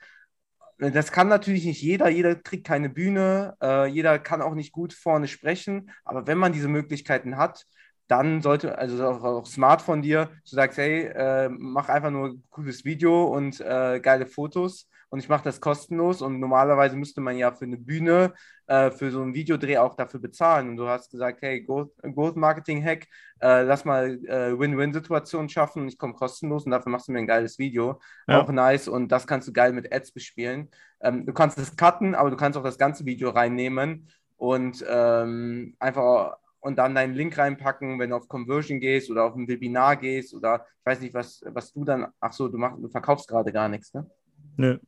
das 0.81 1.13
kann 1.13 1.29
natürlich 1.29 1.65
nicht 1.67 1.83
jeder, 1.83 2.09
jeder 2.09 2.35
kriegt 2.35 2.67
keine 2.67 2.89
Bühne, 2.89 3.55
äh, 3.63 3.87
jeder 3.87 4.19
kann 4.19 4.41
auch 4.41 4.55
nicht 4.55 4.73
gut 4.73 4.95
vorne 4.95 5.29
sprechen, 5.29 5.91
aber 6.05 6.27
wenn 6.27 6.39
man 6.39 6.53
diese 6.53 6.69
Möglichkeiten 6.69 7.37
hat, 7.37 7.67
dann 8.09 8.41
sollte, 8.43 8.79
also 8.79 9.07
auch, 9.07 9.23
auch 9.23 9.47
smart 9.47 9.83
von 9.83 10.03
dir, 10.03 10.31
du 10.49 10.57
sagst, 10.57 10.79
hey, 10.79 11.03
äh, 11.07 11.49
mach 11.51 11.89
einfach 11.89 12.11
nur 12.11 12.29
ein 12.31 12.43
cooles 12.51 12.85
Video 12.85 13.25
und 13.25 13.61
äh, 13.61 14.01
geile 14.01 14.27
Fotos 14.27 14.89
und 15.11 15.19
ich 15.19 15.29
mache 15.29 15.45
das 15.45 15.61
kostenlos 15.61 16.23
und 16.23 16.41
normalerweise 16.41 16.97
müsste 16.97 17.21
man 17.21 17.37
ja 17.37 17.53
für 17.53 17.67
eine 17.67 17.77
Bühne, 17.77 18.33
äh, 18.67 18.91
für 18.91 19.11
so 19.11 19.21
einen 19.21 19.35
Videodreh 19.35 19.79
auch 19.79 19.95
dafür 19.95 20.21
bezahlen 20.21 20.69
und 20.71 20.77
du 20.77 20.89
hast 20.89 21.11
gesagt, 21.11 21.43
hey, 21.43 21.63
Growth 21.63 22.37
Marketing 22.37 22.83
Hack, 22.83 23.07
äh, 23.41 23.63
lass 23.63 23.85
mal 23.85 24.19
äh, 24.27 24.59
Win-Win-Situationen 24.59 25.49
schaffen 25.49 25.83
und 25.83 25.89
ich 25.89 25.99
komme 25.99 26.15
kostenlos 26.15 26.65
und 26.65 26.71
dafür 26.71 26.93
machst 26.93 27.09
du 27.09 27.13
mir 27.13 27.19
ein 27.19 27.27
geiles 27.27 27.59
Video, 27.59 28.01
ja. 28.29 28.41
auch 28.41 28.49
nice 28.49 28.89
und 28.89 29.09
das 29.13 29.27
kannst 29.27 29.49
du 29.49 29.53
geil 29.53 29.73
mit 29.73 29.93
Ads 29.93 30.13
bespielen. 30.13 30.71
Ähm, 31.01 31.27
du 31.27 31.33
kannst 31.33 31.59
es 31.59 31.77
cutten, 31.77 32.15
aber 32.15 32.31
du 32.31 32.37
kannst 32.37 32.57
auch 32.57 32.65
das 32.65 32.79
ganze 32.79 33.05
Video 33.05 33.31
reinnehmen 33.31 34.09
und 34.37 34.85
ähm, 34.89 35.75
einfach 35.81 36.37
und 36.61 36.77
dann 36.77 36.95
deinen 36.95 37.15
Link 37.15 37.37
reinpacken, 37.39 37.99
wenn 37.99 38.11
du 38.11 38.17
auf 38.17 38.29
Conversion 38.29 38.81
gehst 38.81 39.11
oder 39.11 39.25
auf 39.25 39.35
ein 39.35 39.49
Webinar 39.49 39.97
gehst 39.97 40.35
oder 40.35 40.67
ich 40.79 40.87
weiß 40.87 41.01
nicht, 41.01 41.15
was, 41.15 41.43
was 41.47 41.73
du 41.73 41.85
dann, 41.85 42.09
ach 42.21 42.33
so, 42.33 42.49
du, 42.49 42.59
mach, 42.59 42.77
du 42.77 42.89
verkaufst 42.89 43.29
gerade 43.29 43.51
gar 43.51 43.69
nichts, 43.69 43.93
ne? 43.95 44.09
Nö. 44.57 44.79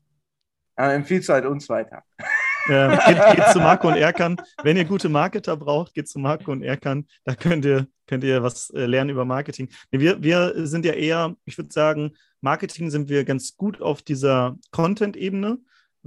Aber 0.83 0.95
empfiehlst 0.95 1.29
du 1.29 1.35
halt 1.35 1.47
uns 1.47 1.69
weiter. 1.69 2.03
Ja, 2.69 2.97
geht, 3.07 3.37
geht, 3.37 3.49
zu 3.53 3.61
Marco 3.61 3.87
und 3.87 3.95
Erkan. 3.95 4.37
Wenn 4.65 4.77
ihr 4.77 4.85
gute 4.85 5.09
Marketer 5.09 5.57
braucht, 5.57 5.95
geht 5.95 6.09
zu 6.09 6.19
Marco 6.19 6.51
und 6.51 6.65
Erkan. 6.65 7.07
Da 7.25 7.37
könnt 7.37 7.65
ihr, 7.65 7.87
könnt 8.09 8.25
ihr 8.25 8.43
was 8.43 8.71
äh, 8.71 8.87
lernen 8.87 9.11
über 9.11 9.25
Marketing. 9.25 9.69
Wir, 9.93 10.21
wir 10.25 10.67
sind 10.67 10.85
ja 10.85 10.95
eher, 10.95 11.37
ich 11.45 11.57
würde 11.57 11.71
sagen, 11.71 12.15
Marketing 12.41 12.91
sind 12.91 13.09
wir 13.09 13.25
ganz 13.25 13.57
gut 13.57 13.81
auf 13.81 14.03
dieser 14.03 14.57
Content-Ebene. 14.73 15.59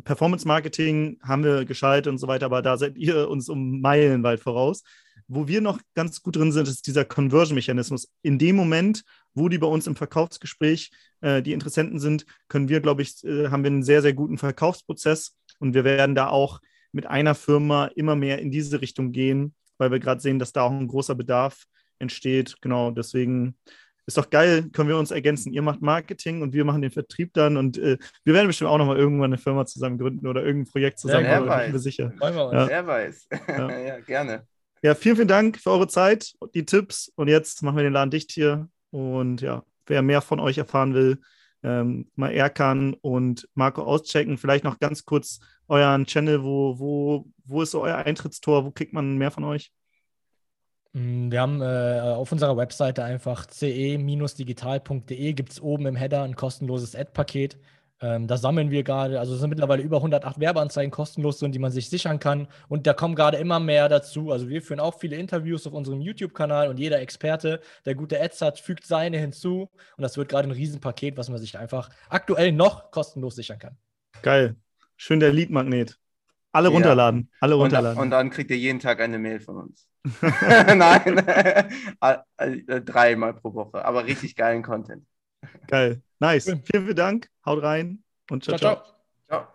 Performance 0.04 0.46
Marketing 0.46 1.20
haben 1.24 1.46
wir 1.46 1.64
geschaltet 1.64 2.12
und 2.12 2.18
so 2.18 2.28
weiter, 2.28 2.48
aber 2.48 2.62
da 2.62 2.76
seid 2.76 2.98
ihr 2.98 3.30
uns 3.30 3.48
um 3.48 3.80
Meilen 3.80 4.24
weit 4.24 4.42
voraus. 4.42 4.84
Wo 5.28 5.48
wir 5.48 5.62
noch 5.62 5.80
ganz 5.96 6.22
gut 6.22 6.36
drin 6.36 6.52
sind, 6.52 6.68
ist 6.68 6.86
dieser 6.86 7.06
Conversion-Mechanismus. 7.06 8.10
In 8.22 8.38
dem 8.38 8.56
Moment, 8.56 9.04
wo 9.34 9.50
die 9.50 9.58
bei 9.58 9.68
uns 9.68 9.88
im 9.88 9.96
Verkaufsgespräch 9.96 10.92
äh, 11.22 11.42
die 11.42 11.54
Interessenten 11.54 12.00
sind, 12.00 12.26
können 12.48 12.70
wir, 12.70 12.80
glaube 12.80 13.02
ich, 13.02 13.24
äh, 13.24 13.50
haben 13.50 13.64
wir 13.64 13.72
einen 13.72 13.84
sehr, 13.84 14.02
sehr 14.02 14.14
guten 14.14 14.38
Verkaufsprozess 14.38 15.36
und 15.60 15.74
wir 15.74 15.84
werden 15.84 16.16
da 16.16 16.28
auch 16.28 16.62
mit 16.92 17.06
einer 17.08 17.36
Firma 17.36 17.88
immer 17.96 18.16
mehr 18.16 18.40
in 18.40 18.52
diese 18.52 18.82
Richtung 18.82 19.12
gehen, 19.12 19.54
weil 19.78 19.92
wir 19.92 20.00
gerade 20.00 20.22
sehen, 20.22 20.40
dass 20.40 20.54
da 20.54 20.62
auch 20.62 20.72
ein 20.72 20.88
großer 20.88 21.16
Bedarf 21.16 21.66
entsteht. 22.00 22.56
Genau, 22.62 22.92
deswegen 22.92 23.58
ist 24.06 24.18
doch 24.18 24.30
geil, 24.30 24.70
können 24.72 24.90
wir 24.90 24.98
uns 24.98 25.12
ergänzen. 25.12 25.52
Ihr 25.52 25.62
macht 25.62 25.82
Marketing 25.82 26.42
und 26.42 26.54
wir 26.54 26.64
machen 26.64 26.82
den 26.82 26.92
Vertrieb 26.92 27.34
dann 27.34 27.58
und 27.58 27.78
äh, 27.78 27.98
wir 28.24 28.34
werden 28.34 28.48
bestimmt 28.48 28.70
auch 28.70 28.78
nochmal 28.78 28.98
irgendwann 28.98 29.34
eine 29.34 29.38
Firma 29.38 29.66
zusammen 29.66 29.98
gründen 29.98 30.28
oder 30.28 30.44
irgendein 30.44 30.72
Projekt 30.72 31.00
zusammen. 31.00 31.26
Ja, 31.26 31.42
wer 31.42 31.48
weiß. 31.48 31.72
Wir 31.72 31.80
sicher. 31.80 32.14
Ja. 32.22 32.68
Wer 32.68 32.88
weiß. 32.88 33.28
Ja. 33.48 33.80
ja. 33.86 34.00
gerne. 34.00 34.48
Ja, 34.86 34.94
vielen, 34.94 35.16
vielen 35.16 35.28
Dank 35.28 35.58
für 35.58 35.72
eure 35.72 35.88
Zeit 35.88 36.36
und 36.38 36.54
die 36.54 36.64
Tipps. 36.64 37.12
Und 37.16 37.28
jetzt 37.28 37.64
machen 37.64 37.76
wir 37.76 37.84
den 37.84 37.94
Laden 37.94 38.12
dicht 38.12 38.32
hier. 38.32 38.70
Und 38.92 39.42
ja, 39.42 39.64
wer 39.88 40.04
mehr 40.04 40.22
von 40.22 40.40
euch 40.40 40.60
erfahren 40.60 40.94
will, 40.94 41.22
ähm, 41.64 42.12
mal 42.14 42.32
Erkan 42.32 42.94
und 42.94 43.50
Marco 43.56 43.82
auschecken. 43.82 44.38
Vielleicht 44.38 44.64
noch 44.64 44.78
ganz 44.78 45.04
kurz 45.04 45.40
euren 45.68 46.06
Channel. 46.06 46.44
Wo, 46.44 46.78
wo, 46.78 47.26
wo 47.46 47.64
ist 47.64 47.74
euer 47.74 47.96
Eintrittstor? 47.96 48.64
Wo 48.64 48.70
kriegt 48.70 48.94
man 48.94 49.18
mehr 49.18 49.32
von 49.32 49.44
euch? 49.46 49.72
Mm, 50.94 51.32
wir 51.32 51.42
haben 51.42 51.64
äh, 51.64 52.02
auf 52.02 52.32
unserer 52.32 52.56
Webseite 52.56 53.04
einfach 53.04 53.48
ce-digital.de 53.48 55.34
gibt 55.34 55.52
es 55.52 55.60
oben 55.62 55.88
im 55.88 55.96
Header 55.96 56.22
ein 56.22 56.36
kostenloses 56.36 56.96
Ad-Paket. 56.96 57.58
Ähm, 58.02 58.28
da 58.28 58.36
sammeln 58.36 58.72
wir 58.72 58.84
gerade, 58.84 59.20
also 59.20 59.34
es 59.34 59.40
sind 59.40 59.50
mittlerweile 59.50 59.82
über 59.82 59.98
108 59.98 60.40
Werbeanzeigen 60.40 60.92
kostenlos 60.92 61.40
drin, 61.40 61.54
die 61.54 61.60
man 61.60 61.72
sich 61.72 61.90
sichern 61.90 62.20
kann. 62.20 62.48
Und 62.68 62.88
da 62.88 62.94
kommen 62.94 63.16
gerade 63.16 63.38
immer 63.38 63.60
mehr 63.60 63.88
dazu. 63.88 64.32
Also 64.32 64.50
wir 64.50 64.62
führen 64.62 64.82
auch 64.82 65.00
viele 65.00 65.16
Interviews 65.16 65.66
auf 65.66 65.74
unserem 65.74 66.02
YouTube-Kanal 66.02 66.68
und 66.68 66.78
jeder 66.78 67.00
Experte, 67.00 67.62
der 67.86 67.96
gute 67.96 68.22
Ads 68.22 68.42
hat, 68.42 68.60
fügt 68.60 68.86
seine 68.86 69.18
hinzu. 69.18 69.70
Und 69.98 70.02
das 70.02 70.18
wird 70.18 70.28
gerade 70.28 70.50
ein 70.50 70.52
Riesenpaket, 70.52 71.16
was 71.16 71.30
man 71.30 71.40
sich 71.40 71.58
einfach 71.58 71.90
aktuell 72.10 72.52
noch 72.52 72.92
kostenlos 72.92 73.36
sichern 73.36 73.60
kann. 73.60 73.78
Geil. 74.22 74.56
Schön 74.98 75.22
der 75.22 75.32
Lead-Magnet. 75.32 75.98
Alle 76.52 76.70
ja. 76.70 76.74
runterladen. 76.74 77.30
Alle 77.40 77.56
runterladen. 77.56 77.98
Und, 77.98 78.04
und, 78.04 78.12
dann 78.12 78.30
kriegt 78.30 78.52
ihr 78.52 78.58
jeden 78.58 78.80
Tag 78.80 79.00
eine 79.02 79.20
Mail 79.20 79.40
von 79.40 79.58
uns. 79.58 79.88
Nein, 80.22 81.26
dreimal 82.86 83.34
pro 83.34 83.54
Woche, 83.54 83.84
aber 83.84 84.06
richtig 84.06 84.36
geilen 84.36 84.64
Content. 84.64 85.06
Geil. 85.68 86.02
Nice. 86.20 86.46
Vielen, 86.46 86.64
vielen 86.64 86.96
Dank. 86.96 87.30
Haut 87.46 87.62
rein 87.62 88.04
und 88.30 88.44
ciao, 88.44 88.58
ciao. 88.58 88.76
ciao. 88.76 88.86
Ciao. 89.28 89.48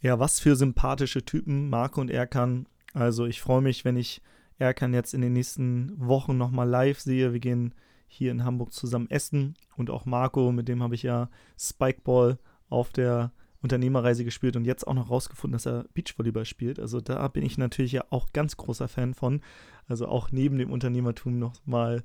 Ja, 0.00 0.18
was 0.18 0.40
für 0.40 0.56
sympathische 0.56 1.24
Typen 1.24 1.70
Marco 1.70 2.00
und 2.00 2.10
Erkan. 2.10 2.66
Also 2.92 3.26
ich 3.26 3.40
freue 3.40 3.62
mich, 3.62 3.84
wenn 3.84 3.96
ich 3.96 4.22
Erkan 4.58 4.94
jetzt 4.94 5.14
in 5.14 5.22
den 5.22 5.32
nächsten 5.32 5.92
Wochen 5.96 6.36
nochmal 6.36 6.68
live 6.68 7.00
sehe. 7.00 7.32
Wir 7.32 7.40
gehen 7.40 7.74
hier 8.06 8.30
in 8.30 8.44
Hamburg 8.44 8.72
zusammen 8.72 9.10
essen 9.10 9.56
und 9.76 9.90
auch 9.90 10.04
Marco, 10.04 10.52
mit 10.52 10.68
dem 10.68 10.82
habe 10.82 10.94
ich 10.94 11.02
ja 11.02 11.28
Spikeball 11.58 12.38
auf 12.68 12.92
der 12.92 13.32
Unternehmerreise 13.60 14.24
gespielt 14.24 14.56
und 14.56 14.66
jetzt 14.66 14.86
auch 14.86 14.92
noch 14.92 15.10
rausgefunden, 15.10 15.54
dass 15.54 15.66
er 15.66 15.86
Beachvolleyball 15.94 16.44
spielt. 16.44 16.78
Also 16.78 17.00
da 17.00 17.26
bin 17.28 17.42
ich 17.42 17.56
natürlich 17.56 17.92
ja 17.92 18.04
auch 18.10 18.32
ganz 18.32 18.58
großer 18.58 18.88
Fan 18.88 19.14
von. 19.14 19.40
Also 19.86 20.06
auch 20.06 20.30
neben 20.30 20.58
dem 20.58 20.70
Unternehmertum 20.70 21.38
nochmal 21.38 22.04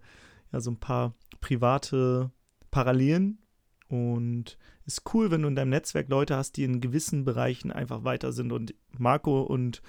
ja, 0.51 0.59
so 0.59 0.71
ein 0.71 0.79
paar 0.79 1.13
private 1.41 2.31
Parallelen. 2.71 3.39
Und 3.87 4.57
ist 4.85 5.13
cool, 5.13 5.31
wenn 5.31 5.41
du 5.41 5.47
in 5.47 5.55
deinem 5.55 5.69
Netzwerk 5.69 6.09
Leute 6.09 6.35
hast, 6.35 6.57
die 6.57 6.63
in 6.63 6.81
gewissen 6.81 7.25
Bereichen 7.25 7.71
einfach 7.71 8.03
weiter 8.03 8.31
sind. 8.31 8.51
Und 8.51 8.75
Marco 8.97 9.41
und 9.41 9.81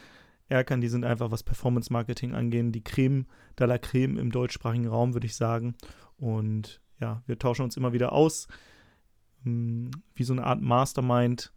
Erkan, 0.49 0.81
die 0.81 0.89
sind 0.89 1.05
einfach, 1.05 1.31
was 1.31 1.43
Performance 1.43 1.93
Marketing 1.93 2.35
angeht, 2.35 2.75
die 2.75 2.83
Creme 2.83 3.27
de 3.59 3.67
la 3.67 3.79
Creme 3.79 4.19
im 4.19 4.33
deutschsprachigen 4.33 4.89
Raum, 4.89 5.15
würde 5.15 5.27
ich 5.27 5.37
sagen. 5.37 5.75
Und 6.17 6.81
ja, 6.99 7.23
wir 7.27 7.39
tauschen 7.39 7.63
uns 7.63 7.77
immer 7.77 7.93
wieder 7.93 8.13
aus. 8.13 8.49
Hm, 9.45 9.91
wie 10.15 10.25
so 10.25 10.33
eine 10.33 10.45
Art 10.45 10.61
Mastermind 10.61 11.53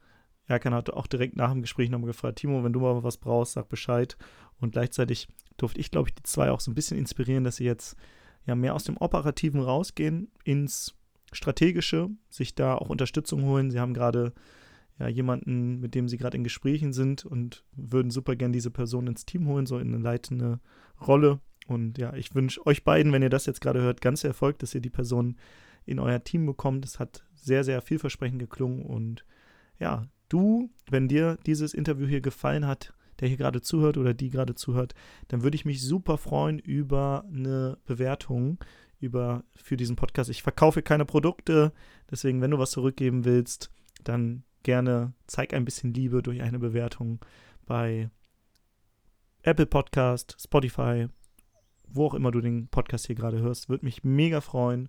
Erkan 0.46 0.74
hat 0.74 0.90
auch 0.90 1.08
direkt 1.08 1.36
nach 1.36 1.52
dem 1.52 1.62
Gespräch 1.62 1.90
nochmal 1.90 2.08
gefragt, 2.08 2.40
Timo, 2.40 2.64
wenn 2.64 2.74
du 2.74 2.82
mal 2.82 3.04
was 3.04 3.18
brauchst, 3.18 3.54
sag 3.54 3.70
Bescheid. 3.70 4.18
Und 4.60 4.74
gleichzeitig 4.74 5.28
durfte 5.58 5.80
ich, 5.80 5.92
glaube 5.92 6.10
ich, 6.10 6.16
die 6.16 6.24
zwei 6.24 6.52
auch 6.52 6.60
so 6.60 6.72
ein 6.72 6.76
bisschen 6.76 6.98
inspirieren, 6.98 7.44
dass 7.44 7.58
sie 7.58 7.66
jetzt 7.66 7.96
ja 8.46 8.56
mehr 8.56 8.76
aus 8.76 8.84
dem 8.84 8.98
Operativen 8.98 9.62
rausgehen 9.62 10.32
ins 10.44 10.96
Strategische, 11.32 12.10
sich 12.30 12.56
da 12.56 12.76
auch 12.76 12.90
Unterstützung 12.90 13.44
holen. 13.44 13.72
Sie 13.72 13.80
haben 13.80 13.94
gerade 13.94 14.34
ja, 15.00 15.08
jemanden, 15.08 15.80
mit 15.80 15.96
dem 15.96 16.08
sie 16.08 16.18
gerade 16.18 16.38
in 16.38 16.44
Gesprächen 16.44 16.94
sind 16.94 17.26
und 17.26 17.64
würden 17.76 18.12
super 18.12 18.36
gern 18.36 18.54
diese 18.54 18.72
Person 18.72 19.08
ins 19.08 19.26
Team 19.26 19.48
holen, 19.48 19.66
so 19.66 19.80
in 19.80 19.94
eine 19.94 20.04
leitende 20.04 20.60
Rolle. 21.06 21.40
Und 21.68 21.98
ja, 21.98 22.14
ich 22.14 22.36
wünsche 22.36 22.66
euch 22.66 22.84
beiden, 22.84 23.12
wenn 23.12 23.24
ihr 23.24 23.30
das 23.30 23.46
jetzt 23.46 23.62
gerade 23.62 23.82
hört, 23.82 24.02
ganz 24.02 24.22
viel 24.22 24.30
Erfolg, 24.30 24.60
dass 24.60 24.76
ihr 24.76 24.82
die 24.82 24.90
Person 24.90 25.38
in 25.86 26.00
euer 26.00 26.24
Team 26.24 26.46
bekommt. 26.46 26.86
Es 26.86 27.00
hat 27.00 27.24
sehr, 27.34 27.64
sehr 27.64 27.82
vielversprechend 27.82 28.40
geklungen 28.40 28.86
und 28.86 29.26
ja, 29.80 30.06
du, 30.30 30.70
wenn 30.90 31.08
dir 31.08 31.38
dieses 31.46 31.74
Interview 31.74 32.08
hier 32.08 32.22
gefallen 32.22 32.68
hat, 32.68 32.94
der 33.20 33.28
hier 33.28 33.38
gerade 33.38 33.62
zuhört 33.62 33.98
oder 33.98 34.14
die 34.14 34.30
gerade 34.30 34.56
zuhört, 34.56 34.94
dann 35.28 35.44
würde 35.44 35.56
ich 35.56 35.66
mich 35.66 35.82
super 35.82 36.18
freuen 36.18 36.60
über 36.60 37.26
eine 37.28 37.78
Bewertung 37.86 38.60
über, 39.00 39.44
für 39.56 39.78
diesen 39.78 39.96
Podcast. 39.96 40.30
Ich 40.30 40.44
verkaufe 40.44 40.82
keine 40.82 41.06
Produkte, 41.06 41.74
deswegen, 42.10 42.42
wenn 42.42 42.52
du 42.52 42.60
was 42.60 42.72
zurückgeben 42.72 43.26
willst, 43.26 43.70
dann 44.04 44.44
gerne 44.64 45.14
zeig 45.28 45.54
ein 45.54 45.66
bisschen 45.66 45.94
Liebe 45.94 46.24
durch 46.24 46.42
eine 46.42 46.58
Bewertung 46.58 47.20
bei 47.66 48.10
Apple 49.42 49.66
Podcast, 49.66 50.38
Spotify, 50.40 51.08
wo 51.88 52.06
auch 52.08 52.14
immer 52.14 52.32
du 52.32 52.40
den 52.40 52.70
Podcast 52.70 53.08
hier 53.08 53.16
gerade 53.16 53.40
hörst. 53.42 53.68
Würde 53.68 53.86
mich 53.86 54.06
mega 54.06 54.40
freuen 54.40 54.88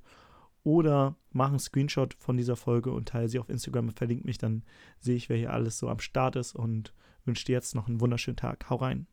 oder 0.63 1.17
mach 1.33 1.49
einen 1.49 1.59
Screenshot 1.59 2.15
von 2.15 2.37
dieser 2.37 2.57
Folge 2.57 2.93
und 2.93 3.09
teile 3.09 3.29
sie 3.29 3.39
auf 3.39 3.49
Instagram 3.49 3.89
und 3.89 3.99
verlinke 3.99 4.25
mich, 4.25 4.39
dann 4.39 4.63
sehe 4.99 5.17
ich, 5.17 5.29
wer 5.29 5.37
hier 5.37 5.53
alles 5.53 5.79
so 5.79 5.89
am 5.89 5.99
Start 5.99 6.37
ist 6.37 6.55
und 6.55 6.95
wünsche 7.27 7.45
dir 7.45 7.53
jetzt 7.53 7.75
noch 7.75 7.89
einen 7.89 8.01
wunderschönen 8.01 8.37
Tag. 8.37 8.69
Hau 8.71 8.77
rein. 8.77 9.07